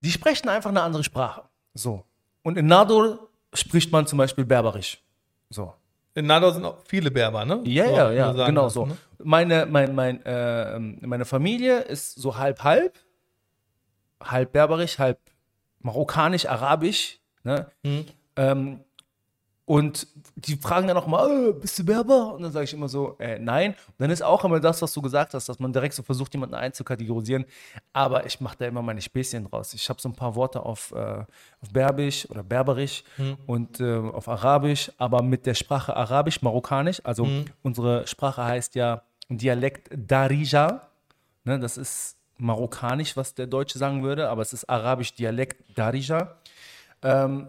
Die 0.00 0.10
sprechen 0.10 0.48
einfach 0.48 0.70
eine 0.70 0.82
andere 0.82 1.04
Sprache. 1.04 1.44
So. 1.74 2.04
Und 2.42 2.58
in 2.58 2.66
Nador 2.66 3.28
spricht 3.54 3.92
man 3.92 4.06
zum 4.06 4.18
Beispiel 4.18 4.44
Berberisch. 4.44 5.00
So. 5.48 5.72
In 6.14 6.26
Nador 6.26 6.52
sind 6.52 6.64
auch 6.64 6.78
viele 6.84 7.10
Berber, 7.10 7.44
ne? 7.44 7.60
Ja, 7.64 7.86
So, 7.86 7.96
ja, 7.96 8.10
ja, 8.12 8.46
genau 8.46 8.68
so. 8.68 8.86
ne? 8.86 8.96
Meine, 9.22 9.66
mein, 9.66 9.94
mein, 9.94 10.24
äh, 10.26 10.78
meine 10.78 11.24
Familie 11.24 11.80
ist 11.80 12.14
so 12.16 12.36
halb, 12.36 12.62
halb. 12.64 12.98
Halb 14.22 14.52
Berberisch, 14.52 14.98
halb 14.98 15.18
Marokkanisch, 15.80 16.46
Arabisch. 16.46 17.18
Ne? 17.44 17.66
Mhm. 17.82 18.04
Ähm, 18.36 18.80
und 19.64 20.08
die 20.34 20.56
fragen 20.56 20.88
dann 20.88 20.96
auch 20.96 21.06
mal, 21.06 21.50
äh, 21.50 21.52
bist 21.52 21.78
du 21.78 21.84
Berber? 21.84 22.34
Und 22.34 22.42
dann 22.42 22.50
sage 22.50 22.64
ich 22.64 22.74
immer 22.74 22.88
so, 22.88 23.16
äh, 23.20 23.38
nein. 23.38 23.70
Und 23.70 23.94
dann 23.98 24.10
ist 24.10 24.22
auch 24.22 24.44
immer 24.44 24.58
das, 24.58 24.82
was 24.82 24.92
du 24.92 25.00
gesagt 25.00 25.34
hast, 25.34 25.48
dass 25.48 25.60
man 25.60 25.72
direkt 25.72 25.94
so 25.94 26.02
versucht, 26.02 26.34
jemanden 26.34 26.56
einzukategorisieren. 26.56 27.44
Aber 27.92 28.26
ich 28.26 28.40
mache 28.40 28.56
da 28.58 28.66
immer 28.66 28.82
meine 28.82 29.00
Späßchen 29.00 29.44
draus. 29.44 29.72
Ich 29.74 29.88
habe 29.88 30.00
so 30.00 30.08
ein 30.08 30.16
paar 30.16 30.34
Worte 30.34 30.64
auf, 30.64 30.92
äh, 30.92 31.24
auf 31.60 31.70
Berbisch 31.72 32.28
oder 32.28 32.42
Berberisch 32.42 33.04
und 33.46 33.78
äh, 33.78 33.98
auf 33.98 34.28
Arabisch, 34.28 34.90
aber 34.98 35.22
mit 35.22 35.46
der 35.46 35.54
Sprache 35.54 35.94
Arabisch, 35.94 36.42
Marokkanisch. 36.42 37.00
Also 37.04 37.24
unsere 37.62 38.06
Sprache 38.08 38.44
heißt 38.44 38.74
ja 38.74 39.02
Dialekt 39.28 39.90
Darija. 39.94 40.88
Ne, 41.44 41.58
das 41.60 41.76
ist 41.76 42.16
marokkanisch, 42.36 43.16
was 43.16 43.34
der 43.34 43.46
Deutsche 43.46 43.78
sagen 43.78 44.02
würde, 44.02 44.28
aber 44.28 44.42
es 44.42 44.52
ist 44.52 44.68
arabisch 44.68 45.14
Dialekt 45.14 45.78
Darija. 45.78 46.36
Ähm, 47.02 47.48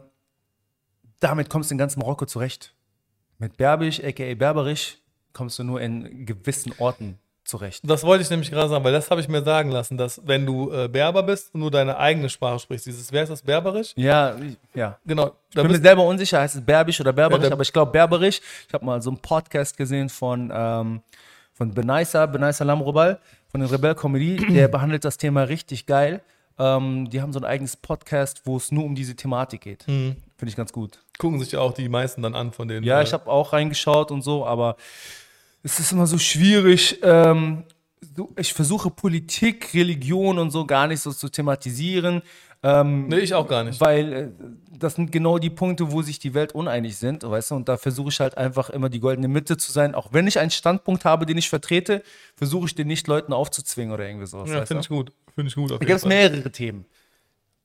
damit 1.24 1.50
kommst 1.50 1.72
du 1.72 1.76
in 1.76 1.78
ganz 1.78 1.96
Marokko 1.98 2.26
zurecht. 2.26 2.74
Mit 3.40 3.58
Berbisch, 3.58 4.04
aka 4.04 4.34
Berberisch, 4.36 4.98
kommst 5.34 5.58
du 5.60 5.64
nur 5.64 5.82
in 5.82 6.26
gewissen 6.26 6.74
Orten 6.78 7.18
zurecht. 7.44 7.82
Das 7.84 8.04
wollte 8.04 8.24
ich 8.24 8.30
nämlich 8.30 8.50
gerade 8.52 8.70
sagen, 8.70 8.84
weil 8.84 8.94
das 8.94 9.12
habe 9.12 9.20
ich 9.20 9.28
mir 9.28 9.44
sagen 9.44 9.70
lassen, 9.70 9.98
dass 9.98 10.22
wenn 10.26 10.46
du 10.46 10.72
äh, 10.72 10.88
Berber 10.88 11.24
bist 11.24 11.54
und 11.54 11.60
nur 11.62 11.72
deine 11.72 11.98
eigene 11.98 12.30
Sprache 12.30 12.60
sprichst, 12.60 12.86
dieses, 12.86 13.12
wer 13.12 13.24
ist 13.24 13.30
das, 13.30 13.42
Berberisch? 13.42 13.94
Ja, 13.96 14.36
ja. 14.74 14.98
Genau. 15.06 15.28
Ich 15.50 15.56
Da 15.56 15.64
bin 15.64 15.72
mir 15.72 15.78
selber 15.80 16.04
unsicher, 16.06 16.40
heißt 16.40 16.56
es 16.56 16.62
Berbisch 16.62 17.02
oder 17.02 17.12
Berberisch, 17.12 17.48
Ja, 17.48 17.52
aber 17.52 17.64
ich 17.64 17.74
glaube 17.74 17.92
Berberisch. 17.92 18.40
Ich 18.68 18.74
habe 18.74 18.86
mal 18.86 19.02
so 19.02 19.10
einen 19.10 19.20
Podcast 19.20 19.76
gesehen 19.76 20.10
von, 20.10 20.52
ähm, 20.54 21.02
von 21.54 21.74
Benaisa, 21.74 22.26
Benaisa 22.26 22.64
Lamrobal, 22.64 23.20
von 23.50 23.60
den 23.60 23.70
Rebel 23.70 23.96
Comedy. 23.96 24.38
Der 24.54 24.68
behandelt 24.68 25.04
das 25.04 25.18
Thema 25.18 25.44
richtig 25.44 25.86
geil. 25.86 26.22
Ähm, 26.58 27.10
die 27.10 27.22
haben 27.22 27.34
so 27.34 27.40
ein 27.40 27.46
eigenes 27.46 27.76
Podcast, 27.76 28.44
wo 28.46 28.58
es 28.58 28.72
nur 28.72 28.86
um 28.86 28.96
diese 28.96 29.16
Thematik 29.16 29.62
geht. 29.62 29.88
Mhm. 29.88 30.16
Finde 30.38 30.50
ich 30.50 30.56
ganz 30.56 30.74
gut. 30.74 31.00
gucken 31.20 31.40
sich 31.40 31.56
auch 31.56 31.74
die 31.74 31.90
meisten 31.90 32.22
dann 32.22 32.36
an 32.36 32.52
von 32.52 32.68
denen. 32.68 32.84
Ja, 32.84 33.00
äh, 33.00 33.04
ich 33.04 33.14
habe 33.14 33.30
auch 33.30 33.54
reingeschaut 33.54 34.12
und 34.12 34.22
so, 34.22 34.46
aber 34.46 34.76
es 35.64 35.80
ist 35.80 35.92
immer 35.92 36.08
so 36.08 36.18
schwierig. 36.18 37.00
Ähm, 37.04 37.64
ich 38.38 38.54
versuche 38.54 38.90
Politik, 38.90 39.74
Religion 39.74 40.38
und 40.38 40.52
so 40.52 40.66
gar 40.66 40.88
nicht 40.88 41.00
so 41.00 41.12
zu 41.12 41.30
thematisieren. 41.30 42.22
Ähm, 42.62 43.08
Nee, 43.08 43.20
ich 43.20 43.34
auch 43.34 43.48
gar 43.48 43.64
nicht. 43.64 43.80
Weil 43.80 44.14
äh, 44.14 44.30
das 44.78 44.96
sind 44.96 45.12
genau 45.12 45.38
die 45.38 45.50
Punkte, 45.50 45.92
wo 45.92 46.02
sich 46.02 46.20
die 46.20 46.34
Welt 46.34 46.54
uneinig 46.54 46.98
sind, 46.98 47.24
weißt 47.24 47.52
du? 47.52 47.56
Und 47.56 47.70
da 47.70 47.78
versuche 47.78 48.10
ich 48.10 48.20
halt 48.20 48.38
einfach 48.38 48.70
immer 48.70 48.90
die 48.90 49.00
goldene 49.00 49.28
Mitte 49.28 49.58
zu 49.58 49.72
sein. 49.72 49.96
Auch 49.96 50.12
wenn 50.12 50.28
ich 50.28 50.40
einen 50.40 50.52
Standpunkt 50.52 51.06
habe, 51.06 51.26
den 51.26 51.38
ich 51.38 51.50
vertrete, 51.50 52.04
versuche 52.36 52.66
ich 52.68 52.76
den 52.76 52.88
nicht 52.88 53.08
Leuten 53.08 53.34
aufzuzwingen 53.34 53.94
oder 53.94 54.08
irgendwie 54.08 54.28
sowas. 54.28 54.50
Ja, 54.50 54.66
finde 54.66 54.82
ich 54.82 54.90
gut. 54.90 55.12
Finde 55.36 55.50
ich 55.50 55.56
gut. 55.56 55.72
Da 55.72 55.78
gibt 55.78 55.92
es 55.92 56.06
mehrere 56.06 56.52
Themen. 56.52 56.86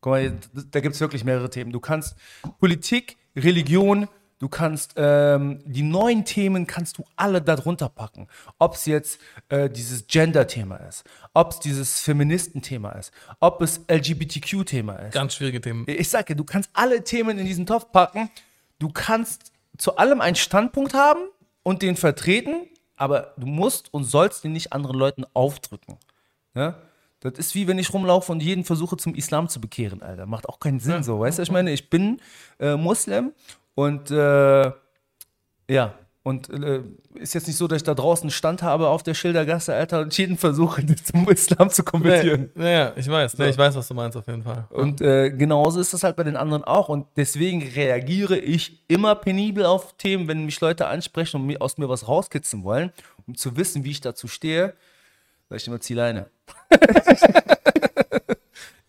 Guck 0.00 0.12
mal, 0.12 0.32
da 0.70 0.80
gibt 0.80 0.94
es 0.94 1.00
wirklich 1.00 1.24
mehrere 1.24 1.50
Themen. 1.50 1.72
Du 1.72 1.80
kannst 1.80 2.16
Politik, 2.60 3.16
Religion, 3.34 4.08
du 4.38 4.48
kannst 4.48 4.94
ähm, 4.96 5.60
die 5.64 5.82
neuen 5.82 6.24
Themen 6.24 6.66
kannst 6.66 6.98
du 6.98 7.04
alle 7.16 7.42
darunter 7.42 7.88
packen. 7.88 8.28
Ob 8.58 8.74
es 8.74 8.86
jetzt 8.86 9.20
äh, 9.48 9.68
dieses 9.68 10.06
Gender-Thema 10.06 10.76
ist, 10.76 11.04
ob 11.34 11.52
es 11.52 11.60
dieses 11.60 12.00
Feministen-Thema 12.00 12.92
ist, 12.92 13.12
ob 13.40 13.60
es 13.60 13.80
LGBTQ-Thema 13.90 14.94
ist. 14.96 15.14
Ganz 15.14 15.34
schwierige 15.34 15.60
Themen. 15.60 15.84
Ich 15.88 16.08
sag 16.08 16.26
dir, 16.26 16.36
du 16.36 16.44
kannst 16.44 16.70
alle 16.74 17.02
Themen 17.02 17.38
in 17.38 17.46
diesen 17.46 17.66
Topf 17.66 17.90
packen. 17.90 18.30
Du 18.78 18.90
kannst 18.90 19.52
zu 19.76 19.96
allem 19.96 20.20
einen 20.20 20.36
Standpunkt 20.36 20.94
haben 20.94 21.20
und 21.64 21.82
den 21.82 21.96
vertreten, 21.96 22.68
aber 22.96 23.34
du 23.36 23.46
musst 23.46 23.92
und 23.92 24.04
sollst 24.04 24.44
den 24.44 24.52
nicht 24.52 24.72
anderen 24.72 24.96
Leuten 24.96 25.24
aufdrücken. 25.34 25.98
Ja? 26.54 26.76
Das 27.20 27.32
ist 27.36 27.54
wie 27.54 27.66
wenn 27.66 27.78
ich 27.78 27.92
rumlaufe 27.92 28.30
und 28.30 28.42
jeden 28.42 28.64
versuche 28.64 28.96
zum 28.96 29.14
Islam 29.14 29.48
zu 29.48 29.60
bekehren, 29.60 30.02
Alter. 30.02 30.26
Macht 30.26 30.48
auch 30.48 30.60
keinen 30.60 30.78
Sinn 30.78 31.02
so. 31.02 31.20
Weißt 31.20 31.38
du, 31.38 31.42
ich 31.42 31.50
meine, 31.50 31.72
ich 31.72 31.90
bin 31.90 32.20
äh, 32.60 32.76
Muslim 32.76 33.32
und 33.74 34.10
äh, 34.10 34.70
ja. 35.68 35.94
Und 36.24 36.50
äh, 36.50 36.82
ist 37.14 37.32
jetzt 37.32 37.46
nicht 37.46 37.56
so, 37.56 37.66
dass 37.66 37.76
ich 37.76 37.84
da 37.84 37.94
draußen 37.94 38.28
Stand 38.30 38.62
habe 38.62 38.88
auf 38.88 39.02
der 39.02 39.14
Schildergasse, 39.14 39.72
Alter, 39.74 40.00
und 40.00 40.18
jeden 40.18 40.36
versuche, 40.36 40.84
zum 41.04 41.26
Islam 41.30 41.70
zu 41.70 41.82
konvertieren. 41.82 42.50
Ja, 42.54 42.68
ja, 42.68 42.92
ich 42.96 43.08
weiß. 43.08 43.38
Nee, 43.38 43.48
ich 43.48 43.56
weiß, 43.56 43.74
was 43.76 43.88
du 43.88 43.94
meinst 43.94 44.14
auf 44.14 44.26
jeden 44.26 44.42
Fall. 44.42 44.66
Und 44.68 45.00
äh, 45.00 45.30
genauso 45.30 45.80
ist 45.80 45.94
das 45.94 46.02
halt 46.04 46.16
bei 46.16 46.24
den 46.24 46.36
anderen 46.36 46.64
auch. 46.64 46.90
Und 46.90 47.06
deswegen 47.16 47.62
reagiere 47.62 48.36
ich 48.36 48.84
immer 48.88 49.14
penibel 49.14 49.64
auf 49.64 49.96
Themen, 49.96 50.28
wenn 50.28 50.44
mich 50.44 50.60
Leute 50.60 50.88
ansprechen 50.88 51.40
und 51.40 51.46
mir, 51.46 51.62
aus 51.62 51.78
mir 51.78 51.88
was 51.88 52.06
rauskitzeln 52.06 52.62
wollen, 52.62 52.92
um 53.26 53.34
zu 53.34 53.56
wissen, 53.56 53.84
wie 53.84 53.92
ich 53.92 54.02
dazu 54.02 54.28
stehe. 54.28 54.74
Sag 55.48 55.60
ich 55.60 55.66
immer, 55.66 55.80
zieh 55.80 55.94
Leine. 55.94 56.26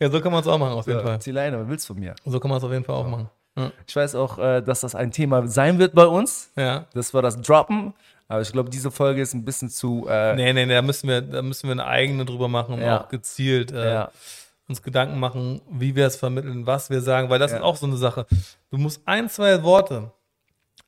Ja, 0.02 0.10
so 0.10 0.22
kann 0.22 0.32
man 0.32 0.42
es 0.42 0.48
auch 0.48 0.58
machen, 0.58 0.74
auf 0.74 0.88
jeden 0.88 1.00
Ja, 1.00 1.06
Fall. 1.06 1.20
zieh 1.22 1.32
Leine, 1.32 1.60
was 1.62 1.68
willst 1.68 1.90
du 1.90 1.94
von 1.94 2.00
mir? 2.02 2.16
So 2.26 2.40
kann 2.40 2.50
man 2.50 2.58
es 2.58 2.64
auf 2.64 2.72
jeden 2.72 2.86
Fall 2.86 2.96
auch 2.96 3.08
machen. 3.08 3.30
Ja. 3.58 3.72
Ich 3.86 3.96
weiß 3.96 4.16
auch, 4.16 4.38
äh, 4.40 4.62
dass 4.62 4.80
das 4.82 4.96
ein 4.96 5.12
Thema 5.12 5.46
sein 5.48 5.78
wird 5.78 5.94
bei 5.94 6.06
uns. 6.06 6.52
ja. 6.56 6.86
Das 6.94 7.14
war 7.14 7.22
das 7.22 7.42
Droppen. 7.42 7.94
Aber 8.30 8.42
ich 8.42 8.52
glaube, 8.52 8.70
diese 8.70 8.92
Folge 8.92 9.22
ist 9.22 9.34
ein 9.34 9.44
bisschen 9.44 9.70
zu. 9.70 10.06
Äh, 10.08 10.36
Nee, 10.36 10.54
nee, 10.54 10.66
nee, 10.68 10.74
da 10.74 10.82
müssen 10.84 11.10
wir, 11.10 11.22
da 11.22 11.42
müssen 11.42 11.68
wir 11.68 11.72
eine 11.72 11.86
eigene 11.86 12.24
drüber 12.26 12.48
machen 12.48 12.76
und 12.76 12.84
auch 12.84 13.10
gezielt 13.10 13.72
äh, 13.72 14.06
uns 14.70 14.84
Gedanken 14.84 15.20
machen, 15.20 15.62
wie 15.72 15.96
wir 15.96 16.06
es 16.06 16.16
vermitteln, 16.16 16.68
was 16.68 16.90
wir 16.92 17.02
sagen, 17.02 17.30
weil 17.32 17.40
das 17.40 17.52
ist 17.52 17.62
auch 17.62 17.76
so 17.76 17.88
eine 17.88 17.98
Sache. 17.98 18.28
Du 18.70 18.78
musst 18.78 19.02
ein, 19.06 19.28
zwei 19.30 19.64
Worte, 19.64 20.12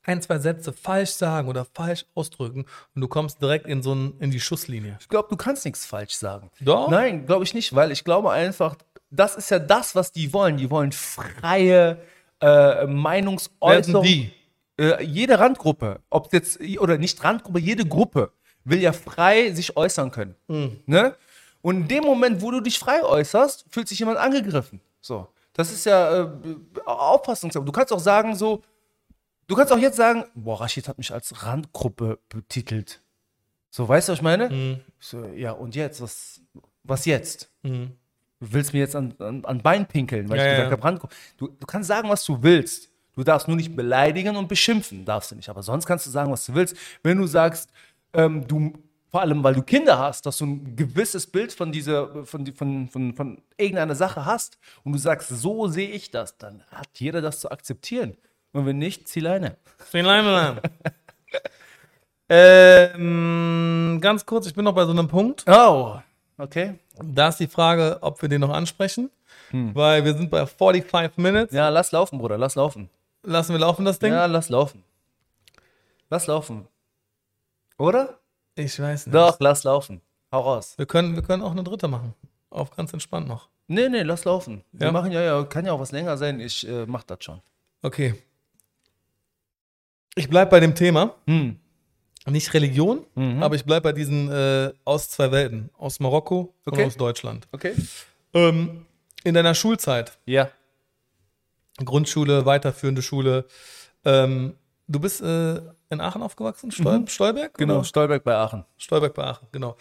ein, 0.04 0.20
zwei 0.22 0.38
Sätze 0.38 0.72
falsch 0.72 1.10
sagen 1.10 1.48
oder 1.48 1.64
falsch 1.64 2.06
ausdrücken 2.14 2.66
und 2.94 3.00
du 3.00 3.08
kommst 3.08 3.40
direkt 3.40 3.66
in 3.66 3.82
so 3.82 3.94
ein, 3.94 4.14
in 4.18 4.30
die 4.30 4.40
Schusslinie. 4.40 4.98
Ich 5.00 5.08
glaube, 5.08 5.28
du 5.30 5.36
kannst 5.36 5.64
nichts 5.64 5.86
falsch 5.86 6.14
sagen. 6.14 6.50
Doch? 6.60 6.90
Nein, 6.90 7.26
glaube 7.26 7.44
ich 7.44 7.54
nicht, 7.54 7.74
weil 7.74 7.92
ich 7.92 8.04
glaube 8.04 8.30
einfach, 8.30 8.76
das 9.10 9.36
ist 9.36 9.50
ja 9.50 9.58
das, 9.58 9.94
was 9.94 10.12
die 10.12 10.32
wollen. 10.32 10.56
Die 10.56 10.70
wollen 10.70 10.92
freie 10.92 11.98
äh, 12.40 12.86
Meinungsäußerung. 12.86 14.04
die? 14.04 14.32
Äh, 14.78 15.04
jede 15.04 15.38
Randgruppe, 15.38 16.00
ob 16.10 16.32
jetzt, 16.32 16.60
oder 16.78 16.98
nicht 16.98 17.22
Randgruppe, 17.22 17.60
jede 17.60 17.84
Gruppe 17.84 18.32
will 18.64 18.80
ja 18.80 18.92
frei 18.92 19.52
sich 19.52 19.76
äußern 19.76 20.10
können. 20.10 20.34
Ne? 20.86 21.14
Und 21.60 21.76
in 21.76 21.88
dem 21.88 22.04
Moment, 22.04 22.42
wo 22.42 22.50
du 22.50 22.60
dich 22.60 22.78
frei 22.78 23.02
äußerst, 23.02 23.66
fühlt 23.70 23.88
sich 23.88 23.98
jemand 23.98 24.18
angegriffen. 24.18 24.80
So. 25.00 25.28
Das 25.52 25.70
ist 25.70 25.84
ja 25.84 26.22
äh, 26.22 26.28
Auffassungssache. 26.86 27.64
Du 27.64 27.72
kannst 27.72 27.92
auch 27.92 28.00
sagen, 28.00 28.34
so, 28.34 28.62
du 29.52 29.56
kannst 29.56 29.72
auch 29.72 29.78
jetzt 29.78 29.96
sagen, 29.96 30.24
boah, 30.34 30.60
Rashid 30.60 30.88
hat 30.88 30.98
mich 30.98 31.12
als 31.12 31.44
Randgruppe 31.44 32.18
betitelt. 32.28 33.02
So, 33.70 33.88
weißt 33.88 34.08
du, 34.08 34.12
was 34.12 34.18
ich 34.18 34.22
meine? 34.22 34.48
Mhm. 34.50 34.80
So, 34.98 35.24
ja, 35.34 35.52
und 35.52 35.74
jetzt? 35.74 36.00
Was, 36.00 36.40
was 36.82 37.04
jetzt? 37.04 37.50
Mhm. 37.62 37.92
Du 38.40 38.52
willst 38.52 38.72
mir 38.72 38.80
jetzt 38.80 38.96
an, 38.96 39.14
an, 39.18 39.44
an 39.44 39.62
Bein 39.62 39.86
pinkeln, 39.86 40.28
weil 40.28 40.38
Ja, 40.38 40.44
ich 40.44 40.50
gesagt 40.50 40.70
ja. 40.70 40.72
habe, 40.72 40.84
Randgruppe. 40.84 41.14
Du, 41.36 41.48
du 41.48 41.66
kannst 41.66 41.88
sagen, 41.88 42.08
was 42.08 42.24
du 42.24 42.42
willst. 42.42 42.88
Du 43.14 43.22
darfst 43.22 43.46
nur 43.46 43.56
nicht 43.56 43.76
beleidigen 43.76 44.36
und 44.36 44.48
beschimpfen, 44.48 45.04
darfst 45.04 45.30
du 45.30 45.34
nicht. 45.36 45.48
Aber 45.50 45.62
sonst 45.62 45.84
kannst 45.86 46.06
du 46.06 46.10
sagen, 46.10 46.32
was 46.32 46.46
du 46.46 46.54
willst. 46.54 46.74
Wenn 47.02 47.18
du 47.18 47.26
sagst, 47.26 47.70
ähm, 48.14 48.46
du, 48.48 48.72
vor 49.10 49.20
allem, 49.20 49.44
weil 49.44 49.54
du 49.54 49.62
Kinder 49.62 49.98
hast, 49.98 50.24
dass 50.24 50.38
du 50.38 50.46
ein 50.46 50.74
gewisses 50.76 51.26
Bild 51.26 51.52
von 51.52 51.70
dieser, 51.70 52.24
von, 52.24 52.46
von, 52.54 52.88
von, 52.88 53.14
von 53.14 53.42
irgendeiner 53.58 53.94
Sache 53.94 54.24
hast 54.24 54.58
und 54.82 54.92
du 54.92 54.98
sagst, 54.98 55.28
so 55.28 55.68
sehe 55.68 55.90
ich 55.90 56.10
das, 56.10 56.38
dann 56.38 56.62
hat 56.70 56.88
jeder 56.94 57.20
das 57.20 57.40
zu 57.40 57.50
akzeptieren. 57.50 58.16
Und 58.52 58.66
wenn 58.66 58.78
nicht, 58.78 59.08
zieh 59.08 59.20
Leine. 59.20 59.56
Stehen 59.88 60.04
Leine 60.04 60.60
ähm, 62.28 63.98
ganz 64.00 64.24
kurz, 64.26 64.46
ich 64.46 64.54
bin 64.54 64.64
noch 64.64 64.74
bei 64.74 64.84
so 64.84 64.90
einem 64.92 65.08
Punkt. 65.08 65.44
Oh, 65.48 65.96
okay. 66.38 66.74
Da 67.02 67.28
ist 67.28 67.38
die 67.40 67.46
Frage, 67.46 67.98
ob 68.00 68.20
wir 68.22 68.28
den 68.28 68.40
noch 68.40 68.50
ansprechen, 68.50 69.10
weil 69.50 70.04
wir 70.04 70.14
sind 70.14 70.30
bei 70.30 70.46
45 70.46 71.16
Minutes. 71.18 71.52
Ja, 71.54 71.68
lass 71.68 71.92
laufen, 71.92 72.18
Bruder, 72.18 72.38
lass 72.38 72.54
laufen. 72.54 72.88
Lassen 73.22 73.52
wir 73.52 73.60
laufen 73.60 73.84
das 73.84 73.98
Ding? 73.98 74.12
Ja, 74.12 74.26
lass 74.26 74.48
laufen. 74.48 74.82
Lass 76.10 76.26
laufen. 76.26 76.66
Oder? 77.78 78.18
Ich 78.54 78.78
weiß 78.78 79.06
nicht. 79.06 79.14
Doch, 79.14 79.36
lass 79.40 79.64
laufen. 79.64 80.00
Hau 80.30 80.40
raus. 80.40 80.74
Wir 80.76 80.86
können, 80.86 81.14
wir 81.14 81.22
können 81.22 81.42
auch 81.42 81.52
eine 81.52 81.62
dritte 81.64 81.88
machen. 81.88 82.14
Auf 82.50 82.70
ganz 82.70 82.92
entspannt 82.92 83.28
noch. 83.28 83.48
Nee, 83.66 83.88
nee, 83.88 84.02
lass 84.02 84.24
laufen. 84.24 84.62
Wir 84.72 84.86
Ja? 84.88 84.92
machen 84.92 85.12
ja, 85.12 85.20
ja, 85.22 85.42
kann 85.44 85.64
ja 85.64 85.72
auch 85.72 85.80
was 85.80 85.92
länger 85.92 86.16
sein. 86.18 86.40
Ich 86.40 86.66
äh, 86.68 86.84
mach 86.86 87.02
das 87.04 87.18
schon. 87.24 87.40
Okay. 87.82 88.14
Ich 90.14 90.28
bleib 90.28 90.50
bei 90.50 90.60
dem 90.60 90.74
Thema. 90.74 91.14
Hm. 91.26 91.56
Nicht 92.28 92.54
Religion, 92.54 93.04
Mhm. 93.14 93.42
aber 93.42 93.56
ich 93.56 93.64
bleib 93.64 93.82
bei 93.82 93.92
diesen 93.92 94.30
äh, 94.30 94.72
aus 94.84 95.10
zwei 95.10 95.32
Welten. 95.32 95.70
Aus 95.76 95.98
Marokko 95.98 96.54
Okay. 96.66 96.82
und 96.82 96.86
aus 96.88 96.96
Deutschland. 96.96 97.48
Okay. 97.50 97.74
Ähm, 98.34 98.86
in 99.24 99.34
deiner 99.34 99.54
Schulzeit, 99.54 100.18
Ja. 100.26 100.48
Grundschule, 101.84 102.44
weiterführende 102.46 103.02
Schule, 103.02 103.46
ähm, 104.04 104.54
du 104.86 105.00
bist 105.00 105.20
äh, 105.22 105.56
in 105.90 106.00
Aachen 106.00 106.22
aufgewachsen? 106.22 106.70
Stol 106.70 107.00
Mhm. 107.00 107.06
Stolberg? 107.08 107.54
Genau, 107.54 107.76
Oder? 107.76 107.84
Stolberg 107.84 108.22
bei 108.24 108.36
Aachen. 108.36 108.64
Stolberg 108.76 109.14
bei 109.14 109.24
Aachen, 109.24 109.48
genau. 109.52 109.76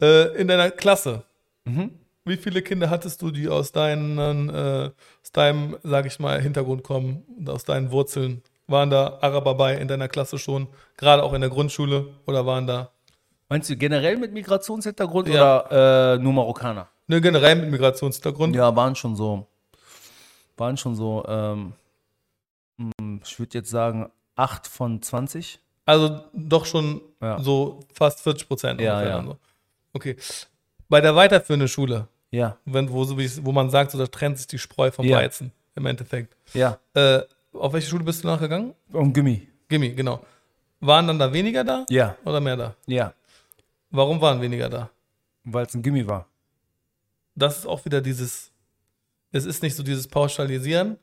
Äh, 0.00 0.36
in 0.36 0.48
deiner 0.48 0.70
Klasse, 0.70 1.22
Mhm. 1.64 1.92
wie 2.24 2.36
viele 2.36 2.60
Kinder 2.62 2.90
hattest 2.90 3.22
du, 3.22 3.30
die 3.30 3.48
aus, 3.48 3.72
deinen, 3.72 4.18
äh, 4.50 4.90
aus 5.22 5.32
deinem, 5.32 5.76
sag 5.82 6.04
ich 6.06 6.18
mal, 6.18 6.40
Hintergrund 6.42 6.82
kommen, 6.82 7.22
und 7.38 7.48
aus 7.48 7.64
deinen 7.64 7.90
Wurzeln? 7.90 8.42
Waren 8.68 8.90
da 8.90 9.18
Araber 9.20 9.54
bei 9.54 9.76
in 9.76 9.86
deiner 9.88 10.08
Klasse 10.08 10.38
schon, 10.38 10.66
gerade 10.96 11.22
auch 11.22 11.32
in 11.32 11.40
der 11.40 11.50
Grundschule, 11.50 12.08
oder 12.26 12.44
waren 12.46 12.66
da 12.66 12.90
Meinst 13.48 13.70
du 13.70 13.76
generell 13.76 14.16
mit 14.16 14.32
Migrationshintergrund 14.32 15.28
Ja. 15.28 15.64
oder 15.66 16.14
äh, 16.14 16.18
nur 16.18 16.32
Marokkaner? 16.32 16.88
ne, 17.06 17.20
generell 17.20 17.54
mit 17.54 17.70
Migrationshintergrund? 17.70 18.56
Ja, 18.56 18.74
waren 18.74 18.96
schon 18.96 19.14
so. 19.14 19.46
Waren 20.56 20.76
schon 20.76 20.96
so, 20.96 21.24
ähm, 21.28 21.72
hm, 22.78 23.20
ich 23.24 23.38
würde 23.38 23.58
jetzt 23.58 23.70
sagen, 23.70 24.10
8 24.34 24.66
von 24.66 25.00
20. 25.00 25.60
Also 25.84 26.20
doch 26.32 26.66
schon 26.66 27.00
Ja. 27.22 27.38
so 27.40 27.80
fast 27.94 28.20
40 28.22 28.48
Prozent. 28.48 28.80
Ja, 28.80 28.94
ungefähr 28.94 29.10
ja. 29.10 29.16
dann 29.18 29.26
So. 29.26 29.36
Okay. 29.92 30.16
Bei 30.88 31.00
der 31.00 31.14
weiterführenden 31.14 31.68
Schule, 31.68 32.08
Ja, 32.32 32.56
wenn, 32.64 32.90
wo, 32.90 33.06
wo 33.08 33.52
man 33.52 33.70
sagt, 33.70 33.92
so, 33.92 33.98
da 33.98 34.06
trennt 34.08 34.38
sich 34.38 34.48
die 34.48 34.58
Spreu 34.58 34.90
vom 34.90 35.06
Ja. 35.06 35.18
Weizen, 35.18 35.52
im 35.76 35.86
Endeffekt. 35.86 36.36
ja. 36.52 36.78
Äh, 36.94 37.20
auf 37.60 37.72
welche 37.72 37.88
Schule 37.88 38.04
bist 38.04 38.22
du 38.24 38.28
nachgegangen? 38.28 38.74
Und 38.92 39.12
Gummi. 39.12 39.48
Gimmi, 39.68 39.90
genau. 39.90 40.24
Waren 40.80 41.06
dann 41.06 41.18
da 41.18 41.32
weniger 41.32 41.64
da 41.64 41.84
Ja, 41.88 42.16
oder 42.24 42.40
mehr 42.40 42.56
da? 42.56 42.74
ja. 42.86 43.12
Warum 43.90 44.20
waren 44.20 44.40
weniger 44.42 44.68
da? 44.68 44.90
Weil 45.44 45.64
es 45.66 45.74
ein 45.74 45.82
Gimmi 45.82 46.06
war. 46.06 46.26
Das 47.34 47.58
ist 47.58 47.66
auch 47.66 47.84
wieder 47.84 48.00
dieses, 48.00 48.50
es 49.32 49.44
ist 49.46 49.62
nicht 49.62 49.74
so 49.76 49.82
dieses 49.82 50.08
Pauschalisieren. 50.08 50.98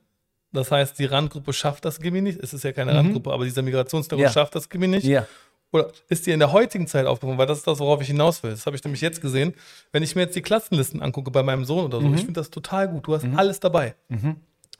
Das 0.51 0.69
heißt, 0.71 0.99
die 0.99 1.05
Randgruppe 1.05 1.53
schafft 1.53 1.85
das 1.85 1.99
Gimmi 1.99 2.21
nicht. 2.21 2.39
Es 2.39 2.53
ist 2.53 2.63
ja 2.63 2.71
keine 2.73 2.93
Randgruppe, 2.93 3.31
aber 3.31 3.45
dieser 3.45 3.61
Migrationsterror 3.63 4.21
Ja. 4.23 4.29
schafft 4.31 4.53
das 4.55 4.69
Gimmi 4.69 4.87
nicht. 4.87 5.05
Ja. 5.05 5.25
Oder 5.71 5.91
ist 6.09 6.27
dir 6.27 6.33
in 6.35 6.39
der 6.39 6.51
heutigen 6.51 6.85
Zeit 6.85 7.07
aufgefallen, 7.07 7.39
weil 7.39 7.47
das 7.47 7.59
ist 7.59 7.65
das, 7.67 7.79
worauf 7.79 7.99
ich 8.01 8.07
hinaus 8.07 8.43
will. 8.43 8.51
Das 8.51 8.67
habe 8.67 8.75
ich 8.75 8.83
nämlich 8.83 9.01
jetzt 9.01 9.21
gesehen. 9.21 9.55
Wenn 9.91 10.03
ich 10.03 10.13
mir 10.15 10.21
jetzt 10.23 10.35
die 10.35 10.43
Klassenlisten 10.43 11.01
angucke 11.01 11.31
bei 11.31 11.41
meinem 11.41 11.65
Sohn 11.65 11.85
oder 11.85 11.99
so, 11.99 12.07
ich 12.13 12.17
finde 12.21 12.33
das 12.33 12.51
total 12.51 12.89
gut. 12.89 13.07
Du 13.07 13.15
hast 13.15 13.25
alles 13.35 13.59
dabei. 13.59 13.95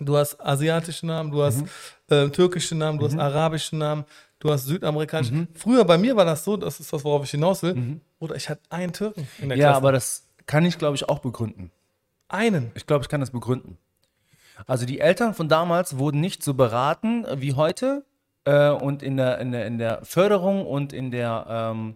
Du 0.06 0.18
hast 0.18 0.40
asiatische 0.40 1.06
Namen, 1.06 1.32
du 1.32 1.44
hast 1.44 1.64
äh, 2.10 2.30
türkische 2.30 2.76
Namen, 2.76 3.00
du 3.00 3.06
hast 3.06 3.18
arabische 3.18 3.76
Namen, 3.76 4.06
du 4.40 4.52
hast 4.52 4.66
südamerikanische. 4.66 5.48
Früher 5.56 5.86
bei 5.86 5.98
mir 5.98 6.16
war 6.16 6.26
das 6.26 6.44
so, 6.44 6.58
das 6.58 6.80
ist 6.80 6.92
das, 6.94 7.04
worauf 7.04 7.24
ich 7.24 7.32
hinaus 7.32 7.64
will. 7.64 8.00
Oder 8.20 8.36
ich 8.36 8.50
hatte 8.50 8.62
einen 8.70 8.94
Türken 8.94 9.28
in 9.40 9.50
der 9.50 9.58
Ja, 9.58 9.68
Klasse. 9.68 9.78
aber 9.78 9.92
das 9.92 10.28
kann 10.46 10.66
ich, 10.66 10.78
glaube 10.78 10.96
ich, 10.96 11.08
auch 11.10 11.20
begründen. 11.20 11.72
einen. 12.28 12.72
Ich 12.76 12.86
glaube, 12.88 13.04
ich 13.04 13.10
kann 13.10 13.20
das 13.22 13.32
begründen. 13.32 13.78
Also 14.68 14.86
die 14.86 15.00
Eltern 15.00 15.34
von 15.34 15.50
damals 15.50 15.98
wurden 15.98 16.20
nicht 16.22 16.44
so 16.44 16.54
beraten 16.54 17.26
wie 17.38 17.54
heute 17.54 18.06
äh, 18.46 18.70
und 18.70 19.02
in 19.04 19.18
der, 19.18 19.40
in, 19.40 19.52
der, 19.52 19.66
in 19.68 19.78
der 19.78 20.04
Förderung 20.06 20.66
und 20.66 20.94
in 20.94 21.12
der, 21.12 21.46
ähm, 21.50 21.96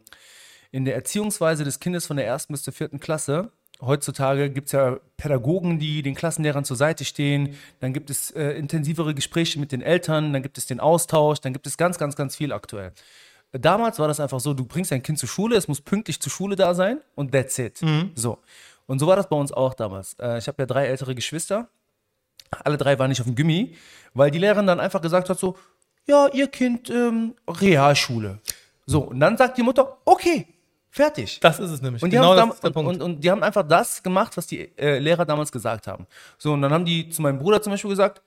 in 0.72 0.86
der 0.86 0.96
Erziehungsweise 0.96 1.64
des 1.64 1.80
Kindes 1.80 2.06
von 2.08 2.18
der 2.18 2.26
ersten 2.28 2.54
bis 2.54 2.64
zur 2.64 2.74
vierten 2.74 3.00
Klasse. 3.00 3.52
Heutzutage 3.80 4.50
gibt 4.50 4.68
es 4.68 4.72
ja 4.72 4.98
Pädagogen, 5.18 5.78
die 5.78 6.02
den 6.02 6.16
Klassenlehrern 6.16 6.66
zur 6.66 6.78
Seite 6.78 7.06
stehen. 7.06 7.56
Dann 7.80 7.94
gibt 7.94 8.10
es 8.10 8.32
äh, 8.32 8.52
intensivere 8.52 9.14
Gespräche 9.14 9.60
mit 9.60 9.72
den 9.72 9.82
Eltern, 9.82 10.34
dann 10.34 10.42
gibt 10.42 10.58
es 10.58 10.66
den 10.66 10.80
Austausch, 10.80 11.40
dann 11.42 11.54
gibt 11.54 11.68
es 11.68 11.78
ganz, 11.78 12.00
ganz, 12.00 12.16
ganz 12.16 12.36
viel 12.36 12.52
aktuell. 12.52 12.92
Damals 13.52 14.00
war 14.00 14.08
das 14.08 14.20
einfach 14.20 14.40
so, 14.40 14.54
du 14.54 14.66
bringst 14.66 14.92
dein 14.92 15.04
Kind 15.04 15.20
zur 15.20 15.30
Schule, 15.30 15.56
es 15.56 15.68
muss 15.68 15.82
pünktlich 15.82 16.20
zur 16.20 16.32
Schule 16.32 16.56
da 16.56 16.74
sein 16.74 17.00
und 17.16 17.32
that's 17.32 17.58
it. 17.60 17.82
So. 18.16 18.40
Und 18.88 19.00
so 19.00 19.08
war 19.08 19.16
das 19.16 19.30
bei 19.30 19.36
uns 19.36 19.52
auch 19.52 19.74
damals. 19.74 20.16
Äh, 20.20 20.40
ich 20.40 20.48
habe 20.48 20.62
ja 20.62 20.66
drei 20.66 20.88
ältere 20.88 21.14
Geschwister. 21.14 21.70
Alle 22.50 22.78
drei 22.78 22.98
waren 22.98 23.10
nicht 23.10 23.20
auf 23.20 23.28
dem 23.28 23.36
Gimmi, 23.36 23.76
weil 24.14 24.32
die 24.32 24.40
Lehrerin 24.40 24.66
dann 24.66 24.80
einfach 24.80 25.02
gesagt 25.02 25.30
hat 25.30 25.38
so, 25.38 25.56
ja, 26.08 26.28
ihr 26.30 26.48
Kind 26.48 26.90
ähm, 26.90 27.36
Realschule. 27.48 28.40
So, 28.86 29.02
und 29.02 29.20
dann 29.20 29.36
sagt 29.38 29.58
die 29.58 29.64
Mutter, 29.64 29.98
okay, 30.06 30.48
fertig. 30.90 31.40
Das 31.42 31.60
ist 31.60 31.72
es 31.72 31.82
nämlich. 31.82 32.02
Und 32.04 32.10
die, 32.12 32.16
genau 32.18 32.36
haben 32.36 32.38
das 32.38 32.44
dam- 32.48 32.52
ist 32.52 32.64
der 32.64 32.68
und, 32.70 32.74
Punkt. 32.74 33.02
und, 33.02 33.02
und 33.02 33.24
die 33.24 33.32
haben 33.32 33.44
einfach 33.44 33.68
das 33.68 34.02
gemacht, 34.04 34.36
was 34.38 34.48
die 34.48 34.78
äh, 34.78 35.00
Lehrer 35.00 35.26
damals 35.26 35.52
gesagt 35.52 35.88
haben. 35.88 36.08
So, 36.38 36.54
und 36.54 36.62
dann 36.62 36.72
haben 36.72 36.86
die 36.86 37.10
zu 37.10 37.22
meinem 37.22 37.38
Bruder 37.40 37.62
zum 37.62 37.72
Beispiel 37.72 37.90
gesagt, 37.90 38.22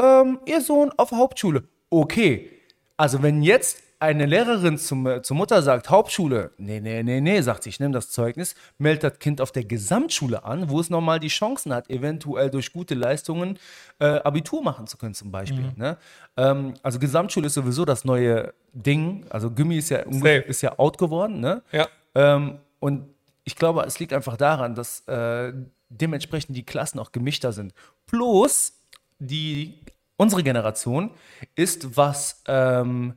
ähm, 0.00 0.38
ihr 0.46 0.60
Sohn 0.60 0.90
auf 0.96 1.10
Hauptschule. 1.12 1.64
Okay. 1.90 2.50
Also 2.96 3.22
wenn 3.22 3.42
jetzt 3.42 3.82
eine 4.02 4.26
Lehrerin 4.26 4.78
zum, 4.78 5.06
äh, 5.06 5.22
zur 5.22 5.36
Mutter 5.36 5.62
sagt, 5.62 5.88
Hauptschule, 5.88 6.50
nee, 6.58 6.80
nee, 6.80 7.04
nee, 7.04 7.20
nee, 7.20 7.40
sagt 7.40 7.62
sie, 7.62 7.68
ich 7.68 7.78
nehme 7.78 7.94
das 7.94 8.10
Zeugnis, 8.10 8.56
meldet 8.76 9.04
das 9.04 9.18
Kind 9.20 9.40
auf 9.40 9.52
der 9.52 9.64
Gesamtschule 9.64 10.44
an, 10.44 10.68
wo 10.68 10.80
es 10.80 10.90
nochmal 10.90 11.20
die 11.20 11.28
Chancen 11.28 11.72
hat, 11.72 11.88
eventuell 11.88 12.50
durch 12.50 12.72
gute 12.72 12.94
Leistungen 12.94 13.60
äh, 14.00 14.06
Abitur 14.06 14.60
machen 14.60 14.88
zu 14.88 14.98
können 14.98 15.14
zum 15.14 15.30
Beispiel. 15.30 15.72
Ne? 15.76 15.96
Ähm, 16.36 16.74
also 16.82 16.98
Gesamtschule 16.98 17.46
ist 17.46 17.54
sowieso 17.54 17.84
das 17.84 18.04
neue 18.04 18.52
Ding. 18.72 19.24
Also 19.30 19.52
Gimmi 19.52 19.78
ist 19.78 19.90
ja, 19.90 19.98
ist 19.98 20.62
ja 20.62 20.76
out 20.78 20.98
geworden. 20.98 21.38
Ne? 21.38 21.62
ja. 21.70 21.86
Ähm, 22.16 22.58
und 22.80 23.08
ich 23.44 23.54
glaube, 23.54 23.82
es 23.82 24.00
liegt 24.00 24.12
einfach 24.12 24.36
daran, 24.36 24.74
dass 24.74 25.06
äh, 25.06 25.52
dementsprechend 25.88 26.56
die 26.56 26.64
Klassen 26.64 26.98
auch 26.98 27.12
gemischter 27.12 27.52
sind. 27.52 27.72
Plus, 28.06 28.80
die, 29.20 29.78
unsere 30.16 30.42
Generation 30.42 31.12
ist, 31.54 31.96
was 31.96 32.42
ähm, 32.48 33.14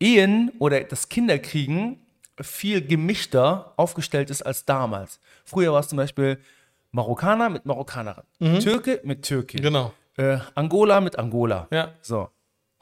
Ehen 0.00 0.50
oder 0.58 0.80
das 0.84 1.08
Kinderkriegen 1.08 1.98
viel 2.40 2.80
gemischter 2.86 3.74
aufgestellt 3.76 4.30
ist 4.30 4.42
als 4.42 4.64
damals. 4.64 5.20
Früher 5.44 5.72
war 5.72 5.80
es 5.80 5.88
zum 5.88 5.96
Beispiel 5.98 6.38
Marokkaner 6.92 7.50
mit 7.50 7.66
Marokkanerin, 7.66 8.24
Türke 8.60 9.00
mit 9.04 9.22
Türkin, 9.22 9.60
Genau. 9.62 9.92
äh, 10.16 10.38
Angola 10.54 11.00
mit 11.00 11.18
Angola. 11.18 11.68
Ja. 11.70 11.92
So. 12.00 12.30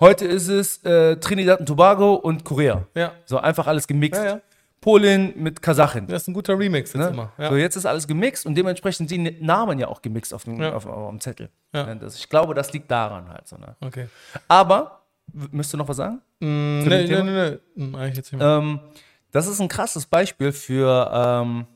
Heute 0.01 0.27
ist 0.27 0.47
es 0.49 0.85
äh, 0.85 1.17
Trinidad 1.17 1.59
und 1.61 1.67
Tobago 1.67 2.15
und 2.15 2.45
Korea. 2.45 2.87
Ja. 2.95 3.13
So 3.27 3.39
einfach 3.39 3.67
alles 3.67 3.87
gemixt. 3.89 4.23
Ja, 4.23 4.29
ja. 4.37 4.41
Polen 4.81 5.33
mit 5.35 5.61
Kasachin. 5.61 6.07
Das 6.07 6.23
ist 6.23 6.29
ein 6.29 6.35
guter 6.35 6.57
Remix 6.57 6.93
jetzt 6.93 7.03
Ne? 7.03 7.09
immer. 7.09 7.33
Ja. 7.37 7.49
So, 7.51 7.57
jetzt 7.57 7.75
ist 7.75 7.85
alles 7.85 8.07
gemixt 8.07 8.47
und 8.47 8.55
dementsprechend 8.55 9.09
sind 9.09 9.25
die 9.25 9.45
Namen 9.45 9.77
ja 9.81 9.89
auch 9.89 10.01
gemixt 10.01 10.33
auf 10.33 10.45
dem, 10.45 10.63
Ja. 10.63 10.73
auf, 10.73 10.87
auf 10.87 11.11
dem 11.11 11.21
Zettel. 11.21 11.51
Ja. 11.75 11.93
Ne, 11.93 12.01
ich 12.07 12.29
glaube, 12.29 12.55
das 12.55 12.73
liegt 12.73 12.89
daran 12.89 13.29
halt 13.29 13.49
so. 13.49 13.57
Ne? 13.57 13.75
Okay. 13.81 14.07
Aber, 14.47 14.98
müsst 15.33 15.75
ihr 15.75 15.79
noch 15.79 15.89
was 15.89 15.97
sagen? 15.97 16.21
Mm, 16.41 16.81
nee, 16.81 17.07
nee, 17.07 17.23
nee, 17.23 17.51
nee. 17.51 17.59
Hm, 17.75 17.95
Eigentlich 17.95 18.17
jetzt. 18.17 18.33
Ähm, 18.39 18.81
das 19.31 19.47
ist 19.47 19.61
ein 19.61 19.69
krasses 19.69 20.07
Beispiel 20.07 20.53
für 20.53 21.11
ähm, 21.13 21.67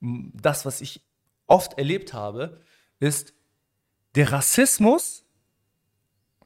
das, 0.00 0.66
was 0.66 0.80
ich 0.80 1.00
oft 1.46 1.78
erlebt 1.78 2.12
habe, 2.12 2.60
ist 2.98 3.32
der 4.14 4.32
Rassismus. 4.32 5.24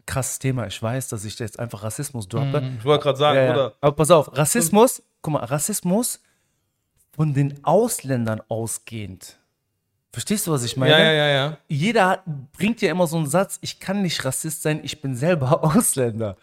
Krasses 0.07 0.39
Thema, 0.39 0.67
ich 0.67 0.83
weiß, 0.83 1.09
dass 1.09 1.25
ich 1.25 1.39
jetzt 1.39 1.59
einfach 1.59 1.83
Rassismus 1.83 2.27
droppe. 2.27 2.77
ich 2.79 2.85
wollte 2.85 3.05
gerade 3.05 3.19
sagen, 3.19 3.39
ja. 3.39 3.53
oder? 3.53 3.75
Aber 3.81 3.95
pass 3.95 4.11
auf, 4.11 4.37
Rassismus, 4.37 5.03
guck 5.23 5.35
mal, 5.35 5.45
Rassismus 5.45 6.21
von 7.13 7.33
den 7.33 7.65
Ausländern 7.65 8.43
ausgehend. 8.49 9.40
Verstehst 10.13 10.47
du, 10.47 10.51
was 10.51 10.65
ich 10.65 10.77
meine? 10.77 10.93
Ja, 10.93 10.99
ja, 10.99 11.13
ja, 11.13 11.29
ja. 11.29 11.59
Jeder 11.69 12.09
hat- 12.09 12.23
bringt 12.53 12.83
ja 12.83 12.91
immer 12.91 13.07
so 13.07 13.17
einen 13.17 13.27
Satz, 13.29 13.59
ich 13.61 13.79
kann 13.79 14.03
nicht 14.03 14.25
Rassist 14.25 14.63
sein, 14.63 14.81
ich 14.83 15.01
bin 15.01 15.15
selber 15.15 15.63
Ausländer. 15.77 16.37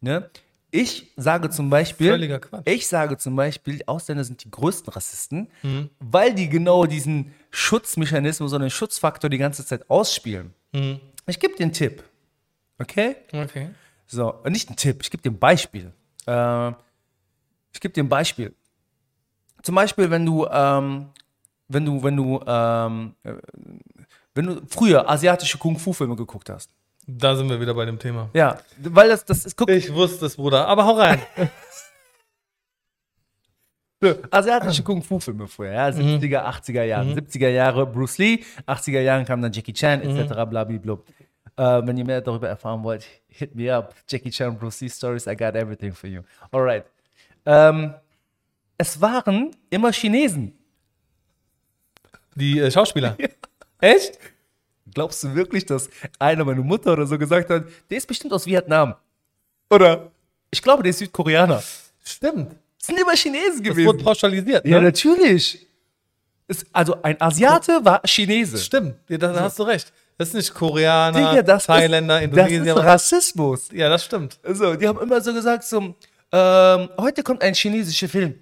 Ne? 0.00 0.28
Ich 0.70 1.12
sage 1.16 1.48
zum 1.50 1.70
Beispiel, 1.70 2.40
ich 2.64 2.86
sage 2.88 3.16
zum 3.16 3.36
Beispiel, 3.36 3.82
Ausländer 3.86 4.24
sind 4.24 4.42
die 4.44 4.50
größten 4.50 4.92
Rassisten, 4.92 5.48
Mhm. 5.62 5.88
weil 6.00 6.34
die 6.34 6.48
genau 6.48 6.84
diesen 6.84 7.32
Schutzmechanismus 7.50 8.52
oder 8.52 8.64
den 8.66 8.70
Schutzfaktor 8.70 9.30
die 9.30 9.38
ganze 9.38 9.64
Zeit 9.64 9.88
ausspielen. 9.88 10.52
Mhm. 10.72 11.00
Ich 11.26 11.38
gebe 11.40 11.54
dir 11.54 11.62
einen 11.62 11.72
Tipp. 11.72 12.02
Okay? 12.78 13.16
Okay. 13.32 13.70
So, 14.06 14.34
äh, 14.44 14.50
nicht 14.50 14.68
ein 14.68 14.76
Tipp, 14.76 14.98
ich 15.02 15.10
gebe 15.10 15.22
dir 15.22 15.30
ein 15.30 15.38
Beispiel. 15.38 15.92
Äh, 16.26 16.68
ich 17.72 17.80
gebe 17.80 17.94
dir 17.94 18.02
ein 18.04 18.08
Beispiel. 18.08 18.54
Zum 19.62 19.76
Beispiel, 19.76 20.10
wenn 20.10 20.26
du, 20.26 20.46
ähm, 20.46 21.06
wenn 21.68 21.84
du, 21.84 22.02
wenn 22.02 22.16
du, 22.16 22.40
ähm, 22.46 23.14
äh, 23.22 23.34
wenn 24.34 24.46
du 24.46 24.62
früher 24.68 25.08
asiatische 25.08 25.58
Kung-Fu-Filme 25.58 26.16
geguckt 26.16 26.50
hast. 26.50 26.70
Da 27.06 27.36
sind 27.36 27.48
wir 27.48 27.60
wieder 27.60 27.74
bei 27.74 27.84
dem 27.84 27.98
Thema. 27.98 28.30
Ja, 28.32 28.58
weil 28.78 29.08
das, 29.08 29.24
das 29.24 29.44
ist, 29.44 29.56
guck, 29.56 29.68
Ich 29.68 29.92
wusste 29.92 30.26
es, 30.26 30.36
Bruder. 30.36 30.66
Aber 30.66 30.86
hau 30.86 30.92
rein. 30.92 31.20
asiatische 34.30 34.82
Kung-Fu-Filme 34.82 35.48
früher, 35.48 35.72
ja, 35.72 35.88
70er, 35.88 36.44
80er 36.44 36.82
Jahre, 36.82 37.12
70er 37.12 37.48
Jahre 37.48 37.86
Bruce 37.86 38.18
Lee, 38.18 38.44
80er 38.66 39.00
Jahren 39.00 39.24
kam 39.24 39.40
dann 39.40 39.52
Jackie 39.52 39.72
Chan, 39.72 40.02
etc., 40.02 40.34
blablabla. 40.48 40.98
Äh, 41.56 41.86
wenn 41.86 41.96
ihr 41.96 42.04
mehr 42.04 42.20
darüber 42.20 42.48
erfahren 42.48 42.82
wollt, 42.82 43.06
hit 43.28 43.54
me 43.54 43.74
up. 43.74 43.94
Jackie 44.08 44.30
Chan, 44.30 44.58
Bruce 44.58 44.80
Lee 44.80 44.88
Stories, 44.88 45.26
I 45.26 45.36
got 45.36 45.54
everything 45.54 45.92
for 45.92 46.10
you. 46.10 46.22
Alright. 46.50 46.84
Ähm, 47.46 47.94
es 48.76 49.00
waren 49.00 49.54
immer 49.70 49.92
Chinesen. 49.92 50.52
Die 52.34 52.58
äh, 52.60 52.70
Schauspieler. 52.70 53.16
Echt? 53.80 54.18
Glaubst 54.92 55.22
du 55.24 55.34
wirklich, 55.34 55.66
dass 55.66 55.88
einer, 56.18 56.44
meine 56.44 56.60
Mutter 56.60 56.92
oder 56.92 57.06
so 57.06 57.18
gesagt 57.18 57.50
hat, 57.50 57.64
der 57.90 57.98
ist 57.98 58.06
bestimmt 58.06 58.32
aus 58.32 58.46
Vietnam? 58.46 58.94
Oder? 59.70 60.10
Ich 60.50 60.62
glaube, 60.62 60.82
der 60.82 60.90
ist 60.90 60.98
Südkoreaner. 60.98 61.62
Stimmt. 62.04 62.52
Das 62.78 62.86
sind 62.86 63.00
immer 63.00 63.14
Chinesen 63.16 63.62
Das 63.62 63.70
gewesen. 63.70 63.86
wurde 63.86 64.04
pauschalisiert. 64.04 64.64
ja, 64.66 64.78
Ne? 64.78 64.84
natürlich. 64.86 65.66
Es, 66.46 66.64
also 66.72 67.00
ein 67.02 67.20
Asiate 67.20 67.84
war 67.84 68.02
Chinese. 68.06 68.58
Stimmt. 68.58 68.96
Ja, 69.08 69.16
da, 69.18 69.32
da 69.32 69.40
hast 69.40 69.58
du 69.58 69.62
recht. 69.62 69.92
Das 70.18 70.28
ist 70.28 70.34
nicht 70.34 70.54
Koreaner, 70.54 71.30
Digga, 71.30 71.42
das 71.42 71.66
Thailänder, 71.66 72.18
ist, 72.18 72.24
Indonesier. 72.26 72.64
Das 72.74 72.76
ist 72.76 72.84
Rassismus. 72.84 73.68
ja, 73.72 73.88
das 73.88 74.04
stimmt. 74.04 74.38
Also, 74.44 74.76
die 74.76 74.86
haben 74.86 75.00
immer 75.00 75.20
so 75.20 75.32
gesagt, 75.34 75.64
so, 75.64 75.80
ähm, 76.30 76.88
heute 76.98 77.22
kommt 77.24 77.42
ein 77.42 77.54
chinesischer 77.54 78.08
Film. 78.08 78.34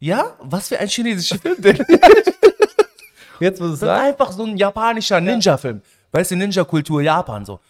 Ja? 0.00 0.34
Was 0.40 0.68
für 0.68 0.78
ein 0.80 0.88
chinesischer 0.88 1.38
Film 1.38 1.56
denn? 1.60 1.76
Jetzt 3.40 3.60
muss 3.60 3.72
es 3.72 3.80
Das 3.80 3.98
ist 3.98 4.04
einfach 4.04 4.32
so 4.32 4.44
ein 4.44 4.56
japanischer 4.56 5.20
Ninja-Film. 5.20 5.82
Weißt 6.12 6.30
du, 6.30 6.36
Ninja-Kultur 6.36 7.02
Japan 7.02 7.44
so. 7.44 7.60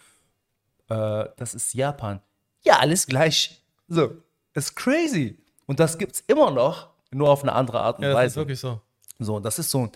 Äh, 0.89 1.25
das 1.37 1.55
ist 1.55 1.73
Japan. 1.75 2.21
Ja, 2.63 2.79
alles 2.79 3.07
gleich. 3.07 3.63
So, 3.89 4.11
ist 4.55 4.75
crazy. 4.77 5.39
Und 5.67 5.81
das 5.81 5.97
gibt's 5.99 6.23
immer 6.27 6.51
noch, 6.51 6.89
nur 7.11 7.29
auf 7.31 7.43
eine 7.43 7.53
andere 7.53 7.81
Art 7.81 7.99
und 7.99 8.05
Ja, 8.05 8.11
das 8.11 8.19
ist 8.19 8.25
Weise. 8.25 8.37
wirklich 8.37 8.61
so. 8.61 8.81
So, 9.19 9.39
das 9.41 9.59
ist 9.59 9.71
so. 9.71 9.89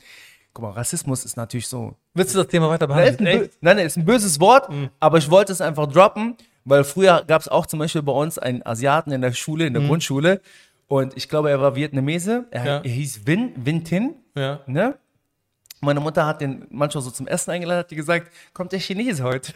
Guck 0.52 0.62
mal, 0.62 0.70
Rassismus 0.70 1.24
ist 1.24 1.36
natürlich 1.36 1.66
so. 1.66 1.96
Willst 2.14 2.34
du 2.34 2.38
das 2.38 2.46
Thema 2.48 2.68
weiter 2.68 2.86
Nein, 2.86 3.08
ist 3.08 3.18
ein, 3.18 3.24
behandeln? 3.24 3.48
bö- 3.50 3.52
nein, 3.60 3.76
nein, 3.78 3.86
ist 3.86 3.96
ein 3.96 4.04
böses 4.04 4.38
Wort, 4.38 4.68
aber 5.00 5.18
ich 5.18 5.28
wollte 5.30 5.50
es 5.52 5.60
einfach 5.60 5.86
droppen, 5.88 6.36
weil 6.64 6.84
früher 6.84 7.24
gab 7.26 7.40
es 7.42 7.48
auch 7.48 7.66
zum 7.66 7.80
Beispiel 7.80 8.02
bei 8.02 8.12
uns 8.12 8.38
einen 8.38 8.64
Asiaten 8.64 9.10
in 9.10 9.20
der 9.20 9.32
Schule, 9.32 9.66
in 9.66 9.74
der 9.74 9.82
Grundschule. 9.82 10.40
Und 10.86 11.16
ich 11.16 11.28
glaube, 11.28 11.50
er 11.50 11.60
war 11.60 11.74
Vietnamese. 11.74 12.44
Er, 12.52 12.64
Ja. 12.64 12.76
er 12.76 12.90
hieß 12.90 13.26
Vin, 13.26 13.52
Vin 13.56 13.84
Tin. 13.84 14.14
Ja. 14.36 14.60
Ne? 14.66 14.96
Meine 15.84 16.00
Mutter 16.00 16.26
hat 16.26 16.40
den 16.40 16.66
manchmal 16.70 17.02
so 17.02 17.10
zum 17.10 17.26
Essen 17.26 17.50
eingeladen, 17.50 17.80
hat 17.80 17.90
die 17.90 17.96
gesagt, 17.96 18.30
kommt 18.52 18.72
der 18.72 18.80
Chinese 18.80 19.22
heute? 19.22 19.52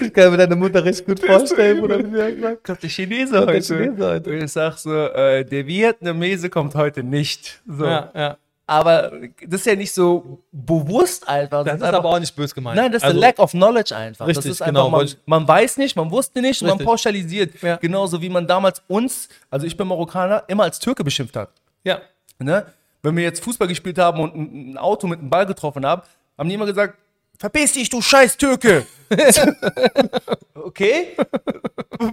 Ich 0.00 0.12
kann 0.14 0.30
mir 0.30 0.36
deine 0.36 0.54
Mutter 0.54 0.84
richtig 0.84 1.06
gut 1.06 1.20
vorstellen, 1.20 1.80
Bruder. 1.80 1.98
wie. 1.98 2.56
Kommt 2.62 2.82
der 2.82 2.90
Chinese 2.90 3.32
der 3.32 3.46
heute? 3.46 3.62
Chinese 3.62 4.06
heute. 4.10 4.30
Und 4.30 4.42
ich 4.44 4.52
sag 4.52 4.76
so, 4.78 4.94
äh, 4.94 5.44
der 5.44 5.66
Vietnamese 5.66 6.48
kommt 6.50 6.74
heute 6.74 7.02
nicht. 7.02 7.60
So. 7.66 7.84
Ja, 7.86 8.10
ja. 8.14 8.36
Aber 8.64 9.10
das 9.44 9.60
ist 9.60 9.66
ja 9.66 9.74
nicht 9.74 9.92
so 9.92 10.38
bewusst 10.52 11.28
einfach. 11.28 11.64
Das 11.64 11.76
ist 11.76 11.82
aber 11.82 12.08
auch 12.08 12.20
nicht 12.20 12.34
böse 12.34 12.54
gemeint. 12.54 12.76
Nein, 12.76 12.92
das 12.92 13.02
ist 13.02 13.08
Also, 13.08 13.18
der 13.20 13.28
Lack 13.28 13.38
of 13.40 13.50
Knowledge 13.50 13.94
einfach. 13.94 14.26
das 14.26 14.36
Richtig, 14.36 14.52
ist 14.52 14.62
einfach, 14.62 14.84
genau, 14.84 14.88
man, 14.88 15.10
man 15.26 15.48
weiß 15.48 15.78
nicht, 15.78 15.96
man 15.96 16.10
wusste 16.10 16.40
nicht 16.40 16.62
und 16.62 16.68
man 16.68 16.78
Richtig. 16.78 16.86
pauschalisiert. 16.86 17.60
Ja. 17.60 17.76
Genauso 17.76 18.22
wie 18.22 18.28
man 18.28 18.46
damals 18.46 18.80
uns, 18.86 19.28
also 19.50 19.66
ich 19.66 19.76
bin 19.76 19.88
Marokkaner, 19.88 20.44
immer 20.46 20.62
als 20.62 20.78
Türke 20.78 21.02
beschimpft 21.02 21.36
hat. 21.36 21.50
Ja. 21.84 22.00
Ne? 22.38 22.66
Wenn 23.02 23.16
wir 23.16 23.24
jetzt 23.24 23.42
Fußball 23.42 23.68
gespielt 23.68 23.98
haben 23.98 24.20
und 24.20 24.34
ein 24.72 24.78
Auto 24.78 25.06
mit 25.06 25.18
einem 25.20 25.30
Ball 25.30 25.46
getroffen 25.46 25.84
haben, 25.86 26.02
haben 26.38 26.48
die 26.48 26.54
immer 26.54 26.66
gesagt, 26.66 26.96
verpiss 27.38 27.72
dich, 27.72 27.88
du 27.90 28.00
scheiß 28.00 28.36
Türke. 28.36 28.86
okay? 30.54 31.16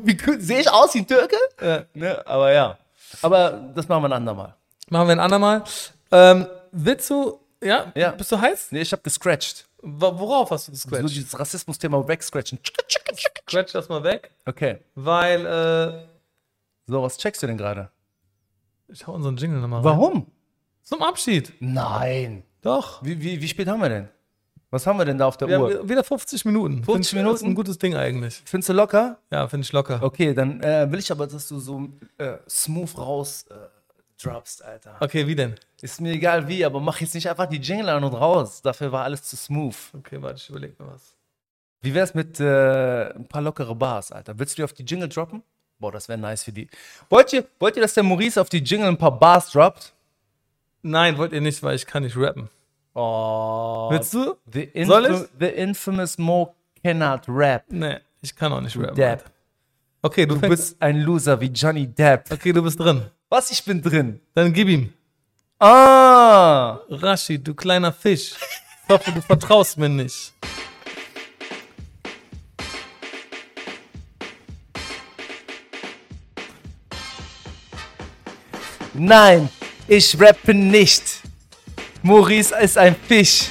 Wie 0.04 0.18
sehe 0.40 0.60
ich 0.62 0.70
aus 0.70 0.94
wie 0.94 1.00
ein 1.00 1.08
Türke? 1.08 1.36
Ja. 1.62 1.84
Ne? 1.94 2.28
Aber 2.28 2.52
ja. 2.52 2.78
Aber 3.22 3.52
das 3.76 3.88
machen 3.88 4.04
wir 4.04 4.10
ein 4.10 4.14
andermal. 4.14 4.56
Machen 4.90 5.08
wir 5.08 5.12
ein 5.14 5.20
andermal. 5.20 5.64
Ähm, 6.12 6.48
willst 6.72 7.10
du, 7.10 7.40
ja, 7.64 7.92
Ja. 7.96 8.12
bist 8.12 8.32
du 8.32 8.40
heiß? 8.40 8.68
Nee, 8.72 8.82
ich 8.82 8.92
habe 8.92 9.02
gescratcht. 9.02 9.68
Wo- 9.82 10.18
Worauf 10.20 10.52
hast 10.52 10.68
du 10.68 10.72
gescratcht? 10.72 11.10
dieses 11.10 11.40
Rassismus-Thema 11.40 12.08
wegscratchen. 12.08 12.60
Scratch 13.48 13.72
das 13.74 13.90
mal 13.90 14.04
weg, 14.04 14.32
Okay. 14.46 14.80
weil, 14.96 15.46
äh, 15.46 16.08
So, 16.88 17.02
was 17.04 17.18
checkst 17.18 17.42
du 17.44 17.48
denn 17.48 17.58
gerade? 17.58 17.90
Ich 18.92 19.06
hau 19.08 19.14
unseren 19.14 19.38
Jingle 19.38 19.60
nochmal 19.62 19.80
rein. 19.82 19.86
Warum? 19.86 20.26
Zum 20.84 21.02
Abschied. 21.04 21.54
Nein. 21.60 22.44
Doch. 22.62 23.04
Wie, 23.04 23.22
wie, 23.22 23.42
wie 23.42 23.48
spät 23.48 23.68
haben 23.68 23.82
wir 23.82 23.90
denn? 23.90 24.10
Was 24.72 24.86
haben 24.86 24.98
wir 25.00 25.06
denn 25.06 25.18
da 25.18 25.26
auf 25.28 25.38
der 25.38 25.48
Wir 25.48 25.60
Uhr? 25.60 25.74
haben 25.80 25.90
wieder 25.90 26.04
50 26.04 26.46
Minuten. 26.46 26.84
50 26.84 26.94
Find 26.94 27.06
ich- 27.06 27.14
Minuten? 27.14 27.36
Ist 27.36 27.44
ein 27.44 27.56
gutes 27.56 27.78
Ding 27.80 27.96
eigentlich. 27.96 28.42
Findest 28.46 28.70
du 28.70 28.74
locker? 28.74 29.18
Ja, 29.32 29.48
finde 29.48 29.66
ich 29.66 29.72
locker. 29.72 30.00
Okay, 30.04 30.34
dann 30.34 30.62
äh, 30.62 30.92
will 30.92 31.00
ich 31.00 31.12
aber, 31.12 31.26
dass 31.28 31.48
du 31.48 31.60
so 31.60 31.90
äh, 32.18 32.38
smooth 32.48 32.98
raus 32.98 33.46
äh, 33.50 33.56
droppst, 34.22 34.64
Alter. 34.64 34.98
Okay, 35.00 35.26
wie 35.26 35.36
denn? 35.36 35.56
Ist 35.82 36.02
mir 36.02 36.12
egal 36.14 36.48
wie, 36.48 36.64
aber 36.66 36.80
mach 36.80 37.00
jetzt 37.02 37.16
nicht 37.16 37.28
einfach 37.30 37.48
die 37.48 37.58
Jingle 37.58 37.90
an 37.90 38.04
und 38.04 38.14
raus. 38.14 38.62
Dafür 38.62 38.92
war 38.92 39.04
alles 39.06 39.24
zu 39.24 39.36
smooth. 39.38 39.76
Okay, 39.98 40.22
warte, 40.22 40.36
ich 40.38 40.50
überleg 40.50 40.80
mir 40.80 40.88
was. 40.92 41.16
Wie 41.82 41.94
wär's 41.94 42.14
mit 42.14 42.40
äh, 42.40 43.10
ein 43.14 43.28
paar 43.28 43.42
lockere 43.42 43.74
Bars, 43.74 44.12
Alter? 44.12 44.38
Willst 44.38 44.54
du 44.54 44.56
die 44.58 44.64
auf 44.66 44.74
die 44.74 44.84
Jingle 44.84 45.08
droppen? 45.10 45.42
Boah, 45.80 45.92
das 45.92 46.10
wäre 46.10 46.20
nice 46.20 46.44
für 46.44 46.52
die. 46.52 46.68
Wollt 47.10 47.32
ihr, 47.34 47.46
wollt 47.60 47.76
ihr, 47.78 47.82
dass 47.82 47.94
der 47.94 48.04
Maurice 48.04 48.40
auf 48.42 48.50
die 48.50 48.58
Jingle 48.60 48.90
ein 48.90 48.98
paar 48.98 49.18
Bars 49.18 49.52
droppt? 49.52 49.94
Nein, 50.82 51.18
wollt 51.18 51.32
ihr 51.34 51.42
nicht, 51.42 51.64
weil 51.64 51.76
ich 51.76 51.86
kann 51.86 52.04
nicht 52.04 52.18
rappen. 52.18 52.50
Oh. 52.94 53.88
Willst 53.92 54.14
du? 54.14 54.36
The, 54.52 54.70
Soll 54.86 55.06
infam- 55.06 55.28
the 55.40 55.46
infamous 55.48 56.18
Mo 56.18 56.54
cannot 56.84 57.22
rap. 57.28 57.64
Nee, 57.70 57.98
ich 58.22 58.36
kann 58.36 58.52
auch 58.52 58.62
nicht 58.62 58.76
rappen. 58.78 58.96
Depp. 58.96 59.20
Alter. 59.22 59.32
Okay, 60.02 60.26
du, 60.26 60.36
Du 60.36 60.48
bist 60.50 60.82
ein 60.82 61.02
Loser 61.02 61.40
wie 61.40 61.48
Johnny 61.48 61.88
Depp. 61.88 62.32
Okay, 62.32 62.52
du 62.54 62.62
bist 62.64 62.80
drin. 62.80 63.06
Was? 63.30 63.52
Ich 63.52 63.64
bin 63.64 63.82
drin. 63.82 64.20
Dann 64.34 64.52
gib 64.54 64.68
ihm. 64.70 64.94
Ah! 65.60 66.80
Rashid, 66.90 67.46
du 67.48 67.54
kleiner 67.54 67.92
Fisch. 67.94 68.34
Ich 68.84 68.90
hoffe, 68.90 69.12
du 69.12 69.22
vertraust 69.22 69.78
mir 69.78 69.90
nicht. 69.90 70.34
Nein, 79.00 79.50
ich 79.88 80.20
rappe 80.20 80.54
nicht. 80.54 81.04
Maurice 82.04 82.54
ist 82.60 82.78
ein 82.78 82.96
Fisch. 83.08 83.46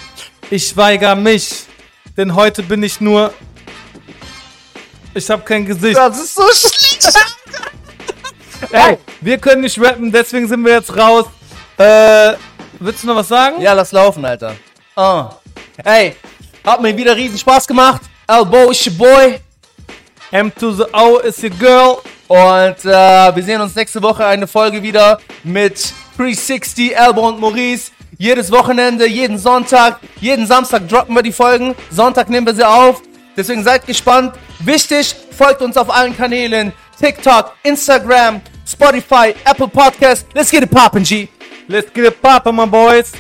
Ich 0.51 0.77
weigere 0.77 1.17
mich, 1.17 1.65
denn 2.17 2.35
heute 2.35 2.63
bin 2.63 2.83
ich 2.83 3.01
nur. 3.01 3.33
Ich 5.15 5.29
habe 5.31 5.43
kein 5.43 5.65
Gesicht. 5.65 5.97
Das 5.97 6.19
ist 6.19 6.35
so 6.35 6.43
schlecht. 6.53 7.15
Ey, 8.73 8.99
wir 9.23 9.39
können 9.39 9.63
nicht 9.63 9.81
rappen, 9.81 10.13
deswegen 10.13 10.47
sind 10.47 10.63
wir 10.67 10.75
jetzt 10.75 10.95
raus. 10.95 11.25
Äh, 11.79 12.35
willst 12.79 13.03
du 13.03 13.07
noch 13.07 13.17
was 13.17 13.29
sagen? 13.29 13.63
Ja, 13.63 13.73
lass 13.73 13.93
laufen, 13.93 14.25
Alter. 14.27 14.55
Ah. 14.97 15.31
Hey, 15.83 16.15
hat 16.63 16.83
mir 16.83 16.95
wieder 16.95 17.17
riesen 17.17 17.39
Spaß 17.39 17.67
gemacht. 17.67 18.03
Elbow 18.27 18.71
is 18.71 18.87
your 18.87 18.93
boy. 18.95 19.41
M 20.31 20.55
to 20.55 20.73
the 20.73 20.85
O 20.93 21.19
is 21.21 21.43
your 21.43 21.51
girl. 21.51 22.03
Und 22.29 22.85
äh, 22.85 23.35
wir 23.35 23.43
sehen 23.43 23.61
uns 23.61 23.74
nächste 23.74 24.03
Woche 24.03 24.26
eine 24.26 24.47
Folge 24.47 24.83
wieder 24.83 25.18
mit 25.45 25.95
360, 26.16 26.97
Elbow 26.97 27.29
und 27.29 27.41
Maurice. 27.41 27.91
Jedes 28.18 28.51
Wochenende, 28.51 29.07
jeden 29.07 29.39
Sonntag, 29.39 30.01
jeden 30.20 30.47
Samstag 30.47 30.89
droppen 30.89 31.14
wir 31.14 31.22
die 31.22 31.33
Folgen. 31.33 31.74
Sonntag 31.91 32.29
nehmen 32.29 32.47
wir 32.47 32.55
sie 32.55 32.66
auf. 32.66 33.01
Deswegen 33.37 33.62
seid 33.64 33.87
gespannt. 33.87 34.35
Wichtig, 34.59 35.14
folgt 35.31 35.62
uns 35.62 35.76
auf 35.76 35.89
allen 35.89 36.16
Kanälen. 36.16 36.72
TikTok, 37.01 37.55
Instagram, 37.62 38.41
Spotify, 38.66 39.35
Apple 39.45 39.68
Podcast. 39.68 40.26
Let's 40.35 40.51
get 40.51 40.64
it 40.64 40.70
poppin', 40.70 41.05
G. 41.05 41.29
Let's 41.68 41.93
get 41.93 42.05
it 42.05 42.20
poppin', 42.20 42.57
my 42.57 42.66
boys. 42.66 43.12